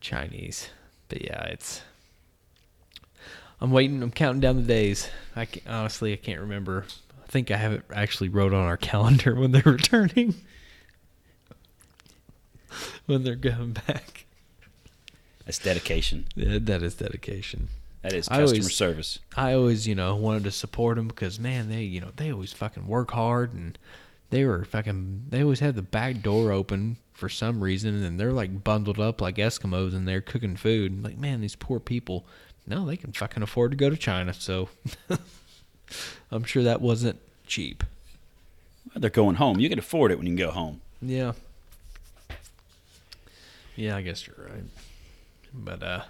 Chinese. 0.01 0.69
But 1.09 1.23
yeah, 1.23 1.43
it's. 1.47 1.83
I'm 3.61 3.71
waiting. 3.73 4.03
I'm 4.03 4.11
counting 4.13 4.41
down 4.41 4.57
the 4.57 4.63
days. 4.63 5.09
I 5.37 5.45
can, 5.47 5.63
honestly, 5.67 6.13
I 6.13 6.17
can't 6.17 6.41
remember. 6.41 6.85
I 7.23 7.27
think 7.27 7.51
I 7.51 7.57
have 7.57 7.73
it 7.73 7.83
actually 7.93 8.29
wrote 8.29 8.55
on 8.55 8.65
our 8.65 8.77
calendar 8.79 9.35
when 9.35 9.51
they're 9.53 9.63
returning. 9.65 10.35
when 13.07 13.25
they're 13.25 13.35
going 13.37 13.73
back. 13.87 14.27
That's 15.45 15.59
dedication. 15.59 16.27
Yeah, 16.35 16.59
that 16.61 16.83
is 16.83 16.95
dedication. 16.95 17.69
That 18.03 18.13
is 18.13 18.29
I 18.29 18.39
customer 18.39 18.61
always- 18.63 18.75
service. 18.77 19.19
I 19.37 19.53
always, 19.53 19.87
you 19.87 19.95
know, 19.95 20.15
wanted 20.17 20.45
to 20.45 20.51
support 20.51 20.97
them 20.97 21.09
because 21.09 21.39
man, 21.39 21.69
they, 21.69 21.83
you 21.83 22.01
know, 22.01 22.11
they 22.17 22.33
always 22.33 22.53
fucking 22.53 22.87
work 22.87 23.11
hard 23.11 23.53
and 23.53 23.79
they 24.31 24.45
were 24.45 24.65
fucking. 24.65 25.25
They 25.31 25.43
always 25.43 25.61
had 25.61 25.75
the 25.75 25.83
back 25.83 26.23
door 26.23 26.53
open 26.53 26.97
for 27.13 27.29
some 27.29 27.61
reason, 27.63 28.03
and 28.05 28.19
they're 28.19 28.33
like 28.33 28.63
bundled 28.63 29.01
up 29.01 29.21
like 29.21 29.37
Eskimos 29.37 29.93
and 29.95 30.07
they're 30.07 30.21
cooking 30.21 30.57
food. 30.57 31.03
Like, 31.03 31.19
man, 31.19 31.41
these 31.41 31.57
poor 31.57 31.81
people. 31.81 32.25
No, 32.67 32.87
they 32.87 32.97
can 32.97 33.13
fucking 33.13 33.43
afford 33.43 33.73
to 33.73 33.77
go 33.77 33.91
to 33.91 33.97
China, 33.97 34.33
so 34.33 34.69
I'm 36.31 36.45
sure 36.45 36.63
that 36.63 36.81
wasn't 36.81 37.19
cheap. 37.47 37.83
Well, 38.95 39.01
they're 39.01 39.11
going 39.11 39.37
home. 39.37 39.59
You 39.59 39.69
can 39.69 39.79
afford 39.81 40.13
it 40.13 40.19
when 40.19 40.27
you 40.27 40.37
can 40.37 40.47
go 40.47 40.53
home. 40.53 40.81
Yeah. 41.03 41.33
Yeah, 43.81 43.97
I 43.97 44.03
guess 44.03 44.27
you're 44.27 44.37
right. 44.37 44.65
But 45.55 45.83
uh 45.83 46.03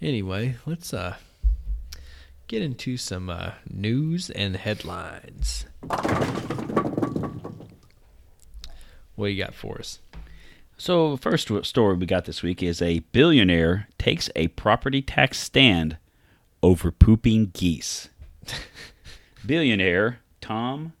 anyway, 0.00 0.56
let's 0.64 0.94
uh 0.94 1.16
get 2.48 2.62
into 2.62 2.96
some 2.96 3.28
uh 3.28 3.50
news 3.68 4.30
and 4.30 4.56
headlines. 4.56 5.66
What 9.16 9.26
you 9.26 9.36
got 9.36 9.54
for 9.54 9.80
us? 9.80 9.98
So, 10.78 11.18
first 11.18 11.50
story 11.64 11.94
we 11.94 12.06
got 12.06 12.24
this 12.24 12.42
week 12.42 12.62
is 12.62 12.80
a 12.80 13.00
billionaire 13.12 13.86
takes 13.98 14.30
a 14.34 14.48
property 14.48 15.02
tax 15.02 15.38
stand 15.38 15.98
over 16.62 16.90
pooping 16.90 17.50
geese. 17.52 18.08
billionaire 19.44 20.20
Tom, 20.40 20.94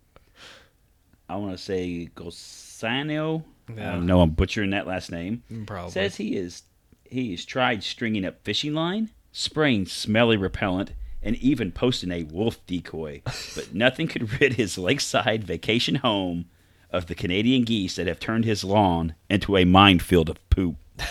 I 1.30 1.36
want 1.36 1.56
to 1.56 1.58
say 1.58 2.10
Gosano. 2.14 3.44
I 3.78 3.92
don't 3.92 4.06
know 4.06 4.20
I'm 4.20 4.30
butchering 4.30 4.70
that 4.70 4.86
last 4.86 5.10
name. 5.10 5.42
Probably. 5.66 5.90
Says 5.90 6.16
he 6.16 6.36
is 6.36 6.62
he 7.04 7.32
has 7.32 7.44
tried 7.44 7.82
stringing 7.82 8.24
up 8.24 8.42
fishing 8.44 8.74
line, 8.74 9.10
spraying 9.32 9.86
smelly 9.86 10.36
repellent, 10.36 10.92
and 11.22 11.36
even 11.36 11.72
posting 11.72 12.12
a 12.12 12.22
wolf 12.24 12.64
decoy, 12.66 13.22
but 13.54 13.74
nothing 13.74 14.08
could 14.08 14.40
rid 14.40 14.54
his 14.54 14.78
lakeside 14.78 15.44
vacation 15.44 15.96
home 15.96 16.46
of 16.90 17.06
the 17.06 17.14
Canadian 17.14 17.64
geese 17.64 17.96
that 17.96 18.06
have 18.06 18.20
turned 18.20 18.44
his 18.44 18.64
lawn 18.64 19.14
into 19.28 19.56
a 19.56 19.64
minefield 19.64 20.28
of 20.28 20.50
poop. 20.50 20.76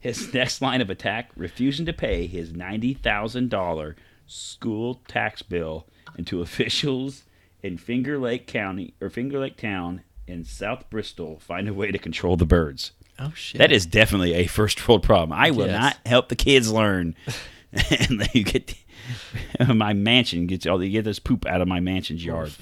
His 0.00 0.32
next 0.32 0.62
line 0.62 0.80
of 0.80 0.88
attack: 0.88 1.30
refusing 1.36 1.84
to 1.86 1.92
pay 1.92 2.26
his 2.26 2.52
ninety 2.52 2.94
thousand 2.94 3.50
dollar 3.50 3.96
school 4.26 5.00
tax 5.08 5.42
bill 5.42 5.86
until 6.16 6.40
officials 6.40 7.24
in 7.62 7.76
Finger 7.76 8.16
Lake 8.16 8.46
County 8.46 8.94
or 9.00 9.10
Finger 9.10 9.40
Lake 9.40 9.56
Town 9.56 10.02
in 10.26 10.44
South 10.44 10.88
Bristol 10.90 11.38
find 11.38 11.68
a 11.68 11.74
way 11.74 11.90
to 11.90 11.98
control 11.98 12.36
the 12.36 12.46
birds. 12.46 12.92
oh 13.18 13.32
shit. 13.34 13.58
That 13.58 13.72
is 13.72 13.86
definitely 13.86 14.34
a 14.34 14.46
first 14.46 14.86
world 14.88 15.02
problem. 15.02 15.32
I 15.32 15.50
will 15.50 15.66
Yes. 15.66 15.80
not 15.80 15.96
help 16.06 16.28
the 16.28 16.36
kids 16.36 16.70
learn. 16.70 17.14
and 17.90 18.20
then 18.20 18.28
you 18.32 18.44
get 18.44 18.74
my 19.68 19.92
mansion 19.92 20.46
gets 20.46 20.66
all 20.66 20.82
you 20.82 20.90
get 20.90 21.04
this 21.04 21.18
poop 21.18 21.46
out 21.46 21.60
of 21.60 21.68
my 21.68 21.80
mansion's 21.80 22.24
yard. 22.24 22.52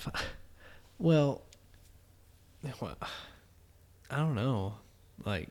Well, 0.99 1.43
well 2.81 2.99
I 4.11 4.17
don't 4.17 4.35
know. 4.35 4.75
Like 5.25 5.49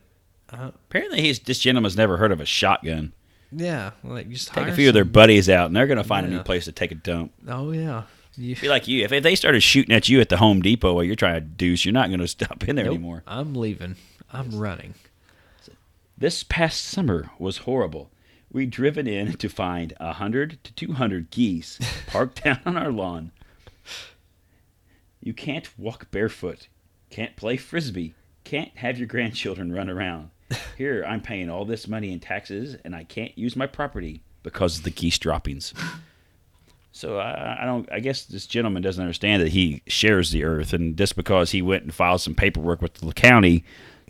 uh, 0.51 0.71
Apparently, 0.89 1.21
he's 1.21 1.39
this 1.39 1.59
gentleman's 1.59 1.97
never 1.97 2.17
heard 2.17 2.31
of 2.31 2.39
a 2.41 2.45
shotgun. 2.45 3.13
yeah, 3.51 3.91
like 4.03 4.29
just 4.29 4.53
Take 4.53 4.67
a 4.67 4.73
few 4.75 4.89
of 4.89 4.93
their 4.93 5.05
buddies 5.05 5.49
out, 5.49 5.67
and 5.67 5.75
they're 5.75 5.87
going 5.87 5.97
to 5.97 6.03
find 6.03 6.25
a 6.25 6.29
new 6.29 6.43
place 6.43 6.65
to 6.65 6.71
take 6.71 6.91
a 6.91 6.95
dump. 6.95 7.33
Oh 7.47 7.71
yeah. 7.71 8.03
You, 8.37 8.55
Be 8.55 8.69
like 8.69 8.87
you. 8.87 9.03
If, 9.03 9.11
if 9.11 9.23
they 9.23 9.35
started 9.35 9.61
shooting 9.61 9.95
at 9.95 10.09
you 10.09 10.19
at 10.19 10.29
the 10.29 10.37
Home 10.37 10.61
Depot 10.61 10.93
while 10.93 11.03
you're 11.03 11.15
trying 11.15 11.35
to 11.35 11.41
deuce, 11.41 11.85
you're 11.85 11.93
not 11.93 12.09
going 12.09 12.19
to 12.19 12.27
stop 12.27 12.67
in 12.67 12.75
there 12.75 12.85
Nope, 12.85 12.95
anymore. 12.95 13.23
I'm 13.27 13.53
leaving. 13.53 13.95
I'm 14.31 14.51
running. 14.51 14.95
This 16.17 16.43
past 16.43 16.83
summer 16.83 17.31
was 17.37 17.59
horrible. 17.59 18.09
We'd 18.51 18.69
driven 18.69 19.07
in 19.07 19.33
to 19.33 19.49
find 19.49 19.93
a 19.99 20.13
hundred 20.13 20.63
to 20.63 20.73
two 20.73 20.93
hundred 20.93 21.31
geese 21.31 21.79
parked 22.07 22.43
down 22.43 22.59
on 22.65 22.77
our 22.77 22.91
lawn. 22.91 23.31
You 25.19 25.33
can't 25.33 25.67
walk 25.77 26.11
barefoot, 26.11 26.67
can't 27.09 27.35
play 27.35 27.57
frisbee, 27.57 28.13
can't 28.43 28.75
have 28.75 28.97
your 28.97 29.07
grandchildren 29.07 29.71
run 29.71 29.89
around. 29.89 30.29
Here, 30.77 31.03
I'm 31.07 31.21
paying 31.21 31.49
all 31.49 31.65
this 31.65 31.87
money 31.87 32.11
in 32.11 32.19
taxes, 32.19 32.75
and 32.85 32.95
I 32.95 33.05
can't 33.05 33.35
use 33.37 33.55
my 33.55 33.65
property 33.65 34.21
because 34.43 34.77
of 34.77 34.83
the 34.83 34.91
geese 34.91 35.17
droppings. 35.17 35.73
So 36.95 37.17
I, 37.17 37.63
I 37.63 37.65
don't. 37.65 37.91
I 37.91 37.99
guess 37.99 38.25
this 38.25 38.45
gentleman 38.45 38.83
doesn't 38.83 39.01
understand 39.01 39.41
that 39.41 39.49
he 39.49 39.81
shares 39.87 40.29
the 40.29 40.43
earth, 40.43 40.73
and 40.73 40.95
just 40.95 41.15
because 41.15 41.49
he 41.49 41.61
went 41.61 41.83
and 41.83 41.93
filed 41.93 42.21
some 42.21 42.35
paperwork 42.35 42.83
with 42.83 42.93
the 42.93 43.11
county, 43.13 43.65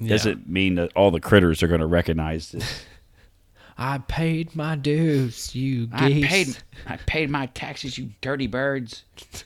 doesn't 0.05 0.49
mean 0.49 0.75
that 0.75 0.91
all 0.93 1.09
the 1.09 1.21
critters 1.21 1.63
are 1.63 1.67
going 1.67 1.79
to 1.79 1.87
recognize 1.87 2.51
this. 2.51 2.83
I 3.77 3.99
paid 3.99 4.53
my 4.53 4.75
dues, 4.75 5.55
you 5.55 5.87
geese. 5.87 6.25
I 6.25 6.27
paid. 6.27 6.57
I 6.85 6.97
paid 6.97 7.29
my 7.29 7.45
taxes, 7.47 7.97
you 7.97 8.11
dirty 8.21 8.47
birds. 8.47 9.03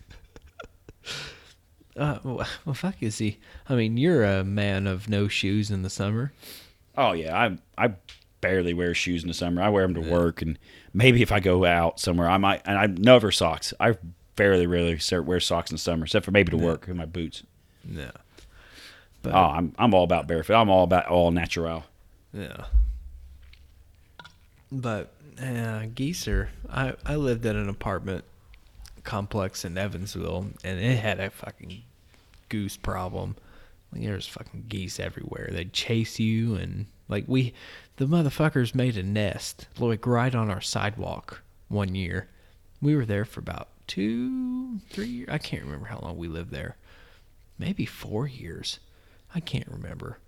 Uh, 1.95 2.19
well, 2.23 2.47
well, 2.63 2.75
fuck 2.75 3.01
is 3.01 3.17
he? 3.17 3.39
I 3.67 3.73
mean, 3.73 3.97
you're 3.97 4.23
a 4.23 4.43
man 4.43 4.85
of 4.85 5.09
no 5.09 5.27
shoes 5.27 5.71
in 5.71 5.81
the 5.81 5.89
summer. 5.89 6.31
Oh 6.95 7.13
yeah, 7.13 7.35
I 7.35 7.57
I 7.85 7.95
barely 8.41 8.73
wear 8.73 8.93
shoes 8.93 9.23
in 9.23 9.27
the 9.27 9.33
summer. 9.33 9.61
I 9.61 9.69
wear 9.69 9.87
them 9.87 9.95
to 9.95 10.09
work, 10.09 10.41
and 10.41 10.57
maybe 10.93 11.21
if 11.21 11.31
I 11.31 11.39
go 11.39 11.65
out 11.65 11.99
somewhere, 11.99 12.29
I 12.29 12.37
might. 12.37 12.61
And 12.65 12.77
I 12.77 12.87
never 12.87 13.31
socks. 13.31 13.73
I 13.79 13.97
fairly 14.35 14.67
rarely 14.67 14.99
wear 15.11 15.39
socks 15.39 15.71
in 15.71 15.75
the 15.75 15.79
summer, 15.79 16.05
except 16.05 16.25
for 16.25 16.31
maybe 16.31 16.51
to 16.51 16.57
work 16.57 16.87
in 16.87 16.97
my 16.97 17.05
boots. 17.05 17.43
No. 17.83 18.11
Oh, 19.25 19.31
I'm 19.31 19.73
I'm 19.77 19.93
all 19.93 20.03
about 20.03 20.27
barefoot. 20.27 20.55
I'm 20.55 20.69
all 20.69 20.83
about 20.83 21.07
all 21.07 21.31
natural. 21.31 21.85
Yeah. 22.33 22.65
But 24.71 25.11
uh, 25.41 25.85
geese 25.93 26.27
are. 26.27 26.49
I 26.69 26.93
I 27.05 27.15
lived 27.15 27.45
in 27.45 27.55
an 27.55 27.69
apartment 27.69 28.23
complex 29.03 29.65
in 29.65 29.77
Evansville, 29.77 30.47
and 30.63 30.79
it 30.79 30.99
had 30.99 31.19
a 31.19 31.29
fucking 31.29 31.83
goose 32.49 32.77
problem. 32.77 33.35
Like 33.91 34.03
there's 34.03 34.27
fucking 34.27 34.65
geese 34.67 34.99
everywhere. 34.99 35.49
They'd 35.51 35.73
chase 35.73 36.19
you, 36.19 36.55
and 36.55 36.87
like 37.07 37.25
we, 37.27 37.53
the 37.97 38.05
motherfuckers 38.05 38.73
made 38.75 38.95
a 38.97 39.03
nest 39.03 39.67
like 39.79 40.05
right 40.05 40.33
on 40.33 40.49
our 40.49 40.61
sidewalk 40.61 41.41
one 41.67 41.95
year. 41.95 42.29
We 42.81 42.95
were 42.95 43.05
there 43.05 43.25
for 43.25 43.39
about 43.39 43.69
two, 43.87 44.79
three 44.89 45.07
years. 45.07 45.29
I 45.31 45.39
can't 45.39 45.63
remember 45.63 45.87
how 45.87 45.99
long 45.99 46.17
we 46.17 46.27
lived 46.27 46.51
there. 46.51 46.77
Maybe 47.59 47.85
four 47.85 48.27
years. 48.27 48.79
I 49.33 49.39
can't 49.39 49.67
remember. 49.67 50.19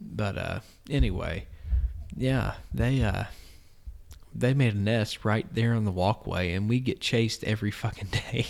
But 0.00 0.38
uh 0.38 0.60
anyway, 0.88 1.46
yeah, 2.16 2.54
they 2.72 3.02
uh 3.02 3.24
they 4.34 4.54
made 4.54 4.74
a 4.74 4.78
nest 4.78 5.24
right 5.24 5.46
there 5.52 5.74
on 5.74 5.84
the 5.84 5.90
walkway 5.90 6.52
and 6.52 6.68
we 6.68 6.78
get 6.78 7.00
chased 7.00 7.42
every 7.44 7.70
fucking 7.70 8.08
day. 8.32 8.46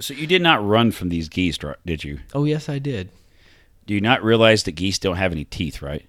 So 0.00 0.14
you 0.14 0.26
did 0.26 0.42
not 0.42 0.66
run 0.66 0.90
from 0.90 1.10
these 1.10 1.28
geese, 1.28 1.58
did 1.86 2.02
you? 2.02 2.20
Oh 2.34 2.44
yes, 2.44 2.68
I 2.68 2.78
did. 2.78 3.10
Do 3.86 3.94
you 3.94 4.00
not 4.00 4.24
realize 4.24 4.64
that 4.64 4.72
geese 4.72 4.98
don't 4.98 5.16
have 5.16 5.32
any 5.32 5.44
teeth, 5.44 5.82
right? 5.82 6.06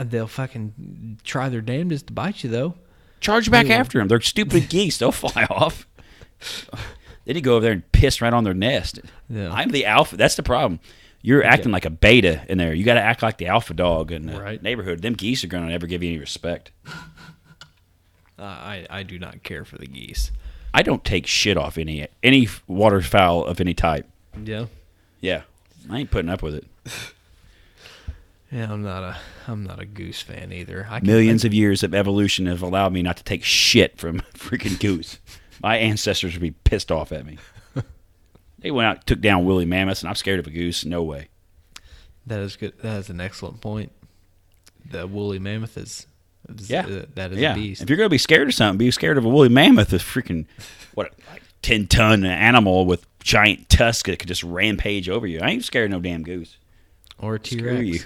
Uh, 0.00 0.04
They'll 0.08 0.26
fucking 0.26 1.18
try 1.24 1.48
their 1.48 1.60
damnedest 1.60 2.06
to 2.08 2.12
bite 2.12 2.42
you 2.42 2.50
though. 2.50 2.74
Charge 3.20 3.50
back 3.50 3.68
after 3.68 3.98
them. 3.98 4.08
They're 4.08 4.20
stupid 4.20 4.68
geese. 4.70 4.96
They'll 4.98 5.12
fly 5.12 5.44
off. 5.50 5.86
Then 7.26 7.36
you 7.36 7.42
go 7.42 7.56
over 7.56 7.62
there 7.64 7.72
and 7.72 7.92
piss 7.92 8.22
right 8.22 8.32
on 8.32 8.44
their 8.44 8.54
nest. 8.54 8.98
Yeah. 9.28 9.52
I'm 9.52 9.68
the 9.70 9.84
alpha. 9.84 10.16
That's 10.16 10.36
the 10.36 10.42
problem. 10.42 10.80
You're 11.22 11.44
acting 11.44 11.70
like 11.70 11.84
a 11.84 11.90
beta 11.90 12.42
in 12.48 12.56
there. 12.56 12.72
You 12.72 12.82
got 12.82 12.94
to 12.94 13.02
act 13.02 13.22
like 13.22 13.36
the 13.36 13.46
alpha 13.48 13.74
dog 13.74 14.10
in 14.10 14.24
the 14.26 14.40
Right. 14.40 14.62
neighborhood. 14.62 15.02
Them 15.02 15.12
geese 15.12 15.44
are 15.44 15.48
going 15.48 15.64
to 15.64 15.68
never 15.68 15.86
give 15.86 16.02
you 16.02 16.08
any 16.08 16.18
respect. 16.18 16.70
Uh, 18.38 18.42
I 18.42 18.86
I 18.88 19.02
do 19.02 19.18
not 19.18 19.42
care 19.42 19.66
for 19.66 19.76
the 19.76 19.86
geese. 19.86 20.30
I 20.72 20.80
don't 20.82 21.04
take 21.04 21.26
shit 21.26 21.58
off 21.58 21.76
any 21.76 22.08
any 22.22 22.48
waterfowl 22.66 23.44
of 23.44 23.60
any 23.60 23.74
type. 23.74 24.08
Yeah. 24.42 24.66
Yeah, 25.20 25.42
I 25.90 25.98
ain't 25.98 26.10
putting 26.10 26.30
up 26.30 26.42
with 26.42 26.54
it. 26.54 26.66
Yeah, 28.50 28.72
I'm 28.72 28.82
not 28.82 29.02
a 29.02 29.16
I'm 29.46 29.64
not 29.64 29.80
a 29.80 29.84
goose 29.84 30.20
fan 30.20 30.52
either. 30.52 30.86
I 30.90 30.98
can, 30.98 31.06
Millions 31.06 31.44
of 31.44 31.54
years 31.54 31.82
of 31.82 31.94
evolution 31.94 32.46
have 32.46 32.62
allowed 32.62 32.92
me 32.92 33.02
not 33.02 33.16
to 33.18 33.24
take 33.24 33.44
shit 33.44 33.96
from 33.98 34.20
freaking 34.34 34.78
goose. 34.80 35.18
My 35.62 35.76
ancestors 35.76 36.32
would 36.32 36.42
be 36.42 36.50
pissed 36.52 36.90
off 36.90 37.12
at 37.12 37.24
me. 37.26 37.38
They 38.62 38.70
went 38.70 38.88
out, 38.88 39.06
took 39.06 39.22
down 39.22 39.46
woolly 39.46 39.64
mammoths, 39.64 40.02
and 40.02 40.08
I'm 40.10 40.14
scared 40.14 40.38
of 40.38 40.46
a 40.46 40.50
goose. 40.50 40.84
No 40.84 41.02
way. 41.02 41.28
That 42.26 42.40
is 42.40 42.56
good. 42.56 42.74
That 42.82 42.98
is 42.98 43.08
an 43.08 43.18
excellent 43.18 43.62
point. 43.62 43.90
The 44.90 45.06
woolly 45.06 45.38
mammoth 45.38 45.78
is, 45.78 46.06
is 46.46 46.68
Yeah, 46.68 46.86
uh, 46.86 47.06
that 47.14 47.32
is 47.32 47.38
yeah. 47.38 47.52
a 47.52 47.54
beast. 47.54 47.80
If 47.80 47.88
you're 47.88 47.96
gonna 47.96 48.10
be 48.10 48.18
scared 48.18 48.48
of 48.48 48.54
something, 48.54 48.76
be 48.76 48.90
scared 48.90 49.16
of 49.16 49.24
a 49.24 49.28
woolly 49.30 49.48
mammoth, 49.48 49.94
a 49.94 49.96
freaking 49.96 50.44
what, 50.92 51.12
like 51.30 51.42
ten 51.62 51.86
ton 51.86 52.26
animal 52.26 52.84
with 52.84 53.06
giant 53.20 53.70
tusks 53.70 54.10
that 54.10 54.18
could 54.18 54.28
just 54.28 54.44
rampage 54.44 55.08
over 55.08 55.26
you. 55.26 55.40
I 55.40 55.48
ain't 55.48 55.64
scared 55.64 55.86
of 55.90 55.92
no 55.92 56.00
damn 56.00 56.22
goose. 56.22 56.58
or 57.18 57.36
a 57.36 57.38
T. 57.38 57.62
Rex. 57.62 58.04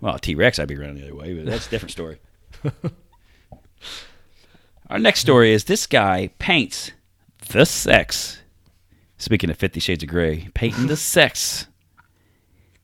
Well, 0.00 0.18
T 0.18 0.34
Rex, 0.34 0.58
I'd 0.58 0.68
be 0.68 0.76
running 0.76 0.96
the 0.96 1.04
other 1.04 1.14
way, 1.14 1.34
but 1.34 1.46
that's 1.46 1.66
a 1.66 1.70
different 1.70 1.92
story. 1.92 2.20
Our 4.90 4.98
next 4.98 5.20
story 5.20 5.52
is 5.52 5.64
this 5.64 5.86
guy 5.86 6.30
paints 6.38 6.92
the 7.48 7.64
sex. 7.64 8.40
Speaking 9.18 9.50
of 9.50 9.56
Fifty 9.56 9.80
Shades 9.80 10.02
of 10.02 10.08
Grey, 10.08 10.48
painting 10.54 10.86
the 10.86 10.96
sex 10.96 11.66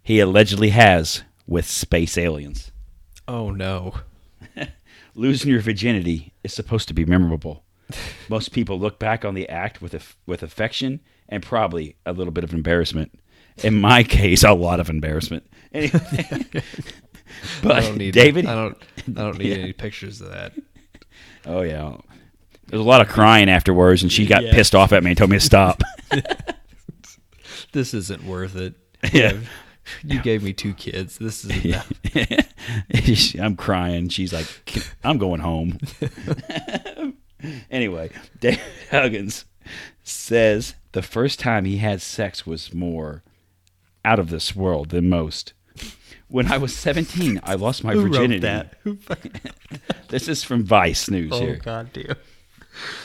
he 0.02 0.18
allegedly 0.18 0.70
has 0.70 1.22
with 1.46 1.66
space 1.66 2.18
aliens. 2.18 2.72
Oh 3.28 3.50
no. 3.50 3.94
Losing 5.14 5.50
your 5.50 5.60
virginity 5.60 6.32
is 6.42 6.52
supposed 6.52 6.88
to 6.88 6.94
be 6.94 7.04
memorable. 7.04 7.64
Most 8.28 8.52
people 8.52 8.80
look 8.80 8.98
back 8.98 9.24
on 9.24 9.34
the 9.34 9.48
act 9.48 9.80
with 9.80 10.16
with 10.26 10.42
affection 10.42 11.00
and 11.28 11.42
probably 11.42 11.96
a 12.04 12.12
little 12.12 12.32
bit 12.32 12.44
of 12.44 12.52
embarrassment. 12.52 13.18
In 13.58 13.80
my 13.80 14.02
case, 14.02 14.42
a 14.44 14.52
lot 14.52 14.80
of 14.80 14.88
embarrassment. 14.90 15.44
But 17.62 17.72
I 17.72 17.80
don't 17.80 17.96
need 17.96 18.12
David, 18.14 18.46
I 18.46 18.54
don't 18.54 18.76
I 19.08 19.10
don't 19.22 19.38
need 19.38 19.48
Yeah. 19.56 19.62
any 19.62 19.72
pictures 19.72 20.20
of 20.20 20.30
that. 20.30 20.52
oh 21.46 21.62
yeah, 21.62 21.96
there's 22.68 22.80
a 22.80 22.84
lot 22.84 23.00
of 23.00 23.08
crying 23.08 23.48
afterwards, 23.48 24.02
and 24.02 24.12
she 24.12 24.26
got 24.26 24.44
Yeah. 24.44 24.52
pissed 24.52 24.74
off 24.74 24.92
at 24.92 25.02
me 25.02 25.10
and 25.12 25.18
told 25.18 25.30
me 25.30 25.38
to 25.38 25.44
stop. 25.44 25.82
This 27.72 27.94
isn't 27.94 28.24
worth 28.24 28.54
it. 28.54 28.74
Yeah. 29.12 29.38
You 30.04 30.20
gave 30.20 30.42
me 30.42 30.52
two 30.52 30.74
kids. 30.74 31.18
This 31.18 31.44
is 31.44 31.64
Yeah. 31.64 31.82
I'm 33.44 33.56
crying. 33.56 34.08
She's 34.10 34.32
like, 34.32 34.46
I'm 35.02 35.16
going 35.18 35.40
home. 35.40 35.78
anyway, 37.70 38.10
Dave 38.40 38.60
Huggins 38.90 39.46
says 40.04 40.74
the 40.92 41.02
first 41.02 41.40
time 41.40 41.64
he 41.64 41.78
had 41.78 42.00
sex 42.02 42.46
was 42.46 42.72
more 42.74 43.22
out 44.04 44.18
of 44.18 44.30
this 44.30 44.54
world 44.54 44.90
than 44.90 45.08
most. 45.08 45.52
When 46.28 46.50
I 46.50 46.56
was 46.56 46.74
17, 46.74 47.40
I 47.42 47.54
lost 47.54 47.84
my 47.84 47.92
Who 47.92 48.06
wrote 48.06 48.40
that? 48.40 48.74
Who 48.84 48.96
fucking, 49.00 49.32
This 50.08 50.28
is 50.28 50.42
from 50.42 50.64
Vice 50.64 51.10
News 51.10 51.32
oh 51.34 51.40
here. 51.40 51.56
god 51.56 51.92
damn. 51.92 52.16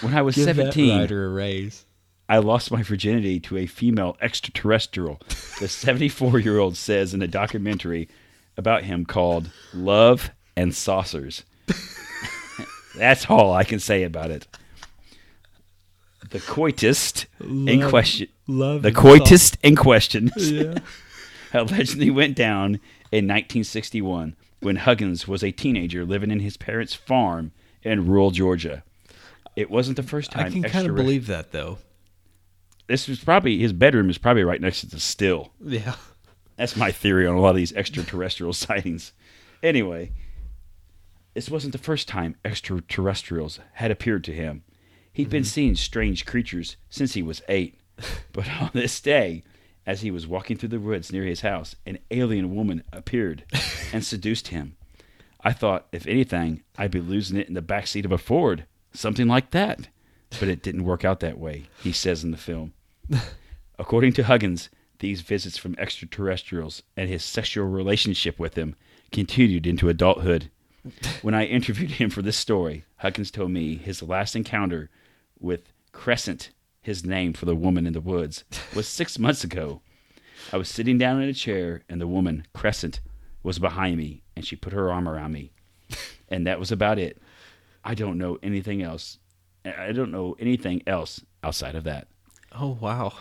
When 0.01 0.13
I 0.13 0.21
was 0.21 0.35
Give 0.35 0.45
17, 0.45 0.87
that 0.87 0.99
writer 1.01 1.25
a 1.25 1.29
raise. 1.29 1.85
I 2.29 2.37
lost 2.39 2.71
my 2.71 2.83
virginity 2.83 3.39
to 3.41 3.57
a 3.57 3.65
female 3.65 4.17
extraterrestrial. 4.21 5.19
The 5.59 5.67
74 5.67 6.39
year 6.39 6.57
old 6.57 6.77
says 6.77 7.13
in 7.13 7.21
a 7.21 7.27
documentary 7.27 8.09
about 8.57 8.83
him 8.83 9.05
called 9.05 9.49
Love 9.73 10.31
and 10.55 10.73
Saucers. 10.73 11.43
That's 12.97 13.29
all 13.29 13.53
I 13.53 13.63
can 13.63 13.79
say 13.79 14.03
about 14.03 14.31
it. 14.31 14.47
The 16.30 16.39
coitist 16.39 17.25
in 17.39 17.88
question. 17.89 18.28
love 18.47 18.82
the 18.82 18.91
coitist 18.91 19.57
in 19.63 19.75
question 19.75 20.32
Yeah. 20.38 20.80
allegedly 21.53 22.09
went 22.09 22.36
down 22.36 22.75
in 23.11 23.25
1961 23.25 24.36
when 24.59 24.78
Huggins 24.78 25.28
was 25.28 25.43
a 25.43 25.51
teenager 25.51 26.03
living 26.05 26.32
in 26.32 26.39
his 26.39 26.57
parents' 26.57 26.93
farm 26.93 27.51
in 27.84 28.07
rural 28.07 28.32
Georgia. 28.32 28.84
It 29.55 29.69
wasn't 29.69 29.97
the 29.97 30.03
first 30.03 30.32
time. 30.32 30.45
I 30.45 30.49
can 30.49 30.63
kind 30.63 30.88
of 30.88 30.95
believe 30.95 31.28
that 31.28 31.51
though. 31.51 31.78
this 32.88 33.07
was 33.07 33.19
probably 33.19 33.57
his 33.57 33.73
bedroom 33.73 34.09
is 34.09 34.17
probably 34.17 34.43
right 34.43 34.61
next 34.61 34.82
to 34.82 34.88
the 34.88 34.99
still. 34.99 35.51
Yeah. 35.63 35.95
That's 36.57 36.75
my 36.75 36.91
theory 36.91 37.28
on 37.28 37.36
a 37.36 37.39
lot 37.39 37.51
of 37.51 37.55
these 37.55 37.73
extraterrestrial 37.73 38.53
sightings. 38.65 39.13
Anyway, 39.63 40.11
this 41.34 41.49
wasn't 41.49 41.71
the 41.71 41.78
first 41.80 42.07
time 42.07 42.36
extraterrestrials 42.43 43.59
had 43.73 43.91
appeared 43.91 44.23
to 44.25 44.34
him. 44.34 44.63
He 45.18 45.24
had 45.24 45.32
been 45.32 45.41
mm-hmm. 45.41 45.47
seeing 45.47 45.76
strange 45.76 46.28
creatures 46.28 46.78
since 46.91 47.15
he 47.15 47.24
was 47.24 47.41
eight. 47.49 47.80
But 48.34 48.47
on 48.61 48.70
this 48.74 48.99
day, 48.99 49.41
as 49.84 50.01
he 50.01 50.11
was 50.11 50.28
walking 50.28 50.57
through 50.57 50.70
the 50.70 50.80
woods 50.80 51.11
near 51.11 51.24
his 51.24 51.41
house, 51.41 51.76
an 51.88 51.97
alien 52.11 52.53
woman 52.53 52.84
appeared 52.93 53.43
and 53.91 54.05
seduced 54.05 54.49
him. 54.49 54.78
I 55.41 55.53
thought, 55.53 55.88
if 55.91 56.05
anything, 56.05 56.61
I'd 56.78 56.91
be 56.91 57.01
losing 57.01 57.36
it 57.36 57.47
in 57.47 57.55
the 57.55 57.63
back 57.63 57.88
seat 57.88 58.05
of 58.05 58.11
a 58.11 58.20
Ford, 58.20 58.65
something 58.93 59.28
like 59.28 59.49
that. 59.51 59.88
But 60.39 60.49
it 60.49 60.61
didn't 60.61 60.84
work 60.84 61.03
out 61.03 61.20
that 61.22 61.39
way, 61.39 61.65
he 61.82 61.93
says 61.93 62.24
in 62.24 62.30
the 62.30 62.38
film. 62.38 62.74
According 63.80 64.13
to 64.13 64.24
Huggins, 64.26 64.70
these 64.99 65.22
visits 65.22 65.57
from 65.57 65.74
extraterrestrials 65.80 66.84
and 66.95 67.09
his 67.09 67.24
sexual 67.24 67.65
relationship 67.65 68.38
with 68.38 68.53
them 68.53 68.76
continued 69.11 69.65
into 69.65 69.89
adulthood. 69.89 70.51
When 71.24 71.34
I 71.34 71.45
interviewed 71.45 71.91
him 71.91 72.11
for 72.11 72.22
this 72.22 72.38
story, 72.38 72.86
Huggins 72.97 73.32
told 73.32 73.49
me 73.49 73.78
his 73.78 74.03
last 74.03 74.36
encounter 74.36 74.91
with 75.39 75.71
Crescent, 75.91 76.51
his 76.81 77.05
name 77.05 77.33
for 77.33 77.45
the 77.45 77.55
woman 77.55 77.85
in 77.85 77.93
the 77.93 78.01
woods, 78.01 78.43
was 78.75 78.88
six 78.88 79.17
months 79.19 79.43
ago. 79.43 79.81
I 80.53 80.57
was 80.57 80.69
sitting 80.69 80.97
down 80.97 81.21
in 81.21 81.29
a 81.29 81.33
chair, 81.33 81.83
and 81.89 81.99
the 81.99 82.07
woman, 82.07 82.45
Crescent, 82.53 83.01
was 83.43 83.59
behind 83.59 83.97
me, 83.97 84.23
and 84.35 84.45
she 84.45 84.55
put 84.55 84.73
her 84.73 84.91
arm 84.91 85.07
around 85.07 85.31
me. 85.31 85.51
And 86.29 86.45
that 86.45 86.59
was 86.59 86.73
about 86.73 86.99
it. 86.99 87.21
I 87.83 87.93
don't 87.93 88.17
know 88.17 88.38
anything 88.43 88.81
else. 88.81 89.17
I 89.65 89.93
don't 89.93 90.11
know 90.11 90.35
anything 90.39 90.81
else 90.85 91.21
outside 91.43 91.75
of 91.75 91.85
that. 91.85 92.07
Oh 92.51 92.77
wow. 92.81 93.13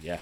Yeah. 0.00 0.18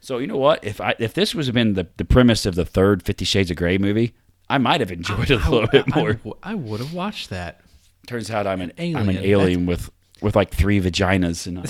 So 0.00 0.18
you 0.18 0.26
know 0.26 0.38
what? 0.38 0.64
If 0.64 0.80
I 0.80 0.94
if 0.98 1.12
this 1.14 1.34
was 1.34 1.50
been 1.50 1.74
the, 1.74 1.86
the 1.98 2.04
premise 2.04 2.46
of 2.46 2.54
the 2.54 2.64
third 2.64 3.02
Fifty 3.02 3.24
Shades 3.24 3.50
of 3.50 3.58
Grey 3.58 3.76
movie, 3.76 4.14
I 4.48 4.58
might 4.58 4.80
have 4.80 4.90
enjoyed 4.90 5.30
it 5.30 5.44
a 5.44 5.50
little 5.50 5.68
bit 5.68 5.94
more. 5.94 6.18
I, 6.42 6.54
would 6.54 6.80
have 6.80 6.94
watched 6.94 7.30
that. 7.30 7.60
Turns 8.06 8.30
out 8.30 8.46
I'm 8.46 8.62
an 8.62 8.72
Alien. 8.78 8.96
I'm 8.96 9.08
an 9.10 9.18
alien 9.18 9.66
with 9.66 9.90
with 10.20 10.34
like 10.36 10.50
three 10.50 10.80
vaginas, 10.80 11.46
and 11.46 11.58
I'm, 11.60 11.66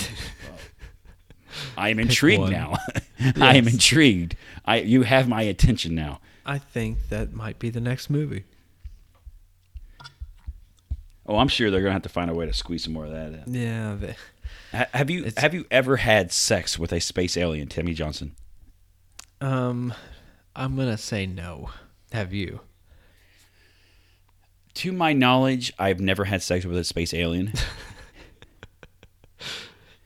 I'm 1.76 1.98
intrigued 2.06 2.42
one. 2.42 2.52
now. 2.52 2.76
I 3.40 3.56
am 3.56 3.68
intrigued. 3.68 4.36
I 4.64 4.78
you 4.80 5.02
have 5.02 5.28
my 5.28 5.42
attention 5.42 5.94
now. 5.94 6.20
I 6.46 6.58
think 6.58 7.08
that 7.10 7.32
might 7.32 7.58
be 7.58 7.70
the 7.70 7.80
next 7.80 8.08
movie. 8.10 8.44
Oh, 11.26 11.36
I'm 11.36 11.48
sure 11.48 11.70
they're 11.70 11.80
gonna 11.82 11.92
have 11.92 12.02
to 12.02 12.08
find 12.08 12.30
a 12.30 12.34
way 12.34 12.46
to 12.46 12.54
squeeze 12.54 12.84
some 12.84 12.92
more 12.94 13.04
of 13.04 13.10
that 13.12 13.44
in. 13.46 13.54
Yeah. 13.54 13.96
Ha- 14.72 14.86
Have 14.94 15.10
you 15.10 15.30
have 15.36 15.52
you 15.54 15.66
ever 15.70 15.96
had 15.98 16.32
sex 16.32 16.78
with 16.78 16.92
a 16.92 17.00
space 17.00 17.36
alien, 17.36 17.68
Timmy 17.68 17.92
Johnson? 17.94 18.34
um, 19.40 19.92
I'm 20.56 20.74
gonna 20.76 20.96
say 20.98 21.26
no. 21.26 21.70
Have 22.12 22.32
you? 22.32 22.60
To 24.74 24.92
my 24.92 25.12
knowledge, 25.12 25.72
I've 25.78 26.00
never 26.00 26.24
had 26.24 26.40
sex 26.42 26.64
with 26.64 26.76
a 26.78 26.84
space 26.84 27.12
alien. 27.12 27.52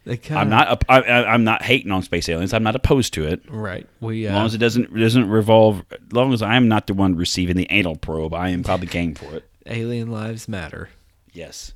Kinda, 0.05 0.37
I'm 0.37 0.49
not. 0.49 0.85
I, 0.89 1.01
I'm 1.03 1.45
not 1.45 1.63
hating 1.63 1.93
on 1.93 2.03
space 2.03 2.29
aliens. 2.29 2.53
I'm 2.53 2.65
not 2.65 2.75
opposed 2.75 3.15
to 3.15 3.25
it. 3.27 3.43
right. 3.49 3.87
We 4.01 4.27
As 4.27 4.33
long 4.33 4.43
uh, 4.43 4.47
as 4.47 4.55
it 4.55 4.59
doesn't 4.59 4.95
doesn't 4.99 5.29
revolve, 5.29 5.85
as 5.93 6.13
long 6.13 6.33
as 6.33 6.43
I'm 6.43 6.67
not 6.67 6.89
the 6.89 6.95
one 6.95 7.15
receiving 7.15 7.57
the 7.57 7.69
anal 7.71 7.97
probe, 7.97 8.35
I 8.35 8.49
am 8.49 8.65
probably 8.65 8.89
game 8.89 9.15
for 9.15 9.33
it. 9.37 9.49
alien 9.67 10.11
lives 10.11 10.49
matter, 10.49 10.89
Yes. 11.33 11.73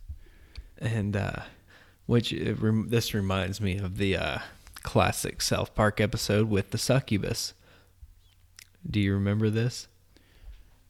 and 0.79 1.17
uh, 1.17 1.41
which 2.07 2.33
it 2.33 2.61
rem- 2.61 2.89
this 2.89 3.15
reminds 3.15 3.61
me 3.61 3.79
of 3.79 3.97
the 3.97 4.17
uh, 4.17 4.39
classic 4.83 5.41
South 5.41 5.75
Park 5.77 6.01
episode 6.01 6.51
with 6.51 6.71
the 6.73 6.79
succubus. 6.79 7.55
Do 8.89 8.99
you 9.01 9.15
remember 9.15 9.51
this? 9.51 9.87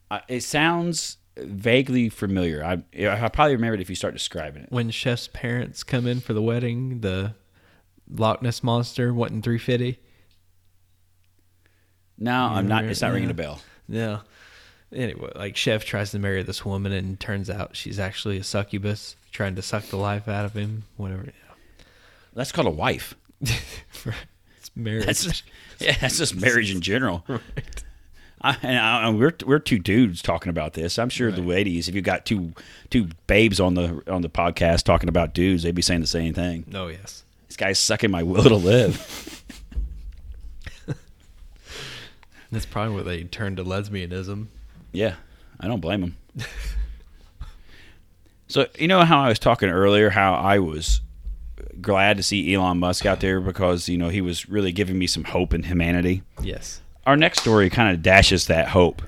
Uh, 0.09 0.19
it 0.27 0.41
sounds 0.41 1.17
vaguely 1.41 2.09
familiar. 2.09 2.63
I 2.63 2.83
I 3.07 3.29
probably 3.29 3.55
remember 3.55 3.75
it 3.75 3.81
if 3.81 3.89
you 3.89 3.95
start 3.95 4.13
describing 4.13 4.63
it. 4.63 4.71
When 4.71 4.89
Chef's 4.89 5.27
parents 5.27 5.83
come 5.83 6.07
in 6.07 6.19
for 6.19 6.33
the 6.33 6.41
wedding, 6.41 7.01
the 7.01 7.33
Loch 8.09 8.41
Ness 8.41 8.63
monster 8.63 9.13
wanting 9.13 9.41
350. 9.41 9.99
No, 12.19 12.33
I'm 12.33 12.67
not. 12.67 12.85
It's 12.85 13.01
not 13.01 13.13
ringing 13.13 13.29
a 13.29 13.35
bell. 13.35 13.61
Yeah. 13.87 14.21
Anyway, 14.93 15.31
like 15.35 15.57
Chef 15.57 15.83
tries 15.83 16.11
to 16.11 16.19
marry 16.19 16.41
this 16.43 16.65
woman, 16.65 16.91
and 16.91 17.19
turns 17.19 17.49
out 17.49 17.75
she's 17.75 17.99
actually 17.99 18.37
a 18.37 18.43
succubus 18.43 19.15
trying 19.31 19.55
to 19.55 19.61
suck 19.61 19.83
the 19.85 19.97
life 19.97 20.27
out 20.27 20.45
of 20.45 20.53
him. 20.53 20.83
Whatever. 20.95 21.25
That's 22.33 22.51
called 22.51 22.67
a 22.67 22.71
wife. 22.71 23.15
it's 23.41 24.71
marriage. 24.75 25.05
That's 25.05 25.23
just, 25.23 25.43
yeah, 25.79 25.97
that's 25.99 26.17
just 26.17 26.35
marriage 26.35 26.71
in 26.71 26.81
general. 26.81 27.25
I, 28.41 28.55
and 28.61 28.77
I, 28.77 29.09
we're 29.09 29.33
we're 29.45 29.59
two 29.59 29.79
dudes 29.79 30.21
talking 30.21 30.49
about 30.49 30.73
this. 30.73 30.99
I'm 30.99 31.09
sure 31.09 31.31
the 31.31 31.41
ladies, 31.41 31.87
if 31.87 31.95
you 31.95 32.01
got 32.01 32.25
two 32.25 32.53
two 32.89 33.09
babes 33.25 33.59
on 33.59 33.73
the 33.73 34.03
on 34.07 34.21
the 34.21 34.29
podcast 34.29 34.83
talking 34.83 35.09
about 35.09 35.33
dudes, 35.33 35.63
they'd 35.63 35.73
be 35.73 35.81
saying 35.81 36.01
the 36.01 36.07
same 36.07 36.33
thing. 36.33 36.65
oh 36.73 36.87
yes. 36.87 37.23
This 37.47 37.57
guy's 37.57 37.79
sucking 37.79 38.11
my 38.11 38.23
will 38.23 38.43
to 38.43 38.55
live. 38.55 39.43
That's 42.51 42.65
probably 42.65 42.93
where 42.95 43.03
they 43.03 43.23
turned 43.23 43.57
to 43.57 43.63
lesbianism. 43.63 44.47
Yeah, 44.91 45.15
I 45.59 45.67
don't 45.67 45.79
blame 45.81 46.03
him. 46.03 46.15
so 48.47 48.67
you 48.77 48.87
know 48.87 49.03
how 49.03 49.19
I 49.21 49.29
was 49.29 49.39
talking 49.39 49.69
earlier, 49.69 50.09
how 50.09 50.33
I 50.33 50.59
was 50.59 51.01
glad 51.81 52.17
to 52.17 52.23
see 52.23 52.53
Elon 52.53 52.77
Musk 52.79 53.05
out 53.05 53.19
there 53.19 53.39
because 53.41 53.89
you 53.89 53.97
know 53.97 54.09
he 54.09 54.21
was 54.21 54.47
really 54.47 54.71
giving 54.71 54.97
me 54.99 55.07
some 55.07 55.23
hope 55.23 55.53
in 55.53 55.63
humanity. 55.63 56.21
Yes. 56.41 56.81
Our 57.07 57.15
next 57.15 57.39
story 57.39 57.69
kind 57.69 57.95
of 57.95 58.03
dashes 58.03 58.47
that 58.47 58.67
hope. 58.67 59.01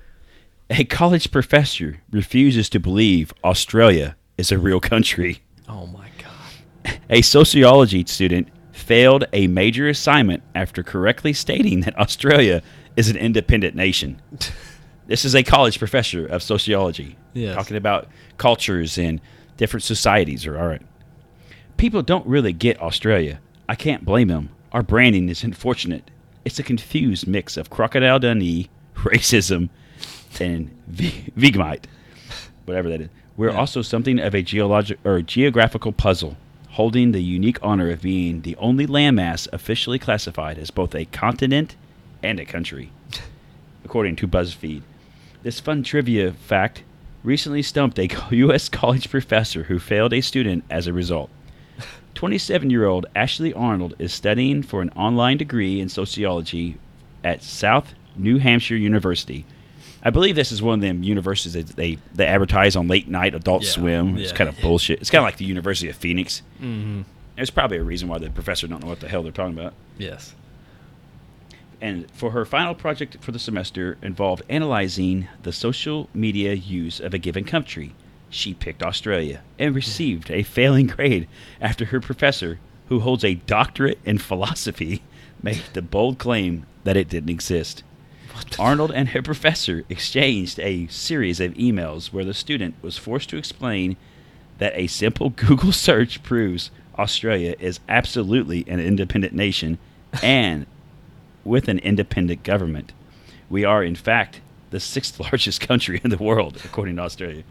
A 0.70 0.86
college 0.86 1.32
professor 1.32 2.02
refuses 2.12 2.70
to 2.70 2.80
believe 2.80 3.34
Australia 3.44 4.16
is 4.38 4.54
a 4.54 4.58
real 4.58 4.80
country. 4.80 5.42
Oh 5.68 5.86
my 5.86 6.08
god. 6.18 6.98
A 7.10 7.22
sociology 7.22 8.06
student 8.06 8.48
failed 8.72 9.26
a 9.34 9.48
major 9.48 9.90
assignment 9.90 10.44
after 10.56 10.82
correctly 10.82 11.34
stating 11.34 11.82
that 11.82 12.00
Australia 12.00 12.62
is 12.96 13.10
an 13.10 13.18
independent 13.18 13.76
nation. 13.76 14.22
This 15.08 15.26
is 15.26 15.34
a 15.36 15.42
college 15.42 15.80
professor 15.80 16.26
of 16.28 16.44
sociology 16.44 17.18
Yes. 17.34 17.56
talking 17.56 17.78
about 17.78 18.08
cultures 18.38 19.00
and 19.00 19.20
different 19.58 19.84
societies. 19.84 20.46
Are 20.46 20.56
all 20.58 20.68
right. 20.68 20.84
People 21.78 22.04
don't 22.04 22.28
really 22.28 22.54
get 22.54 22.80
Australia. 22.80 23.42
I 23.68 23.74
can't 23.74 24.06
blame 24.06 24.28
them. 24.28 24.52
Our 24.72 24.84
branding 24.84 25.28
is 25.28 25.44
unfortunate. 25.44 26.12
It's 26.46 26.60
a 26.60 26.64
confused 26.64 27.28
mix 27.28 27.58
of 27.58 27.70
crocodile 27.70 28.20
Dundee, 28.20 28.70
racism, 28.96 29.70
and 30.40 30.70
ve- 30.88 31.26
Vegemite, 31.38 31.84
whatever 32.66 32.90
that 32.90 33.02
is. 33.02 33.10
We're 33.38 33.52
Yeah. 33.52 33.58
also 33.58 33.82
something 33.82 34.20
of 34.20 34.34
a 34.34 34.42
geologic 34.42 35.00
or 35.06 35.22
geographical 35.22 35.92
puzzle, 35.92 36.38
holding 36.70 37.12
the 37.12 37.22
unique 37.24 37.58
honor 37.62 37.90
of 37.90 38.02
being 38.02 38.42
the 38.42 38.56
only 38.58 38.86
landmass 38.88 39.48
officially 39.54 40.00
classified 40.00 40.58
as 40.58 40.72
both 40.72 40.94
a 40.96 41.06
continent 41.06 41.76
and 42.22 42.40
a 42.40 42.46
country, 42.46 42.92
according 43.86 44.16
to 44.18 44.28
BuzzFeed. 44.28 44.82
This 45.44 45.60
fun 45.60 45.84
trivia 45.84 46.34
fact 46.34 46.84
recently 47.24 47.62
stumped 47.62 47.98
a 48.00 48.10
U.S. 48.32 48.68
college 48.70 49.10
professor 49.10 49.64
who 49.64 49.80
failed 49.80 50.14
a 50.14 50.22
student 50.22 50.64
as 50.70 50.88
a 50.88 50.94
result. 50.94 51.30
27 52.20 52.70
year 52.70 52.86
old 52.86 53.06
Ashley 53.16 53.54
Arnold 53.54 53.96
is 53.98 54.12
studying 54.14 54.62
for 54.62 54.82
an 54.82 54.90
online 54.90 55.38
degree 55.38 55.80
in 55.80 55.88
sociology 55.88 56.78
at 57.24 57.42
South 57.42 57.94
New 58.18 58.40
Hampshire 58.40 58.76
University. 58.76 59.46
I 60.04 60.10
believe 60.10 60.36
this 60.36 60.52
is 60.52 60.62
one 60.62 60.80
of 60.80 60.82
them 60.82 61.02
universities 61.02 61.54
that 61.54 61.78
they, 61.78 61.98
they 62.14 62.26
advertise 62.26 62.76
on 62.76 62.90
late 62.90 63.08
night 63.08 63.36
Adult 63.36 63.64
Yeah, 63.64 63.70
Swim. 63.70 64.18
It's 64.18 64.34
kind 64.34 64.50
of 64.50 64.60
bullshit. 64.60 65.00
It's 65.00 65.10
kind 65.10 65.22
of 65.22 65.28
like 65.28 65.38
the 65.38 65.46
University 65.46 65.90
of 65.90 65.96
Phoenix. 65.96 66.42
Mm-hmm. 66.62 67.04
There's 67.38 67.52
probably 67.52 67.78
a 67.78 67.84
reason 67.84 68.10
why 68.10 68.18
the 68.18 68.30
professor 68.30 68.68
don't 68.68 68.84
know 68.84 68.90
what 68.90 69.00
the 69.00 69.08
hell 69.08 69.24
they're 69.24 69.32
talking 69.32 69.58
about. 69.58 69.74
Yes. 69.98 70.36
And 71.80 72.12
for 72.12 72.32
her 72.32 72.44
final 72.44 72.76
project 72.76 73.16
for 73.22 73.32
the 73.32 73.40
semester 73.40 73.98
involved 74.02 74.44
analyzing 74.50 75.30
the 75.44 75.54
social 75.54 76.10
media 76.14 76.54
use 76.54 77.00
of 77.00 77.14
a 77.14 77.18
given 77.18 77.46
country. 77.46 77.96
She 78.30 78.54
picked 78.54 78.84
Australia 78.84 79.42
and 79.58 79.74
received 79.74 80.30
a 80.30 80.44
failing 80.44 80.88
grade 80.88 81.28
after 81.60 81.86
her 81.86 82.00
professor, 82.00 82.60
who 82.88 83.00
holds 83.00 83.24
a 83.24 83.36
doctorate 83.36 84.00
in 84.06 84.18
philosophy, 84.18 85.02
made 85.42 85.64
the 85.74 85.82
bold 85.82 86.18
claim 86.18 86.66
that 86.84 86.98
it 86.98 87.10
didn't 87.10 87.30
exist. 87.30 87.84
Arnold 88.58 88.92
and 88.92 89.10
her 89.10 89.22
professor 89.22 89.84
exchanged 89.90 90.60
a 90.60 90.88
series 90.88 91.40
of 91.40 91.54
emails 91.56 92.14
where 92.14 92.26
the 92.26 92.34
student 92.34 92.76
was 92.82 92.98
forced 92.98 93.30
to 93.30 93.38
explain 93.38 93.98
that 94.60 94.74
a 94.76 94.88
simple 94.88 95.30
Google 95.30 95.72
search 95.72 96.22
proves 96.24 96.72
Australia 96.98 97.56
is 97.60 97.80
absolutely 97.88 98.66
an 98.68 98.80
independent 98.80 99.34
nation 99.34 99.78
and 100.22 100.66
with 101.44 101.68
an 101.68 101.80
independent 101.80 102.44
government. 102.44 102.92
We 103.50 103.64
are, 103.64 103.84
in 103.84 103.96
fact, 103.96 104.42
the 104.70 104.80
sixth 104.80 105.20
largest 105.20 105.62
country 105.62 106.02
in 106.04 106.10
the 106.10 106.18
world, 106.18 106.62
according 106.64 106.98
to 106.98 107.04
Australia. 107.04 107.44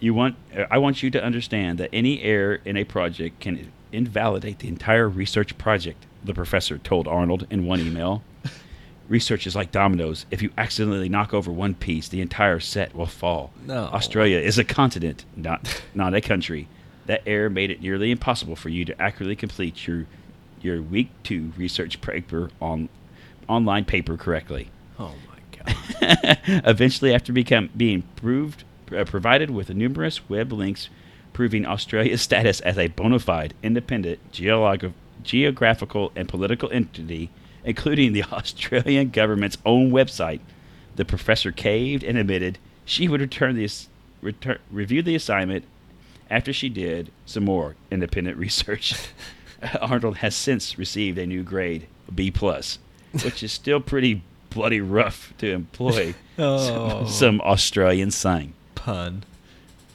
You 0.00 0.14
want, 0.14 0.36
uh, 0.56 0.64
I 0.70 0.78
want 0.78 1.02
you 1.02 1.10
to 1.10 1.22
understand 1.22 1.78
that 1.78 1.90
any 1.92 2.22
error 2.22 2.60
in 2.64 2.76
a 2.76 2.84
project 2.84 3.40
can 3.40 3.72
invalidate 3.92 4.60
the 4.60 4.68
entire 4.68 5.08
research 5.08 5.56
project, 5.58 6.06
the 6.22 6.34
professor 6.34 6.78
told 6.78 7.08
Arnold 7.08 7.46
in 7.50 7.66
one 7.66 7.80
email. 7.80 8.22
Research 9.08 9.46
is 9.46 9.56
like 9.56 9.72
dominoes. 9.72 10.26
If 10.30 10.42
you 10.42 10.50
accidentally 10.58 11.08
knock 11.08 11.32
over 11.32 11.50
one 11.50 11.74
piece, 11.74 12.08
the 12.08 12.20
entire 12.20 12.60
set 12.60 12.94
will 12.94 13.06
fall. 13.06 13.52
No. 13.66 13.84
Australia 13.84 14.38
is 14.38 14.58
a 14.58 14.64
continent, 14.64 15.24
not 15.34 15.82
not 15.94 16.12
a 16.12 16.20
country. 16.20 16.68
That 17.06 17.22
error 17.26 17.48
made 17.48 17.70
it 17.70 17.80
nearly 17.80 18.10
impossible 18.10 18.54
for 18.54 18.68
you 18.68 18.84
to 18.84 19.00
accurately 19.00 19.34
complete 19.34 19.86
your 19.86 20.04
your 20.60 20.82
week 20.82 21.08
two 21.22 21.52
research 21.56 22.02
paper 22.02 22.50
on 22.60 22.90
online 23.48 23.86
paper 23.86 24.18
correctly. 24.18 24.68
Oh 24.98 25.14
my 25.30 25.64
god. 25.64 26.38
Eventually, 26.66 27.14
after 27.14 27.32
become, 27.32 27.70
being 27.74 28.02
proved, 28.16 28.64
uh, 28.92 29.04
provided 29.04 29.50
with 29.50 29.70
numerous 29.70 30.28
web 30.28 30.52
links 30.52 30.88
proving 31.32 31.66
Australia's 31.66 32.22
status 32.28 32.60
as 32.60 32.76
a 32.78 32.88
bona 32.88 33.18
fide, 33.18 33.54
independent, 33.62 34.18
geolog- 34.32 34.92
geographical, 35.22 36.12
and 36.16 36.28
political 36.28 36.70
entity, 36.72 37.30
including 37.64 38.12
the 38.12 38.22
Australian 38.32 39.10
government's 39.10 39.58
own 39.66 39.90
website, 39.90 40.40
the 40.96 41.04
professor 41.04 41.52
caved 41.52 42.02
and 42.02 42.18
admitted 42.18 42.58
she 42.84 43.06
would 43.08 43.20
return 43.20 43.54
this 43.56 43.88
retur- 44.22 44.58
reviewed 44.70 45.04
the 45.04 45.14
assignment 45.14 45.64
after 46.30 46.52
she 46.52 46.68
did 46.68 47.10
some 47.26 47.44
more 47.44 47.74
independent 47.90 48.36
research. 48.46 48.94
Arnold 49.80 50.18
has 50.18 50.34
since 50.36 50.78
received 50.78 51.18
a 51.18 51.26
new 51.26 51.42
grade, 51.42 51.86
B 52.14 52.30
plus, 52.30 52.78
which 53.24 53.42
is 53.42 53.52
still 53.52 53.80
pretty 53.80 54.22
bloody 54.50 54.80
rough 54.80 55.32
to 55.38 55.50
employ 55.52 56.14
Oh. 56.38 57.04
some, 57.04 57.08
some 57.08 57.40
Australian 57.42 58.10
slang. 58.12 58.54
Pun. 58.78 59.24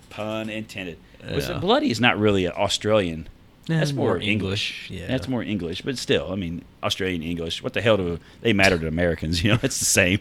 Pun 0.09 0.49
intended. 0.49 0.97
Yeah. 1.25 1.57
bloody 1.59 1.89
is 1.89 2.01
not 2.01 2.19
really 2.19 2.45
an 2.45 2.53
Australian. 2.55 3.27
Yeah, 3.67 3.79
That's 3.79 3.93
more, 3.93 4.07
more 4.09 4.17
English. 4.17 4.89
English, 4.89 5.01
yeah. 5.01 5.07
That's 5.07 5.27
more 5.29 5.41
English, 5.41 5.83
but 5.83 5.97
still, 5.97 6.33
I 6.33 6.35
mean, 6.35 6.65
Australian 6.83 7.23
English. 7.23 7.63
What 7.63 7.71
the 7.71 7.81
hell 7.81 7.95
do 7.95 8.19
they 8.41 8.51
matter 8.51 8.77
to 8.77 8.87
Americans? 8.87 9.41
You 9.43 9.51
know, 9.51 9.59
it's 9.63 9.79
the 9.79 9.85
same. 9.85 10.19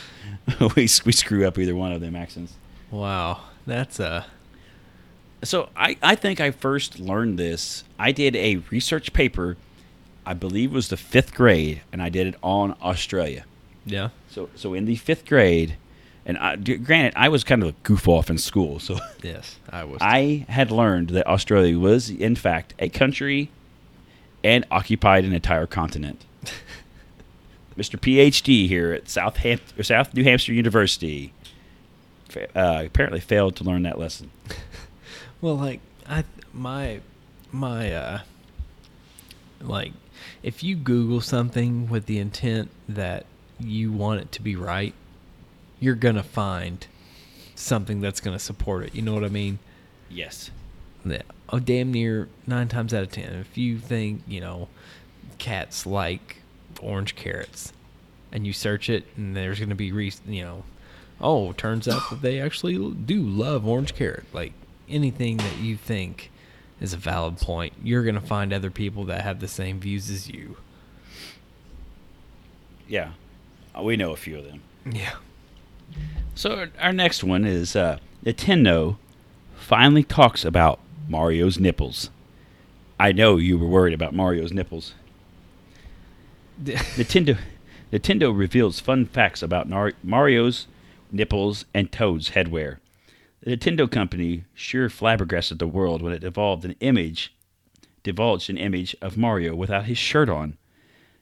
we 0.76 0.88
we 1.04 1.12
screw 1.12 1.46
up 1.46 1.56
either 1.58 1.74
one 1.74 1.92
of 1.92 2.00
them 2.00 2.16
accents. 2.16 2.54
Wow. 2.90 3.42
That's 3.66 4.00
uh 4.00 4.24
So 5.42 5.68
I, 5.76 5.96
I 6.02 6.14
think 6.16 6.40
I 6.40 6.50
first 6.50 6.98
learned 6.98 7.38
this. 7.38 7.84
I 7.98 8.10
did 8.12 8.34
a 8.34 8.56
research 8.70 9.12
paper, 9.12 9.56
I 10.26 10.34
believe 10.34 10.72
it 10.72 10.74
was 10.74 10.88
the 10.88 10.96
fifth 10.96 11.32
grade, 11.34 11.82
and 11.92 12.02
I 12.02 12.08
did 12.08 12.26
it 12.26 12.34
on 12.42 12.76
Australia. 12.82 13.44
yeah. 13.86 14.08
So 14.28 14.48
so 14.56 14.74
in 14.74 14.84
the 14.84 14.96
fifth 14.96 15.26
grade, 15.26 15.76
and 16.26 16.38
I, 16.38 16.56
granted 16.56 17.12
I 17.16 17.28
was 17.28 17.44
kind 17.44 17.62
of 17.62 17.68
a 17.68 17.74
goof 17.82 18.08
off 18.08 18.30
in 18.30 18.38
school, 18.38 18.78
so 18.78 18.98
Yes, 19.22 19.58
I 19.70 19.84
was. 19.84 19.98
I 20.00 20.46
had 20.48 20.70
learned 20.70 21.10
that 21.10 21.26
Australia 21.26 21.78
was 21.78 22.10
in 22.10 22.36
fact 22.36 22.74
a 22.78 22.88
country 22.88 23.50
and 24.42 24.64
occupied 24.70 25.24
an 25.24 25.32
entire 25.32 25.66
continent. 25.66 26.24
Mr. 27.78 27.98
PhD 27.98 28.68
here 28.68 28.92
at 28.92 29.08
South 29.08 29.38
Ham- 29.38 29.60
or 29.76 29.82
South 29.82 30.14
New 30.14 30.22
Hampshire 30.22 30.52
University 30.52 31.32
uh, 32.54 32.82
apparently 32.86 33.20
failed 33.20 33.56
to 33.56 33.64
learn 33.64 33.82
that 33.82 33.98
lesson. 33.98 34.30
Well, 35.40 35.56
like 35.56 35.80
I 36.08 36.24
my 36.54 37.00
my 37.52 37.92
uh 37.92 38.20
like 39.60 39.92
if 40.42 40.62
you 40.62 40.74
Google 40.74 41.20
something 41.20 41.86
with 41.86 42.06
the 42.06 42.18
intent 42.18 42.70
that 42.88 43.26
you 43.60 43.92
want 43.92 44.22
it 44.22 44.32
to 44.32 44.42
be 44.42 44.56
right, 44.56 44.94
you're 45.80 45.94
gonna 45.94 46.22
find 46.22 46.86
something 47.54 48.00
that's 48.00 48.20
gonna 48.20 48.38
support 48.38 48.84
it. 48.84 48.94
You 48.94 49.02
know 49.02 49.14
what 49.14 49.24
I 49.24 49.28
mean? 49.28 49.58
Yes. 50.08 50.50
Yeah. 51.04 51.22
Oh, 51.50 51.58
damn 51.58 51.92
near 51.92 52.28
nine 52.46 52.68
times 52.68 52.94
out 52.94 53.02
of 53.02 53.12
ten. 53.12 53.32
If 53.34 53.58
you 53.58 53.78
think 53.78 54.22
you 54.26 54.40
know 54.40 54.68
cats 55.38 55.86
like 55.86 56.38
orange 56.80 57.14
carrots, 57.16 57.72
and 58.32 58.46
you 58.46 58.52
search 58.52 58.88
it, 58.88 59.04
and 59.16 59.36
there's 59.36 59.60
gonna 59.60 59.74
be 59.74 59.92
re- 59.92 60.12
you 60.26 60.42
know, 60.42 60.64
oh, 61.20 61.52
turns 61.52 61.86
out 61.88 62.08
that 62.10 62.22
they 62.22 62.40
actually 62.40 62.76
do 62.92 63.20
love 63.22 63.66
orange 63.66 63.94
carrot. 63.94 64.24
Like 64.32 64.52
anything 64.88 65.36
that 65.38 65.58
you 65.58 65.76
think 65.76 66.30
is 66.80 66.92
a 66.92 66.96
valid 66.96 67.38
point, 67.38 67.74
you're 67.82 68.04
gonna 68.04 68.20
find 68.20 68.52
other 68.52 68.70
people 68.70 69.04
that 69.04 69.22
have 69.22 69.40
the 69.40 69.48
same 69.48 69.80
views 69.80 70.10
as 70.10 70.28
you. 70.28 70.56
Yeah. 72.88 73.10
We 73.80 73.96
know 73.96 74.12
a 74.12 74.16
few 74.16 74.38
of 74.38 74.44
them. 74.44 74.62
Yeah. 74.90 75.14
So 76.34 76.68
our- 76.80 76.92
next 76.92 77.22
one 77.24 77.44
is 77.44 77.76
uh, 77.76 77.98
Nintendo 78.24 78.96
finally 79.56 80.02
talks 80.02 80.44
about 80.44 80.80
Mario's 81.08 81.58
nipples. 81.58 82.10
I 82.98 83.12
know 83.12 83.36
you 83.36 83.58
were 83.58 83.66
worried 83.68 83.94
about 83.94 84.14
Mario's 84.14 84.52
nipples. 84.52 84.94
Nintendo 86.62 87.38
Nintendo 87.92 88.36
reveals 88.36 88.80
fun 88.80 89.06
facts 89.06 89.42
about 89.42 89.68
Mario's 90.02 90.66
nipples 91.12 91.64
and 91.72 91.92
Toad's 91.92 92.30
headwear. 92.30 92.78
The 93.42 93.56
Nintendo 93.56 93.90
company 93.90 94.44
sure 94.54 94.88
flabbergasted 94.88 95.58
the 95.58 95.66
world 95.66 96.02
when 96.02 96.12
it 96.12 96.24
evolved 96.24 96.64
an 96.64 96.74
image, 96.80 97.32
divulged 98.02 98.50
an 98.50 98.56
image 98.58 98.96
of 99.00 99.16
Mario 99.16 99.54
without 99.54 99.84
his 99.84 99.98
shirt 99.98 100.28
on. 100.28 100.56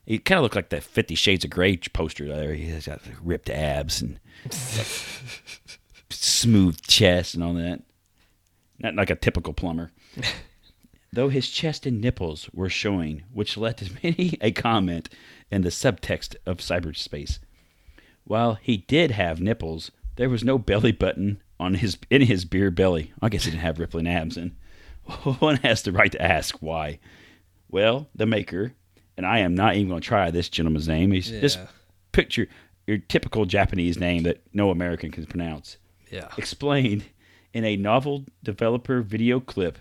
He 0.04 0.18
kind 0.18 0.38
of 0.38 0.42
looked 0.42 0.56
like 0.56 0.70
that 0.70 0.82
Fifty 0.82 1.14
Shades 1.14 1.44
of 1.44 1.50
Grey 1.50 1.76
poster 1.76 2.26
there. 2.26 2.54
He 2.54 2.66
has 2.70 2.86
got 2.86 3.00
ripped 3.22 3.50
abs 3.50 4.02
and 4.02 4.18
smooth 6.10 6.80
chest 6.82 7.34
and 7.34 7.44
all 7.44 7.54
that. 7.54 7.82
Not 8.78 8.96
like 8.96 9.10
a 9.10 9.16
typical 9.16 9.52
plumber. 9.52 9.92
Though 11.12 11.28
his 11.28 11.48
chest 11.48 11.84
and 11.84 12.00
nipples 12.00 12.48
were 12.54 12.70
showing, 12.70 13.24
which 13.32 13.56
led 13.56 13.76
to 13.78 13.92
many 14.02 14.38
a 14.40 14.50
comment 14.50 15.08
in 15.50 15.62
the 15.62 15.68
subtext 15.68 16.36
of 16.46 16.58
cyberspace. 16.58 17.38
While 18.24 18.54
he 18.54 18.78
did 18.78 19.10
have 19.10 19.40
nipples, 19.40 19.90
there 20.16 20.30
was 20.30 20.42
no 20.42 20.58
belly 20.58 20.92
button 20.92 21.42
on 21.60 21.74
his 21.74 21.98
in 22.10 22.22
his 22.22 22.44
beer 22.44 22.70
belly. 22.70 23.12
I 23.20 23.28
guess 23.28 23.44
he 23.44 23.50
didn't 23.50 23.62
have 23.62 23.78
rippling 23.78 24.08
abs, 24.08 24.36
and 24.36 24.56
one 25.38 25.56
has 25.56 25.82
the 25.82 25.92
right 25.92 26.10
to 26.12 26.22
ask 26.22 26.56
why. 26.60 26.98
Well, 27.68 28.08
the 28.14 28.26
maker, 28.26 28.74
and 29.16 29.26
I 29.26 29.38
am 29.40 29.54
not 29.54 29.76
even 29.76 29.88
going 29.88 30.00
to 30.00 30.06
try 30.06 30.30
this 30.30 30.48
gentleman's 30.48 30.88
name. 30.88 31.12
He's 31.12 31.28
just 31.30 31.58
picture 32.12 32.46
your 32.86 32.98
typical 32.98 33.44
Japanese 33.44 33.98
name 33.98 34.22
that 34.24 34.42
no 34.52 34.70
American 34.70 35.10
can 35.10 35.26
pronounce 35.26 35.76
Yeah. 36.10 36.28
explained 36.36 37.04
in 37.52 37.64
a 37.64 37.76
novel 37.76 38.24
developer 38.42 39.02
video 39.02 39.40
clip 39.40 39.78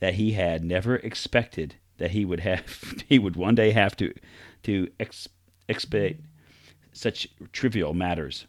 that 0.00 0.14
he 0.14 0.32
had 0.32 0.64
never 0.64 0.96
expected 0.96 1.74
that 1.98 2.12
he 2.12 2.24
would 2.24 2.40
have 2.40 3.02
he 3.08 3.18
would 3.18 3.36
one 3.36 3.54
day 3.54 3.72
have 3.72 3.96
to 3.96 4.12
to 4.62 4.88
ex, 4.98 5.28
expedite 5.68 6.20
such 6.92 7.28
trivial 7.52 7.94
matters. 7.94 8.46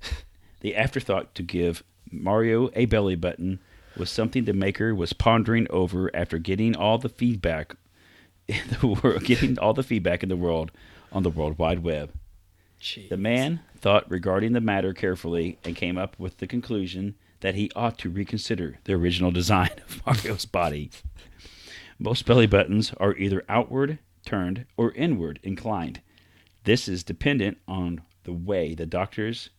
the 0.60 0.76
afterthought 0.76 1.34
to 1.34 1.42
give 1.42 1.82
Mario 2.10 2.70
a 2.74 2.86
belly 2.86 3.16
button 3.16 3.58
was 3.96 4.10
something 4.10 4.44
the 4.44 4.52
maker 4.52 4.94
was 4.94 5.12
pondering 5.12 5.66
over 5.70 6.14
after 6.14 6.38
getting 6.38 6.76
all 6.76 6.98
the 6.98 7.08
feedback 7.08 7.74
in 8.48 8.62
the 8.80 8.86
world, 9.02 9.24
getting 9.24 9.58
all 9.58 9.74
the 9.74 9.82
feedback 9.82 10.22
in 10.22 10.28
the 10.28 10.36
world 10.36 10.70
on 11.12 11.22
the 11.22 11.30
World 11.30 11.58
Wide 11.58 11.82
Web. 11.82 12.12
The 13.08 13.16
man 13.16 13.60
thought 13.78 14.10
regarding 14.10 14.52
the 14.52 14.60
matter 14.60 14.92
carefully 14.92 15.58
and 15.64 15.74
came 15.74 15.96
up 15.96 16.18
with 16.18 16.38
the 16.38 16.46
conclusion 16.46 17.14
that 17.40 17.54
he 17.54 17.70
ought 17.74 17.98
to 17.98 18.10
reconsider 18.10 18.78
the 18.84 18.94
original 18.94 19.30
design 19.30 19.70
of 19.88 20.02
Mario's 20.06 20.44
body. 20.44 20.90
Most 21.98 22.26
belly 22.26 22.46
buttons 22.46 22.92
are 22.98 23.16
either 23.16 23.44
outward 23.48 23.98
turned 24.24 24.66
or 24.76 24.92
inward 24.92 25.40
inclined. 25.42 26.00
This 26.64 26.88
is 26.88 27.02
dependent 27.04 27.58
on 27.66 28.02
the 28.24 28.32
way 28.32 28.74
the 28.74 28.86
doctors 28.86 29.50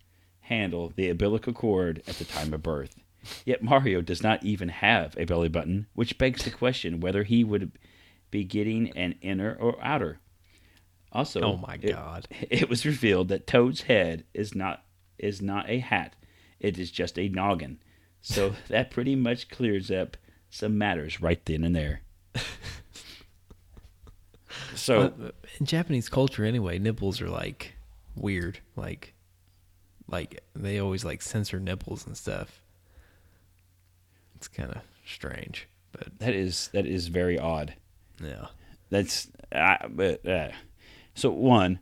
handle 0.42 0.94
the 0.96 1.10
umbilical 1.10 1.54
cord 1.54 2.04
at 2.08 2.16
the 2.16 2.26
time 2.26 2.54
of 2.54 2.62
birth. 2.62 2.96
Yet 3.46 3.64
Mario 3.64 4.02
does 4.02 4.24
not 4.24 4.44
even 4.44 4.70
have 4.70 5.16
a 5.18 5.26
belly 5.26 5.50
button, 5.50 5.88
which 5.94 6.18
begs 6.18 6.44
the 6.44 6.52
question 6.52 7.00
whether 7.00 7.24
he 7.24 7.44
would 7.44 7.72
be 8.32 8.44
getting 8.44 8.90
an 8.98 9.16
inner 9.22 9.56
or 9.60 9.78
outer. 9.82 10.20
Also, 11.12 11.42
Oh 11.42 11.58
my 11.58 11.76
it- 11.82 11.92
God. 11.92 12.28
it 12.50 12.70
was 12.70 12.86
revealed 12.86 13.30
that 13.30 13.48
Toad's 13.48 13.82
head 13.84 14.24
is 14.34 14.54
not 14.56 14.84
is 15.18 15.42
not 15.42 15.70
a 15.70 15.80
hat; 15.80 16.16
it 16.60 16.78
is 16.78 16.92
just 16.92 17.18
a 17.18 17.30
noggin. 17.30 17.80
So 18.22 18.54
that 18.68 18.92
pretty 18.92 19.16
much 19.16 19.50
clears 19.50 19.90
up 19.90 20.18
some 20.50 20.78
matters 20.78 21.22
right 21.22 21.44
then 21.46 21.64
and 21.64 21.76
there. 21.76 22.02
So 24.76 25.10
But 25.10 25.36
in 25.60 25.66
Japanese 25.66 26.08
culture, 26.10 26.44
anyway, 26.46 26.80
nipples 26.80 27.22
are 27.22 27.30
like 27.30 27.76
weird. 28.16 28.60
Like, 28.76 29.14
like 30.08 30.44
they 30.56 30.80
always 30.80 31.04
like 31.04 31.22
censor 31.22 31.60
nipples 31.60 32.06
and 32.08 32.16
stuff. 32.18 32.62
It's 34.36 34.48
kind 34.48 34.72
of 34.72 34.82
strange, 35.06 35.68
but 35.92 36.20
that 36.20 36.34
is 36.34 36.70
that 36.74 36.86
is 36.86 37.08
very 37.08 37.38
odd. 37.40 37.74
Yeah. 38.22 38.48
That's 38.90 39.28
I 39.52 39.86
but 39.90 40.26
uh, 40.28 40.50
so 41.16 41.30
one. 41.32 41.80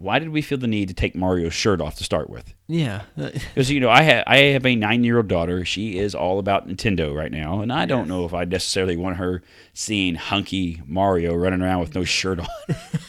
Why 0.00 0.20
did 0.20 0.28
we 0.28 0.42
feel 0.42 0.58
the 0.58 0.68
need 0.68 0.86
to 0.88 0.94
take 0.94 1.16
Mario's 1.16 1.54
shirt 1.54 1.80
off 1.80 1.96
to 1.96 2.04
start 2.04 2.30
with? 2.30 2.54
Yeah. 2.68 3.02
Because 3.16 3.68
you 3.68 3.80
know, 3.80 3.90
I 3.90 4.02
have 4.02 4.22
I 4.28 4.36
have 4.52 4.64
a 4.64 4.76
nine 4.76 5.02
year 5.02 5.16
old 5.16 5.26
daughter. 5.26 5.64
She 5.64 5.98
is 5.98 6.14
all 6.14 6.38
about 6.38 6.68
Nintendo 6.68 7.12
right 7.12 7.32
now, 7.32 7.60
and 7.62 7.72
I 7.72 7.84
don't 7.84 8.06
know 8.06 8.24
if 8.24 8.32
I 8.32 8.44
necessarily 8.44 8.96
want 8.96 9.16
her 9.16 9.42
seeing 9.74 10.14
hunky 10.14 10.80
Mario 10.86 11.34
running 11.34 11.62
around 11.62 11.80
with 11.80 11.96
no 11.96 12.04
shirt 12.04 12.38
on. 12.38 12.46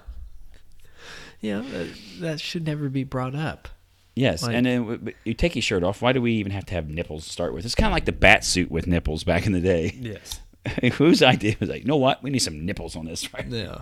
yeah. 1.41 1.61
That, 1.61 1.87
that 2.21 2.39
should 2.39 2.65
never 2.65 2.89
be 2.89 3.03
brought 3.03 3.35
up. 3.35 3.67
yes, 4.15 4.41
Like- 4.43 4.55
and 4.55 4.65
then 4.65 5.13
you 5.23 5.33
take 5.33 5.55
your 5.55 5.61
shirt 5.61 5.83
off. 5.83 6.01
Why 6.01 6.13
do 6.13 6.21
we 6.21 6.33
even 6.33 6.51
have 6.51 6.65
to 6.67 6.73
have 6.73 6.89
nipples 6.89 7.25
to 7.25 7.31
start 7.31 7.53
with? 7.53 7.65
It's 7.65 7.75
kind 7.75 7.87
of 7.87 7.93
like 7.93 8.05
the 8.05 8.11
bat 8.11 8.43
suit 8.43 8.71
with 8.71 8.87
nipples 8.87 9.23
back 9.23 9.45
in 9.45 9.51
the 9.51 9.59
day. 9.61 9.95
Yes. 9.99 10.39
Whose 10.93 11.21
idea 11.21 11.55
was 11.59 11.69
like, 11.69 11.81
you 11.81 11.87
know 11.87 11.97
what? 11.97 12.23
We 12.23 12.29
need 12.29 12.39
some 12.39 12.65
nipples 12.65 12.95
on 12.95 13.05
this, 13.05 13.33
right? 13.33 13.47
Yeah. 13.47 13.81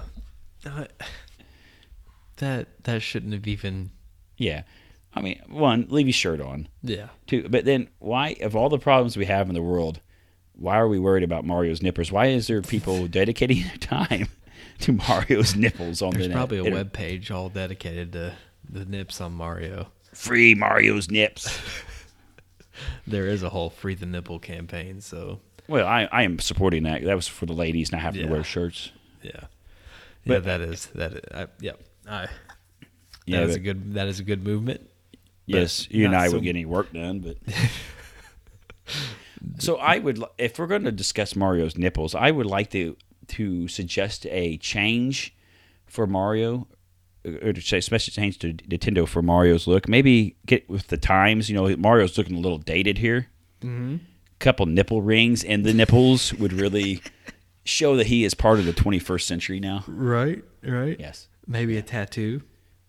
Uh, 0.66 0.86
that 2.38 2.68
that 2.84 3.02
shouldn't 3.02 3.34
have 3.34 3.48
even. 3.48 3.92
Yeah. 4.38 4.64
I 5.16 5.22
mean, 5.22 5.40
one, 5.48 5.86
leave 5.90 6.08
your 6.08 6.14
shirt 6.14 6.42
on. 6.42 6.68
Yeah. 6.82 7.10
Two, 7.28 7.48
but 7.48 7.66
then 7.66 7.88
why, 8.00 8.36
of 8.42 8.56
all 8.56 8.70
the 8.70 8.80
problems 8.80 9.16
we 9.16 9.26
have 9.26 9.48
in 9.48 9.54
the 9.54 9.62
world, 9.62 10.02
why 10.54 10.78
are 10.78 10.88
we 10.88 10.98
worried 10.98 11.24
about 11.24 11.46
Mario's 11.46 11.84
nippers? 11.84 12.12
Why 12.12 12.28
is 12.28 12.48
there 12.48 12.62
people 12.62 13.08
dedicating 13.10 13.64
their 13.64 13.78
time 13.78 14.28
to 14.80 14.94
Mario's 14.94 15.56
nipples 15.56 16.02
on 16.02 16.12
There's 16.12 16.24
the 16.24 16.30
net? 16.30 16.38
probably 16.38 16.58
a 16.58 16.74
web 16.74 16.94
page 16.94 17.30
all 17.30 17.50
dedicated 17.50 18.12
to 18.14 18.34
the 18.68 18.86
nips 18.86 19.22
on 19.22 19.34
Mario. 19.34 19.88
free 20.14 20.56
Mario's 20.56 21.12
nips. 21.12 21.60
there 23.08 23.28
is 23.28 23.44
a 23.44 23.50
whole 23.50 23.70
free 23.70 23.94
the 23.94 24.08
nipple 24.08 24.40
campaign, 24.40 25.00
so 25.00 25.40
Well, 25.68 25.88
I, 25.88 26.08
I 26.12 26.24
am 26.24 26.40
supporting 26.40 26.84
that. 26.84 27.04
That 27.04 27.16
was 27.16 27.28
for 27.28 27.46
the 27.46 27.54
ladies 27.54 27.92
not 27.92 28.02
having 28.02 28.22
Yeah. 28.22 28.28
to 28.28 28.34
wear 28.34 28.44
shirts. 28.44 28.92
yeah. 29.22 29.32
yeah, 29.34 29.46
But- 30.26 30.44
that 30.46 30.62
is 30.62 30.88
that. 30.88 31.14
Is, 31.14 31.22
I, 31.34 31.48
yep. 31.62 31.82
I, 32.08 32.28
Yeah, 33.26 33.40
that 33.42 33.50
is 33.50 33.56
a 33.56 33.60
good. 33.60 33.94
That 33.94 34.08
is 34.08 34.20
a 34.20 34.24
good 34.24 34.44
movement. 34.44 34.90
Yes, 35.46 35.88
you 35.92 36.06
and 36.06 36.16
I 36.16 36.28
so- 36.28 36.34
would 36.36 36.44
get 36.44 36.50
any 36.56 36.66
work 36.66 36.92
done, 36.94 37.20
but. 37.20 37.38
so 39.60 39.78
I 39.78 40.00
would, 40.00 40.24
if 40.38 40.58
we're 40.60 40.68
going 40.68 40.84
to 40.84 40.92
discuss 40.92 41.36
Mario's 41.36 41.78
nipples, 41.78 42.16
I 42.16 42.32
would 42.32 42.46
like 42.46 42.70
to 42.72 42.96
to 43.28 43.68
suggest 43.70 44.26
a 44.28 44.58
change 44.58 45.34
for 45.86 46.06
Mario, 46.06 46.68
or 47.26 47.54
to 47.54 47.62
say 47.62 47.78
especially 47.78 48.12
change 48.12 48.38
to 48.40 48.54
Nintendo 48.54 49.08
for 49.08 49.22
Mario's 49.22 49.66
look. 49.68 49.88
Maybe 49.88 50.36
get 50.46 50.70
with 50.70 50.88
the 50.88 50.98
times. 50.98 51.50
You 51.50 51.56
know, 51.56 51.76
Mario's 51.78 52.18
looking 52.18 52.36
a 52.36 52.40
little 52.40 52.58
dated 52.58 52.98
here. 52.98 53.28
Mm-hmm. 53.62 53.98
Couple 54.44 54.66
nipple 54.66 55.02
rings 55.02 55.42
and 55.44 55.64
the 55.66 55.74
nipples 55.74 56.34
would 56.34 56.52
really 56.52 57.02
show 57.64 57.96
that 57.96 58.08
he 58.08 58.26
is 58.26 58.34
part 58.34 58.60
of 58.60 58.66
the 58.66 58.74
21st 58.74 59.22
century 59.22 59.60
now. 59.62 59.86
Right. 59.88 60.44
Right. 60.62 61.00
Yes. 61.00 61.30
Maybe 61.48 61.78
a 61.78 61.82
tattoo. 61.82 62.42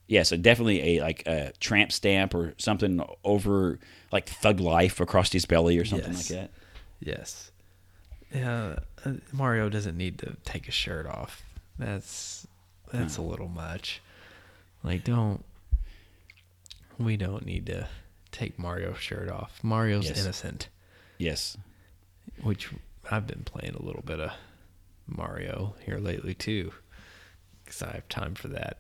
Yeah, 0.08 0.24
so 0.24 0.36
definitely 0.36 0.96
a 0.96 1.00
like 1.00 1.22
a 1.26 1.52
tramp 1.60 1.92
stamp 1.92 2.34
or 2.34 2.54
something 2.58 3.00
over 3.22 3.78
like 4.10 4.28
Thug 4.28 4.58
Life 4.58 4.98
across 5.00 5.30
his 5.32 5.46
belly 5.46 5.78
or 5.78 5.84
something 5.84 6.12
Yes. 6.12 6.30
like 6.30 6.40
that. 6.40 6.50
Yes. 6.98 7.52
Yeah. 8.34 8.80
uh, 9.06 9.12
Mario 9.32 9.68
doesn't 9.68 9.96
need 9.96 10.18
to 10.18 10.36
take 10.44 10.66
his 10.66 10.74
shirt 10.74 11.06
off. 11.06 11.42
That's 11.78 12.46
that's 12.92 13.16
a 13.16 13.22
little 13.22 13.48
much. 13.48 14.02
Like, 14.82 15.04
don't. 15.04 15.44
We 16.98 17.16
don't 17.16 17.46
need 17.46 17.66
to 17.66 17.88
take 18.32 18.58
Mario's 18.58 18.98
shirt 18.98 19.28
off. 19.30 19.60
Mario's 19.62 20.06
Yes. 20.08 20.22
innocent. 20.22 20.68
Yes. 21.18 21.56
which 22.42 22.70
I've 23.10 23.26
been 23.26 23.44
playing 23.44 23.74
a 23.74 23.82
little 23.82 24.02
bit 24.02 24.20
of 24.20 24.32
Mario 25.06 25.74
here 25.84 25.98
lately 25.98 26.34
too, 26.34 26.72
because 27.64 27.82
I 27.82 27.92
have 27.92 28.08
time 28.08 28.34
for 28.34 28.48
that. 28.48 28.78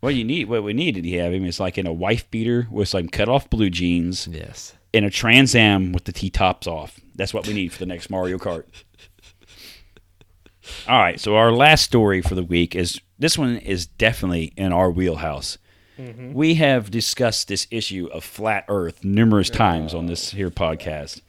What 0.00 0.14
you 0.14 0.24
need, 0.24 0.48
what 0.48 0.62
we 0.62 0.72
need, 0.72 0.94
needed 0.96 1.10
to 1.10 1.18
have 1.18 1.32
him 1.32 1.44
is 1.44 1.58
like 1.58 1.78
in 1.78 1.86
a 1.86 1.92
wife 1.92 2.30
beater 2.30 2.68
with 2.70 2.88
some 2.88 3.08
cut 3.08 3.28
off 3.28 3.50
blue 3.50 3.70
jeans 3.70 4.28
Yes. 4.30 4.74
and 4.94 5.04
a 5.04 5.10
Trans 5.10 5.54
Am 5.54 5.92
with 5.92 6.04
the 6.04 6.12
T 6.12 6.30
tops 6.30 6.66
off. 6.66 7.00
That's 7.14 7.34
what 7.34 7.46
we 7.46 7.54
need 7.54 7.72
for 7.72 7.78
the 7.80 7.86
next 7.86 8.10
Mario 8.10 8.38
Kart. 8.38 8.64
All 10.88 10.98
right, 10.98 11.20
so 11.20 11.36
our 11.36 11.52
last 11.52 11.84
story 11.84 12.20
for 12.20 12.34
the 12.34 12.42
week 12.42 12.74
is 12.74 13.00
this 13.18 13.38
one 13.38 13.56
is 13.56 13.86
definitely 13.86 14.52
in 14.56 14.72
our 14.72 14.90
wheelhouse. 14.90 15.58
Mm-hmm. 15.98 16.32
We 16.34 16.54
have 16.56 16.90
discussed 16.90 17.48
this 17.48 17.66
issue 17.70 18.08
of 18.12 18.24
flat 18.24 18.64
Earth 18.68 19.02
numerous 19.04 19.48
times 19.48 19.94
on 19.94 20.06
this 20.06 20.32
here 20.32 20.50
podcast. 20.50 21.20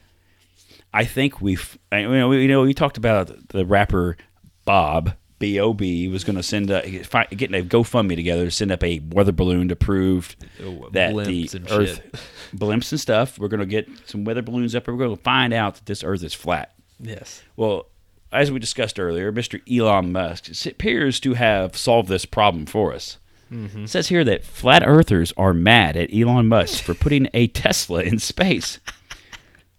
I 0.98 1.06
think 1.06 1.42
we've, 1.42 1.78
I- 1.92 2.00
you 2.00 2.10
know, 2.10 2.30
we, 2.30 2.42
you 2.42 2.48
know, 2.48 2.62
we 2.64 2.74
talked 2.74 2.98
about 2.98 3.50
the 3.50 3.66
rapper 3.66 4.18
Bob 4.66 5.14
B 5.40 5.60
O 5.60 5.72
B 5.74 6.08
was 6.08 6.24
going 6.24 6.36
to 6.36 6.42
send 6.44 6.70
a 6.72 6.82
getting 6.90 7.56
a 7.56 7.64
GoFundMe 7.64 8.16
together 8.16 8.46
to 8.46 8.52
send 8.52 8.72
up 8.72 8.84
a 8.84 9.00
weather 9.12 9.32
balloon 9.32 9.68
to 9.70 9.76
prove 9.76 10.36
Oh, 10.64 10.90
that 10.94 11.14
blimps 11.14 11.52
the 11.52 11.58
and 11.60 11.72
Earth 11.72 11.96
shit. 11.98 12.16
blimps 12.60 12.92
and 12.92 13.00
stuff. 13.00 13.38
We're 13.38 13.48
going 13.48 13.60
to 13.60 13.66
get 13.68 13.88
some 14.06 14.24
weather 14.24 14.42
balloons 14.42 14.74
up, 14.74 14.88
and 14.88 14.98
we're 14.98 15.06
going 15.06 15.16
to 15.16 15.24
find 15.24 15.54
out 15.54 15.76
that 15.76 15.86
this 15.86 16.04
Earth 16.04 16.24
is 16.24 16.34
flat. 16.34 16.74
Yes. 17.00 17.44
Well, 17.56 17.86
as 18.32 18.52
we 18.52 18.58
discussed 18.60 19.00
earlier, 19.00 19.32
Mr. 19.32 19.62
Elon 19.72 20.12
Musk 20.12 20.50
appears 20.66 21.20
to 21.22 21.36
have 21.36 21.78
solved 21.78 22.10
this 22.10 22.26
problem 22.26 22.66
for 22.66 22.92
us. 22.94 23.20
Mm-hmm. 23.54 23.84
It 23.84 23.90
says 23.90 24.08
here 24.10 24.24
that 24.26 24.44
flat 24.44 24.84
earthers 24.86 25.32
are 25.38 25.54
mad 25.54 25.96
at 25.96 26.10
Elon 26.14 26.48
Musk 26.48 26.84
for 26.84 26.94
putting 26.96 27.30
a 27.34 27.48
Tesla 27.48 28.02
in 28.02 28.18
space. 28.20 28.80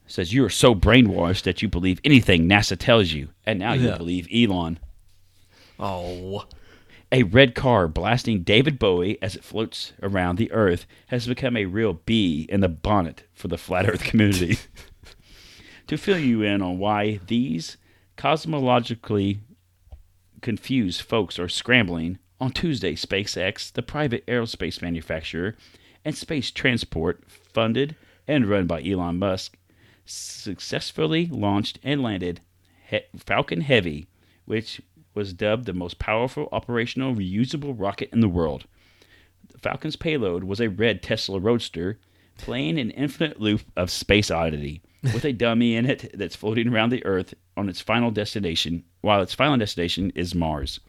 Says 0.08 0.32
you 0.32 0.44
are 0.44 0.50
so 0.50 0.74
brainwashed 0.74 1.42
that 1.42 1.62
you 1.62 1.68
believe 1.68 2.00
anything 2.02 2.48
NASA 2.48 2.76
tells 2.76 3.12
you, 3.12 3.28
and 3.46 3.58
now 3.58 3.74
you 3.74 3.88
Yeah. 3.90 3.96
believe 3.98 4.26
Elon. 4.34 4.78
Oh. 5.78 6.46
A 7.12 7.22
red 7.22 7.54
car 7.54 7.88
blasting 7.88 8.42
David 8.42 8.78
Bowie 8.78 9.18
as 9.22 9.36
it 9.36 9.44
floats 9.44 9.92
around 10.02 10.36
the 10.36 10.50
Earth 10.50 10.86
has 11.08 11.26
become 11.26 11.56
a 11.56 11.64
real 11.66 11.92
bee 11.94 12.46
in 12.48 12.60
the 12.60 12.68
bonnet 12.68 13.24
for 13.34 13.48
the 13.48 13.56
flat 13.58 13.88
Earth 13.88 14.02
community. 14.02 14.58
to 15.86 15.96
fill 15.96 16.18
you 16.18 16.42
in 16.42 16.60
on 16.62 16.78
why 16.78 17.20
these 17.26 17.76
cosmologically 18.16 19.38
confused 20.40 21.02
folks 21.02 21.38
are 21.38 21.48
scrambling, 21.48 22.18
on 22.40 22.52
Tuesday, 22.52 22.94
SpaceX, 22.94 23.72
the 23.72 23.82
private 23.82 24.24
aerospace 24.26 24.80
manufacturer 24.80 25.56
and 26.04 26.16
space 26.16 26.50
transport 26.50 27.22
funded 27.28 27.94
and 28.26 28.46
run 28.46 28.66
by 28.66 28.80
Elon 28.82 29.18
Musk, 29.18 29.56
successfully 30.08 31.26
launched 31.26 31.78
and 31.82 32.02
landed 32.02 32.40
Falcon 33.16 33.60
Heavy, 33.60 34.08
which 34.44 34.80
was 35.14 35.32
dubbed 35.32 35.66
the 35.66 35.72
most 35.72 35.98
powerful 35.98 36.48
operational 36.52 37.14
reusable 37.14 37.74
rocket 37.76 38.08
in 38.12 38.20
the 38.20 38.28
world. 38.28 38.64
Falcon's 39.60 39.96
payload 39.96 40.44
was 40.44 40.60
a 40.60 40.68
red 40.68 41.02
Tesla 41.02 41.38
Roadster 41.38 41.98
playing 42.36 42.78
an 42.78 42.90
infinite 42.92 43.40
loop 43.40 43.62
of 43.76 43.90
space 43.90 44.30
oddity 44.30 44.80
with 45.02 45.24
a 45.24 45.32
dummy 45.32 45.74
in 45.74 45.86
it 45.86 46.10
that's 46.14 46.36
floating 46.36 46.68
around 46.68 46.90
the 46.90 47.04
Earth 47.04 47.34
on 47.56 47.68
its 47.68 47.80
final 47.80 48.10
destination, 48.10 48.84
while 49.00 49.20
its 49.20 49.34
final 49.34 49.56
destination 49.56 50.12
is 50.14 50.34
Mars. 50.34 50.80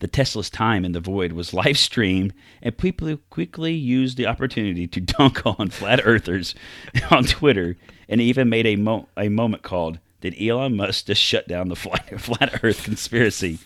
The 0.00 0.08
Tesla's 0.08 0.50
time 0.50 0.84
in 0.84 0.92
the 0.92 1.00
void 1.00 1.32
was 1.32 1.54
live 1.54 1.78
streamed, 1.78 2.32
and 2.62 2.76
people 2.76 3.16
quickly 3.30 3.72
used 3.72 4.16
the 4.16 4.26
opportunity 4.26 4.86
to 4.88 5.00
dunk 5.00 5.46
on 5.46 5.70
flat 5.70 6.00
earthers 6.04 6.54
on 7.10 7.24
Twitter, 7.24 7.76
and 8.08 8.20
even 8.20 8.48
made 8.48 8.66
a, 8.66 8.76
mo- 8.76 9.08
a 9.16 9.28
moment 9.28 9.62
called 9.62 9.98
"Did 10.20 10.40
Elon 10.40 10.76
Musk 10.76 11.06
just 11.06 11.22
shut 11.22 11.48
down 11.48 11.68
the 11.68 11.76
flat, 11.76 12.20
flat 12.20 12.60
Earth 12.62 12.84
conspiracy?" 12.84 13.58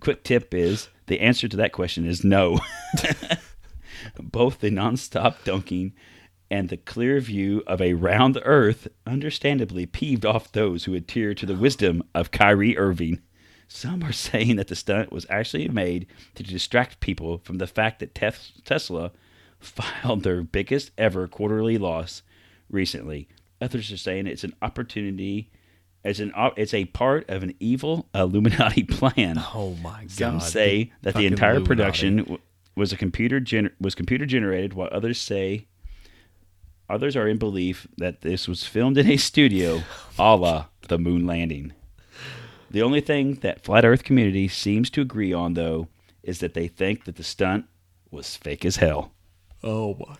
Quick 0.00 0.22
tip 0.22 0.54
is 0.54 0.88
the 1.06 1.20
answer 1.20 1.48
to 1.48 1.56
that 1.56 1.72
question 1.72 2.06
is 2.06 2.22
no. 2.22 2.60
Both 4.20 4.60
the 4.60 4.70
nonstop 4.70 5.42
dunking 5.44 5.92
and 6.50 6.68
the 6.68 6.76
clear 6.76 7.20
view 7.20 7.62
of 7.66 7.80
a 7.80 7.94
round 7.94 8.40
Earth 8.44 8.88
understandably 9.06 9.86
peeved 9.86 10.24
off 10.24 10.52
those 10.52 10.84
who 10.84 10.94
adhere 10.94 11.34
to 11.34 11.46
the 11.46 11.56
wisdom 11.56 12.02
of 12.14 12.30
Kyrie 12.30 12.76
Irving. 12.78 13.20
Some 13.68 14.02
are 14.02 14.12
saying 14.28 14.56
that 14.56 14.68
the 14.68 14.74
stunt 14.76 15.12
was 15.12 15.26
actually 15.28 15.68
made 15.68 16.06
to 16.34 16.42
distract 16.42 17.00
people 17.00 17.38
from 17.38 17.58
the 17.58 17.66
fact 17.66 18.00
that 18.00 18.14
Tes- 18.14 18.52
Tesla 18.64 19.12
filed 19.60 20.22
their 20.22 20.42
biggest 20.42 20.90
ever 20.98 21.28
quarterly 21.28 21.78
loss 21.78 22.22
recently. 22.70 23.28
Others 23.60 23.92
are 23.92 23.96
saying 23.96 24.26
it's 24.26 24.44
an 24.44 24.54
opportunity, 24.62 25.50
as 26.04 26.20
an 26.20 26.32
it's 26.56 26.72
a 26.72 26.84
part 26.86 27.28
of 27.28 27.42
an 27.42 27.54
evil 27.58 28.08
Illuminati 28.14 28.82
plan. 28.88 29.36
Oh 29.54 29.76
my 29.82 30.02
god. 30.02 30.10
Some 30.10 30.40
say 30.40 30.92
that 31.02 31.14
the 31.14 31.26
entire 31.26 31.56
Illuminati. 31.56 31.66
production 31.66 32.38
was 32.76 32.92
a 32.92 32.96
computer 32.96 33.40
gener- 33.40 33.72
was 33.80 33.96
computer 33.96 34.24
generated, 34.26 34.74
while 34.74 34.88
others 34.92 35.20
say 35.20 35.66
others 36.88 37.16
are 37.16 37.26
in 37.28 37.36
belief 37.36 37.88
that 37.98 38.20
this 38.20 38.46
was 38.46 38.64
filmed 38.64 38.96
in 38.96 39.10
a 39.10 39.16
studio, 39.16 39.82
a 40.18 40.36
la 40.36 40.66
the 40.86 40.98
moon 40.98 41.26
landing. 41.26 41.72
The 42.70 42.82
only 42.82 43.00
thing 43.00 43.34
that 43.36 43.64
flat 43.64 43.84
Earth 43.84 44.04
community 44.04 44.48
seems 44.48 44.90
to 44.90 45.00
agree 45.00 45.32
on, 45.32 45.54
though, 45.54 45.88
is 46.22 46.40
that 46.40 46.54
they 46.54 46.68
think 46.68 47.04
that 47.04 47.16
the 47.16 47.24
stunt 47.24 47.66
was 48.10 48.36
fake 48.36 48.64
as 48.64 48.76
hell. 48.76 49.12
Oh 49.62 49.94
my. 49.98 50.16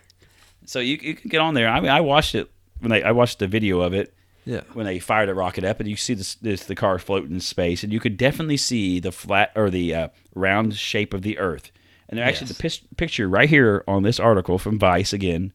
So 0.65 0.79
you, 0.79 0.97
you 1.01 1.15
can 1.15 1.29
get 1.29 1.41
on 1.41 1.53
there. 1.53 1.67
I 1.69 1.79
mean, 1.79 1.91
I 1.91 2.01
watched 2.01 2.35
it 2.35 2.49
when 2.79 2.89
they, 2.91 3.03
I 3.03 3.11
watched 3.11 3.39
the 3.39 3.47
video 3.47 3.81
of 3.81 3.93
it 3.93 4.13
Yeah. 4.45 4.61
when 4.73 4.85
they 4.85 4.99
fired 4.99 5.29
the 5.29 5.33
rocket 5.35 5.63
up, 5.63 5.79
and 5.79 5.89
you 5.89 5.95
see 5.95 6.13
this, 6.13 6.35
this 6.35 6.63
the 6.65 6.75
car 6.75 6.97
floating 6.99 7.33
in 7.33 7.39
space, 7.39 7.83
and 7.83 7.91
you 7.93 7.99
could 7.99 8.17
definitely 8.17 8.57
see 8.57 8.99
the 8.99 9.11
flat 9.11 9.51
or 9.55 9.69
the 9.69 9.93
uh, 9.93 10.07
round 10.35 10.75
shape 10.75 11.13
of 11.13 11.21
the 11.23 11.37
Earth. 11.37 11.71
And 12.07 12.19
actually 12.19 12.47
Yes. 12.47 12.57
the 12.57 12.61
pis- 12.61 12.81
picture 12.97 13.27
right 13.29 13.49
here 13.49 13.83
on 13.87 14.01
this 14.03 14.19
article 14.19 14.57
from 14.57 14.79
Vice 14.79 15.13
again 15.13 15.53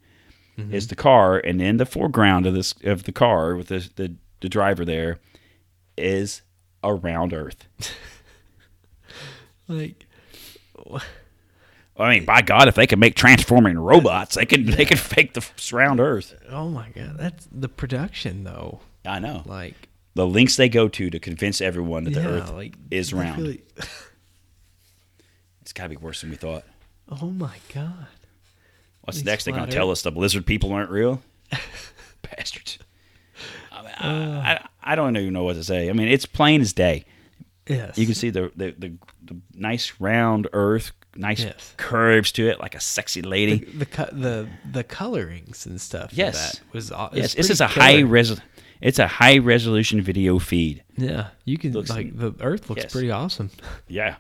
is 0.71 0.87
the 0.87 0.95
car, 0.95 1.39
and 1.39 1.61
in 1.61 1.79
the 1.79 1.87
foreground 1.87 2.47
of 2.47 2.55
this 2.55 2.75
of 2.85 3.03
the 3.05 3.11
car 3.13 3.57
with 3.57 3.67
the 3.67 3.91
the, 3.97 4.15
the 4.41 4.49
driver 4.49 4.85
there 4.85 5.19
is 5.99 6.43
a 6.85 6.95
round 6.95 7.33
Earth. 7.33 7.67
Like. 9.67 10.05
I 11.97 12.11
mean, 12.13 12.25
by 12.27 12.43
God, 12.43 12.69
if 12.69 12.75
they 12.75 12.87
can 12.87 12.99
make 12.99 13.15
transforming 13.15 13.79
robots, 13.79 14.35
they 14.35 14.45
can 14.45 14.67
they 14.67 14.85
can 14.85 14.99
fake 14.99 15.33
the 15.33 15.41
f- 15.41 15.73
round 15.73 16.01
Earth. 16.01 16.35
Oh 16.51 16.69
my 16.69 16.91
god. 16.91 17.17
That's 17.17 17.49
the 17.51 17.69
production 17.71 18.45
though. 18.45 18.81
I 19.07 19.21
know 19.21 19.43
Like. 19.47 19.89
the 20.15 20.27
links 20.27 20.57
they 20.57 20.69
go 20.69 20.89
to 20.89 21.09
to 21.09 21.19
convince 21.19 21.61
everyone 21.63 22.05
that 22.05 22.11
the. 22.15 22.27
Earth 22.29 22.51
like 22.53 22.75
is 22.91 23.15
round. 23.15 23.47
like- 23.47 23.67
It's 25.63 25.73
got 25.73 25.85
to 25.85 25.89
be 25.89 25.97
worse 25.97 26.21
than 26.21 26.29
we 26.29 26.37
thought. 26.37 26.65
oh 27.09 27.31
my 27.31 27.57
god. 27.75 28.07
What's 29.03 29.19
These 29.19 29.25
next? 29.25 29.45
They're 29.45 29.55
going 29.55 29.67
to 29.71 29.73
tell 29.75 29.91
us 29.91 30.03
the 30.03 30.11
lizard 30.11 30.45
people 30.45 30.73
aren't 30.73 30.91
real? 30.91 31.23
Bastards. 32.23 32.79
I, 33.87 34.65
I, 34.83 34.95
don't 34.95 35.17
even 35.17 35.33
know 35.33 35.45
what 35.45 35.55
to 35.55 35.65
say. 35.65 35.89
I 35.89 35.93
mean, 35.93 36.09
it's 36.09 36.27
plain 36.27 36.61
as 36.61 36.73
day. 36.73 37.05
Yes. 37.69 37.97
You 37.99 38.07
can 38.07 38.15
see 38.15 38.31
the, 38.31 38.51
the, 38.57 38.75
the, 38.79 38.93
the 39.25 39.37
nice 39.55 39.95
round 39.99 40.49
Earth 40.53 40.93
nice 41.17 41.45
Yes. 41.45 41.75
curves 41.77 42.33
to 42.33 42.49
it, 42.49 42.59
like 42.61 42.75
a 42.75 42.81
sexy 42.81 43.23
lady. 43.23 43.59
the 43.65 43.87
co- 43.87 44.09
the, 44.13 44.49
the 44.71 44.83
colorings 44.85 45.65
and 45.67 45.81
stuff. 45.81 46.13
Yes. 46.13 46.59
that 46.59 46.61
was 46.73 46.91
aw- 46.93 47.11
yes, 47.13 47.35
this 47.35 47.51
is 47.51 47.61
a 47.61 47.67
pretty 47.69 47.81
high 47.81 48.01
res. 48.01 48.41
It's 48.81 48.99
a 48.99 49.07
high 49.07 49.39
resolution 49.39 50.03
video 50.03 50.39
feed. 50.39 50.83
Yeah, 50.97 51.29
you 51.45 51.57
can 51.57 51.73
Looks- 51.73 51.89
like 51.91 52.17
the 52.19 52.35
Earth 52.41 52.69
looks 52.69 52.83
Yes. 52.83 52.93
pretty 52.93 53.11
awesome. 53.11 53.51
Yeah, 53.89 54.17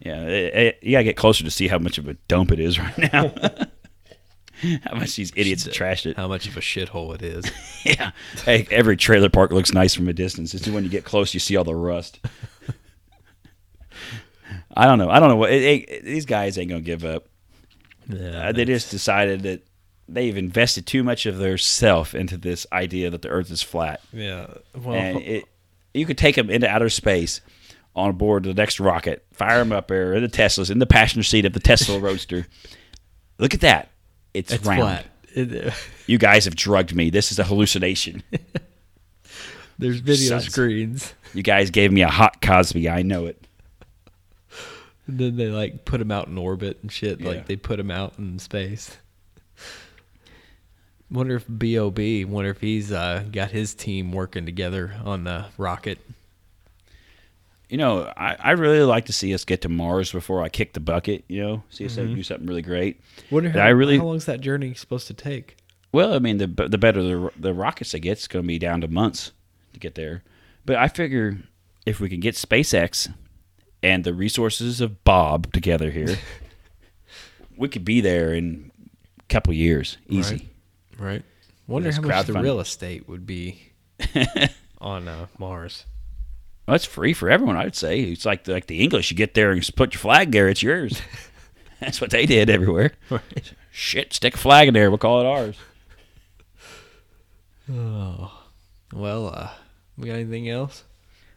yeah. 0.00 0.22
it- 0.26 0.54
it- 0.54 0.78
you 0.82 0.92
gotta 0.92 1.04
get 1.04 1.16
closer 1.16 1.44
to 1.44 1.50
see 1.50 1.68
how 1.68 1.78
much 1.78 1.96
of 1.98 2.08
a 2.08 2.14
dump 2.26 2.50
it 2.52 2.60
is 2.60 2.78
right 2.78 3.12
now. 3.12 3.32
how 4.84 4.94
much 4.96 5.16
these 5.16 5.32
idiots 5.36 5.64
have 5.64 5.72
trashed 5.74 6.06
it. 6.06 6.16
How 6.16 6.28
much 6.28 6.46
of 6.48 6.56
a 6.56 6.60
shithole 6.60 7.14
it 7.14 7.22
is. 7.22 7.50
Yeah. 7.84 8.10
Hey, 8.44 8.66
every 8.70 8.96
trailer 8.96 9.28
park 9.30 9.50
looks 9.52 9.72
nice 9.72 9.94
from 9.94 10.08
a 10.08 10.12
distance. 10.12 10.52
It's 10.52 10.66
when 10.68 10.82
you 10.84 10.90
get 10.90 11.04
close, 11.04 11.32
you 11.32 11.40
see 11.40 11.56
all 11.56 11.64
the 11.64 11.74
rust. 11.76 12.18
I 14.76 14.86
don't 14.86 14.98
know. 14.98 15.08
I 15.10 15.20
don't 15.20 15.28
know 15.28 15.36
what 15.36 15.52
it, 15.52 15.62
it- 15.88 16.04
these 16.04 16.26
guys 16.26 16.58
ain't 16.58 16.68
gonna 16.70 16.80
give 16.82 17.04
up. 17.04 17.26
Yeah, 18.08 18.48
Uh, 18.48 18.52
they 18.52 18.64
just 18.64 18.90
decided 18.90 19.42
that 19.42 19.66
they've 20.08 20.36
invested 20.36 20.86
too 20.86 21.02
much 21.04 21.26
of 21.26 21.38
their 21.38 21.58
self 21.58 22.14
into 22.14 22.36
this 22.36 22.66
idea 22.72 23.10
that 23.10 23.22
the 23.22 23.28
Earth 23.28 23.50
is 23.50 23.62
flat, 23.62 24.00
yeah. 24.12 24.46
Well, 24.74 24.94
and 24.94 25.18
it, 25.20 25.44
you 25.94 26.06
could 26.06 26.16
take 26.18 26.34
them 26.36 26.48
into 26.50 26.68
outer 26.68 26.88
space 26.88 27.40
on 27.94 28.16
board 28.16 28.44
the 28.44 28.54
next 28.54 28.80
rocket, 28.80 29.24
fire 29.32 29.58
them 29.58 29.72
up 29.72 29.88
there 29.88 30.14
in 30.14 30.22
the 30.22 30.28
Teslas, 30.28 30.70
in 30.70 30.78
the 30.78 30.86
passenger 30.86 31.22
seat 31.22 31.44
of 31.44 31.52
the 31.52 31.60
Tesla 31.60 31.98
Roadster. 31.98 32.46
Look 33.38 33.52
at 33.54 33.60
that. 33.60 33.90
It's, 34.38 34.52
it's 34.52 34.64
round. 34.64 35.04
flat. 35.34 35.74
You 36.06 36.18
guys 36.18 36.44
have 36.44 36.54
drugged 36.54 36.94
me. 36.94 37.10
This 37.10 37.32
is 37.32 37.38
a 37.38 37.44
hallucination. 37.44 38.22
there's 39.78 40.00
video 40.00 40.28
Sons. 40.38 40.46
screens. 40.46 41.12
You 41.34 41.42
guys 41.42 41.70
gave 41.70 41.92
me 41.92 42.02
a 42.02 42.08
hot 42.08 42.40
Cosby. 42.40 42.88
I 42.88 43.02
know 43.02 43.26
it. 43.26 43.44
And 45.08 45.18
then 45.18 45.36
they 45.36 45.48
like 45.48 45.84
put 45.84 46.00
him 46.00 46.12
out 46.12 46.28
in 46.28 46.38
orbit 46.38 46.78
and 46.82 46.92
shit. 46.92 47.20
Yeah. 47.20 47.28
Like 47.28 47.46
they 47.46 47.56
put 47.56 47.80
him 47.80 47.90
out 47.90 48.14
in 48.18 48.38
space. 48.38 48.96
Wonder 51.10 51.36
if 51.36 51.46
Bob. 51.48 51.98
Wonder 51.98 52.50
if 52.50 52.60
he's 52.60 52.92
uh, 52.92 53.24
got 53.32 53.50
his 53.50 53.74
team 53.74 54.12
working 54.12 54.46
together 54.46 54.94
on 55.04 55.24
the 55.24 55.46
rocket. 55.56 55.98
You 57.68 57.76
know, 57.76 58.10
I, 58.16 58.36
I 58.38 58.50
really 58.52 58.80
like 58.82 59.06
to 59.06 59.12
see 59.12 59.34
us 59.34 59.44
get 59.44 59.60
to 59.62 59.68
Mars 59.68 60.10
before 60.10 60.42
I 60.42 60.48
kick 60.48 60.72
the 60.72 60.80
bucket. 60.80 61.24
You 61.28 61.42
know, 61.42 61.62
see 61.68 61.84
us 61.84 61.96
do 61.96 62.22
something 62.22 62.46
really 62.46 62.62
great. 62.62 63.00
Wonder 63.30 63.50
how, 63.50 63.60
I 63.60 63.68
really- 63.68 63.98
how 63.98 64.04
long's 64.06 64.24
that 64.24 64.40
journey 64.40 64.72
supposed 64.74 65.06
to 65.08 65.14
take? 65.14 65.56
Well, 65.92 66.14
I 66.14 66.18
mean, 66.18 66.36
the 66.38 66.46
the 66.46 66.78
better 66.78 67.02
the 67.02 67.30
the 67.38 67.54
rockets 67.54 67.92
they 67.92 68.00
get, 68.00 68.12
it's 68.12 68.28
going 68.28 68.44
to 68.44 68.46
be 68.46 68.58
down 68.58 68.80
to 68.82 68.88
months 68.88 69.32
to 69.72 69.80
get 69.80 69.94
there. 69.94 70.22
But 70.66 70.76
I 70.76 70.88
figure 70.88 71.38
if 71.86 71.98
we 72.00 72.08
can 72.10 72.20
get 72.20 72.34
SpaceX 72.34 73.12
and 73.82 74.04
the 74.04 74.12
resources 74.12 74.80
of 74.82 75.02
Bob 75.04 75.50
together 75.52 75.90
here, 75.90 76.18
we 77.56 77.68
could 77.68 77.84
be 77.84 78.00
there 78.02 78.34
in 78.34 78.70
a 79.18 79.22
couple 79.32 79.52
years, 79.54 79.96
easy. 80.08 80.50
Right. 80.98 81.22
Wonder 81.66 81.88
This 81.88 81.96
how 81.96 82.02
much 82.02 82.26
the 82.26 82.34
real 82.34 82.60
estate 82.60 83.08
would 83.08 83.26
be 83.26 83.72
on 84.78 85.08
uh, 85.08 85.26
Mars. 85.38 85.84
Well, 86.68 86.74
it's 86.74 86.84
free 86.84 87.14
for 87.14 87.30
everyone, 87.30 87.56
I'd 87.56 87.74
say. 87.74 88.02
It's 88.02 88.26
like 88.26 88.44
the, 88.44 88.52
like 88.52 88.66
the 88.66 88.82
English. 88.82 89.10
You 89.10 89.16
get 89.16 89.32
there 89.32 89.52
and 89.52 89.70
put 89.74 89.94
your 89.94 90.00
flag 90.00 90.32
there, 90.32 90.50
it's 90.50 90.62
yours. 90.62 91.00
That's 91.80 91.98
what 91.98 92.10
they 92.10 92.26
did 92.26 92.50
everywhere. 92.50 92.92
Right. 93.08 93.54
Shit, 93.70 94.12
stick 94.12 94.34
a 94.34 94.36
flag 94.36 94.68
in 94.68 94.74
there. 94.74 94.90
We'll 94.90 94.98
call 94.98 95.20
it 95.22 95.26
ours. 95.26 95.56
Oh. 97.72 98.38
Well, 98.92 99.28
uh, 99.34 99.48
we 99.96 100.08
got 100.08 100.16
anything 100.16 100.50
else? 100.50 100.84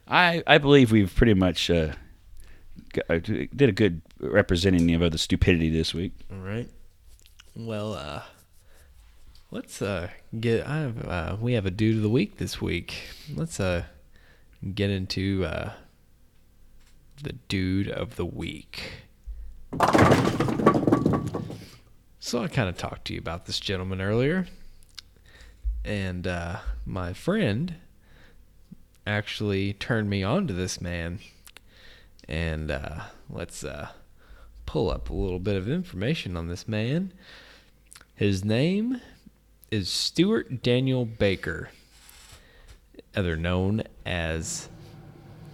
I, 0.06 0.42
I 0.46 0.58
believe 0.58 0.92
we've 0.92 1.14
pretty 1.14 1.32
much 1.32 1.70
uh, 1.70 1.92
g- 2.92 3.00
uh, 3.08 3.18
did 3.20 3.62
a 3.70 3.72
good 3.72 4.02
representing 4.20 4.94
of 4.94 5.12
the 5.12 5.16
stupidity 5.16 5.70
this 5.70 5.94
week. 5.94 6.12
All 6.30 6.40
right. 6.40 6.68
Well, 7.56 7.94
uh, 7.94 8.22
let's 9.50 9.80
uh 9.80 10.10
get. 10.38 10.66
I 10.66 10.80
have 10.80 11.08
uh, 11.08 11.36
we 11.40 11.54
have 11.54 11.64
a 11.64 11.70
dude 11.70 11.96
of 11.96 12.02
the 12.02 12.10
week 12.10 12.36
this 12.36 12.60
week. 12.60 12.94
Let's 13.34 13.58
uh 13.60 13.84
get 14.74 14.90
into 14.90 15.44
uh 15.44 15.72
the 17.22 17.32
dude 17.48 17.88
of 17.88 18.16
the 18.16 18.24
week. 18.24 18.92
So 22.18 22.42
I 22.42 22.48
kind 22.48 22.68
of 22.68 22.76
talked 22.76 23.06
to 23.06 23.14
you 23.14 23.18
about 23.18 23.46
this 23.46 23.60
gentleman 23.60 24.00
earlier, 24.00 24.46
and 25.84 26.26
uh, 26.26 26.58
my 26.86 27.12
friend 27.12 27.74
actually 29.06 29.72
turned 29.74 30.08
me 30.08 30.22
on 30.22 30.46
to 30.46 30.52
this 30.52 30.80
man. 30.80 31.18
And 32.28 32.70
uh, 32.70 33.00
let's 33.28 33.64
uh, 33.64 33.88
pull 34.66 34.90
up 34.90 35.10
a 35.10 35.14
little 35.14 35.40
bit 35.40 35.56
of 35.56 35.68
information 35.68 36.36
on 36.36 36.48
this 36.48 36.68
man. 36.68 37.12
His 38.14 38.44
name 38.44 39.00
is 39.70 39.88
Stuart 39.88 40.62
Daniel 40.62 41.04
Baker, 41.04 41.70
other 43.14 43.36
known 43.36 43.82
as 44.04 44.68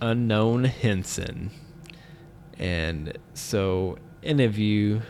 Unknown 0.01 0.65
Hinson. 0.65 1.51
And 2.59 3.17
so, 3.35 3.99
any 4.23 4.45
of 4.45 4.59
you 4.59 5.03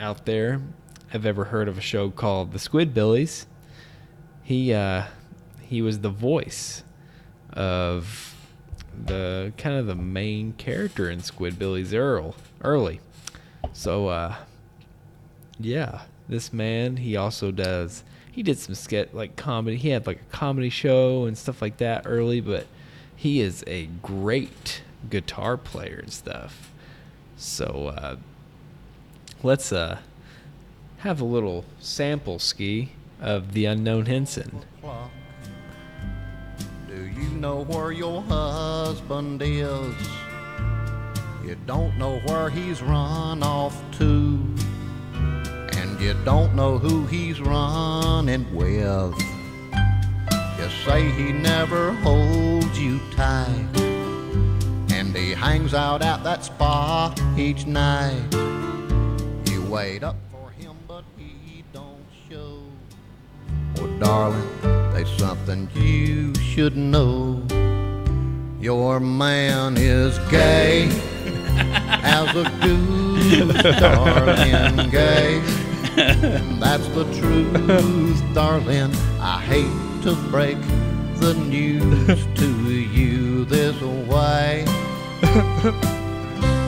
out 0.00 0.24
there 0.26 0.60
have 1.08 1.26
ever 1.26 1.44
heard 1.44 1.68
of 1.68 1.78
a 1.78 1.82
show 1.82 2.10
called 2.10 2.52
The 2.52 2.58
Squidbillies? 2.58 3.46
He 4.42 4.72
uh, 4.72 5.04
he 5.60 5.82
was 5.82 6.00
the 6.00 6.10
voice 6.10 6.82
of 7.52 8.34
the 9.04 9.52
kind 9.58 9.76
of 9.76 9.86
the 9.86 9.94
main 9.94 10.52
character 10.54 11.10
in 11.10 11.20
Squidbillies 11.20 11.94
Earl 11.94 12.34
early. 12.62 13.00
So 13.72 14.08
uh 14.08 14.36
yeah, 15.60 16.02
this 16.28 16.52
man 16.52 16.96
he 16.96 17.16
also 17.16 17.50
does 17.50 18.02
he 18.30 18.42
did 18.42 18.58
some 18.58 18.74
sketch 18.74 19.12
like 19.12 19.36
comedy. 19.36 19.76
He 19.76 19.90
had 19.90 20.06
like 20.06 20.20
a 20.20 20.36
comedy 20.36 20.70
show 20.70 21.24
and 21.24 21.36
stuff 21.36 21.60
like 21.60 21.78
that 21.78 22.02
early, 22.06 22.40
but 22.40 22.66
he 23.14 23.40
is 23.40 23.64
a 23.66 23.86
great 24.02 24.82
guitar 25.10 25.56
player 25.56 26.00
and 26.02 26.12
stuff. 26.12 26.72
So 27.36 27.92
uh 27.96 28.16
let's 29.42 29.72
uh 29.72 29.98
have 30.98 31.20
a 31.20 31.24
little 31.24 31.64
sample 31.80 32.38
ski 32.38 32.90
of 33.20 33.52
the 33.52 33.64
unknown 33.64 34.06
Hinson. 34.06 34.64
Do 36.88 37.04
you 37.04 37.28
know 37.30 37.64
where 37.64 37.92
your 37.92 38.22
husband 38.22 39.42
is? 39.42 39.94
You 41.44 41.56
don't 41.66 41.96
know 41.96 42.18
where 42.26 42.50
he's 42.50 42.82
run 42.82 43.42
off 43.42 43.80
to. 43.98 44.38
You 45.98 46.14
don't 46.24 46.54
know 46.54 46.78
who 46.78 47.06
he's 47.06 47.40
running 47.40 48.46
with. 48.54 49.20
You 50.56 50.68
say 50.84 51.10
he 51.10 51.32
never 51.32 51.92
holds 51.92 52.78
you 52.78 53.00
tight. 53.16 53.66
And 54.92 55.14
he 55.14 55.32
hangs 55.32 55.74
out 55.74 56.02
at 56.02 56.22
that 56.22 56.44
spa 56.44 57.12
each 57.36 57.66
night. 57.66 58.32
You 59.50 59.60
wait 59.68 60.04
up 60.04 60.14
for 60.30 60.50
him, 60.50 60.76
but 60.86 61.02
he 61.16 61.64
don't 61.72 62.06
show. 62.30 62.60
Oh, 63.80 63.88
darling, 63.98 64.48
there's 64.92 65.10
something 65.18 65.68
you 65.74 66.32
should 66.36 66.76
know. 66.76 67.42
Your 68.60 69.00
man 69.00 69.76
is 69.76 70.16
gay 70.30 70.84
as 72.04 72.36
a 72.36 72.44
goose, 72.62 73.62
darling, 73.80 74.90
gay. 74.90 75.67
That's 76.60 76.86
the 76.88 77.04
truth, 77.18 78.34
darling. 78.34 78.94
I 79.20 79.40
hate 79.40 80.02
to 80.04 80.14
break 80.30 80.58
the 81.16 81.34
news 81.34 82.24
to 82.36 82.70
you 82.70 83.44
this 83.44 83.80
way. 83.82 84.64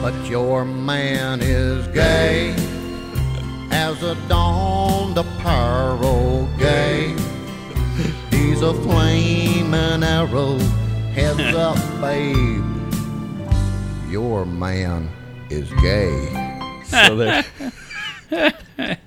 But 0.01 0.25
your 0.27 0.65
man 0.65 1.41
is 1.43 1.85
gay 1.89 2.55
as 3.69 4.01
a 4.01 4.15
dawn 4.27 5.15
apparel 5.15 6.49
gay. 6.57 7.15
He's 8.31 8.63
a 8.63 8.73
flaming 8.73 10.03
arrow. 10.03 10.57
Heads 11.13 11.55
up, 11.55 11.77
babe. 12.01 12.65
Your 14.09 14.43
man 14.43 15.07
is 15.51 15.71
gay. 15.83 16.81
So 16.85 17.15
there. 17.15 18.97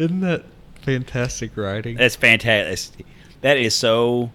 Isn't 0.00 0.20
that 0.20 0.44
fantastic 0.80 1.56
writing? 1.56 1.96
That's 1.96 2.16
fantastic. 2.16 3.04
That 3.42 3.58
is 3.58 3.74
so 3.74 4.30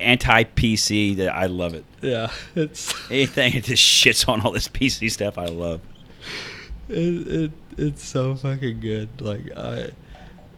anti 0.00 0.42
PC 0.44 1.16
that 1.16 1.32
I 1.32 1.46
love 1.46 1.74
it. 1.74 1.84
Yeah, 2.02 2.32
it's 2.56 2.92
Anything 3.10 3.52
that 3.52 3.64
just 3.64 3.82
shits 3.84 4.28
on 4.28 4.40
all 4.40 4.50
this 4.50 4.66
PC 4.68 5.10
stuff, 5.12 5.38
I 5.38 5.46
love. 5.46 5.80
it, 6.88 7.28
it 7.28 7.52
it's 7.78 8.04
so 8.04 8.34
fucking 8.34 8.80
good. 8.80 9.20
Like 9.20 9.56
I 9.56 9.90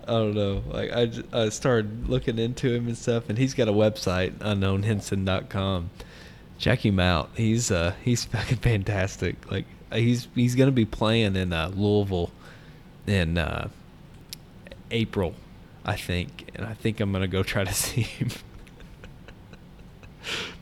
I 0.05 0.13
don't 0.13 0.35
know. 0.35 0.63
Like 0.67 0.93
I, 0.93 1.11
I 1.33 1.51
started 1.51 2.09
looking 2.09 2.39
into 2.39 2.73
him 2.73 2.87
and 2.87 2.97
stuff, 2.97 3.29
and 3.29 3.37
he's 3.37 3.53
got 3.53 3.69
a 3.69 3.73
website 3.73 4.33
unknownhinson.com. 4.39 5.91
Check 6.57 6.87
him 6.87 6.99
out. 6.99 7.29
He's 7.37 7.71
uh 7.71 7.93
he's 8.03 8.25
fucking 8.33 8.59
fantastic. 8.59 9.51
Like 9.51 9.67
he's 9.93 10.27
he's 10.35 10.55
gonna 10.55 10.73
be 10.73 10.87
playing 10.87 11.37
in 11.37 11.53
uh, 11.53 11.71
Louisville 11.75 12.31
in 13.07 13.37
uh, 13.37 13.69
April, 14.91 15.35
I 15.85 15.97
think, 15.97 16.51
and 16.55 16.67
I 16.67 16.75
think 16.75 17.01
I'm 17.01 17.13
gonna 17.13 17.27
go 17.29 17.43
try 17.43 17.65
to 17.65 17.75
see 17.87 18.03
him. 18.03 18.31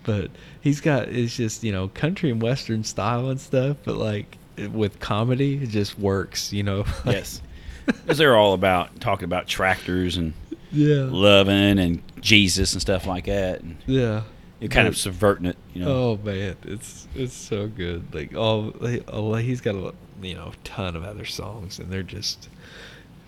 but 0.04 0.30
he's 0.60 0.80
got 0.80 1.08
it's 1.08 1.36
just 1.36 1.64
you 1.64 1.72
know 1.72 1.88
country 1.88 2.30
and 2.30 2.40
western 2.40 2.84
style 2.84 3.28
and 3.30 3.40
stuff, 3.40 3.76
but 3.84 3.96
like 3.96 4.38
with 4.72 5.00
comedy, 5.00 5.62
it 5.62 5.68
just 5.70 5.98
works. 5.98 6.52
You 6.52 6.62
know. 6.62 6.84
Yes, 7.04 7.40
because 7.86 8.18
they're 8.18 8.36
all 8.36 8.52
about 8.54 9.00
talking 9.00 9.24
about 9.24 9.46
tractors 9.46 10.16
and 10.16 10.32
yeah. 10.72 11.06
loving 11.08 11.78
and 11.78 12.02
Jesus 12.20 12.72
and 12.72 12.82
stuff 12.82 13.06
like 13.06 13.26
that, 13.26 13.60
and 13.62 13.76
Yeah. 13.86 14.22
you're 14.60 14.68
kind 14.70 14.88
of 14.88 14.96
subverting 14.96 15.46
it. 15.46 15.56
You 15.74 15.84
know, 15.84 15.88
Oh 15.88 16.20
man, 16.24 16.56
it's 16.64 17.06
it's 17.14 17.34
so 17.34 17.66
good. 17.68 18.14
Like 18.14 18.34
all, 18.34 18.70
all 19.08 19.34
oh, 19.34 19.34
he's 19.34 19.60
got 19.60 19.74
a 19.74 19.94
you 20.22 20.34
know 20.34 20.52
ton 20.64 20.96
of 20.96 21.04
other 21.04 21.24
songs, 21.24 21.78
and 21.78 21.90
they're 21.90 22.02
just 22.02 22.48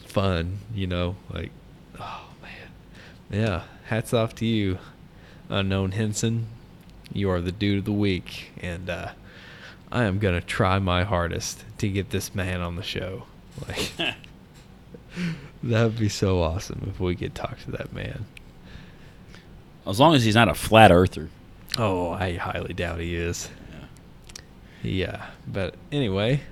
fun. 0.08 0.58
You 0.74 0.86
know, 0.86 1.16
like 1.32 1.50
oh 1.98 2.28
man, 2.42 2.70
yeah. 3.30 3.62
Hats 3.86 4.12
off 4.12 4.34
to 4.36 4.46
you, 4.46 4.78
unknown 5.48 5.92
Hinson. 5.92 6.46
You 7.12 7.30
are 7.30 7.40
the 7.40 7.52
dude 7.52 7.78
of 7.78 7.84
the 7.86 7.92
week, 7.92 8.50
and 8.60 8.90
uh, 8.90 9.12
I 9.90 10.04
am 10.04 10.18
gonna 10.18 10.40
try 10.42 10.78
my 10.78 11.04
hardest 11.04 11.64
to 11.78 11.88
get 11.88 12.10
this 12.10 12.34
man 12.34 12.60
on 12.60 12.76
the 12.76 12.82
show. 12.82 13.24
Like 13.66 13.92
that 15.62 15.84
would 15.84 15.98
be 15.98 16.08
so 16.08 16.42
awesome 16.42 16.88
if 16.92 17.00
we 17.00 17.16
could 17.16 17.34
talk 17.34 17.58
to 17.60 17.70
that 17.72 17.92
man. 17.92 18.26
as 19.86 19.98
long 19.98 20.14
as 20.14 20.24
he's 20.24 20.34
not 20.34 20.48
a 20.48 20.54
flat 20.54 20.92
earther. 20.92 21.28
Oh, 21.76 22.10
I 22.10 22.34
highly 22.34 22.74
doubt 22.74 23.00
he 23.00 23.14
is. 23.14 23.48
Yeah, 24.82 25.26
but 25.46 25.74
anyway, 25.90 26.42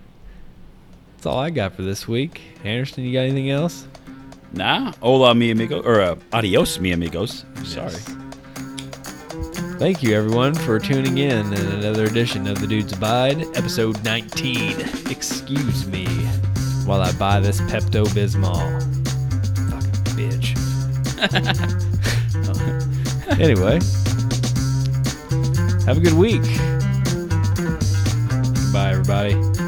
that's 1.27 1.35
all 1.35 1.41
I 1.41 1.51
got 1.51 1.75
for 1.75 1.83
this 1.83 2.07
week. 2.07 2.41
Anderson, 2.63 3.03
you 3.03 3.13
got 3.13 3.23
anything 3.23 3.51
else? 3.51 3.89
Nah, 4.53 4.93
hola 5.03 5.35
mi 5.35 5.51
amigo, 5.51 5.83
or 5.83 6.01
uh, 6.01 6.15
adios 6.33 6.79
mi 6.79 6.93
amigos. 6.93 7.45
Sorry. 7.65 7.91
Thank 9.81 10.05
you, 10.05 10.15
everyone, 10.15 10.55
for 10.55 10.79
tuning 10.79 11.19
in 11.19 11.53
in 11.53 11.67
another 11.73 12.05
edition 12.05 12.47
of 12.47 12.61
The 12.61 12.69
Dudes 12.69 12.93
Abide, 12.93 13.43
episode 13.57 14.03
19. 14.05 14.79
Excuse 15.11 15.89
me 15.89 16.07
while 16.87 17.03
I 17.03 17.11
buy 17.15 17.41
this 17.41 17.61
Pepto 17.63 18.07
Bismol. 18.15 18.81
Fucking 19.73 19.91
bitch. 20.15 20.55
anyway, 23.41 23.81
have 25.87 25.99
a 25.99 26.01
good 26.01 26.15
week. 26.15 26.45
Bye, 28.73 28.91
everybody. 28.93 29.66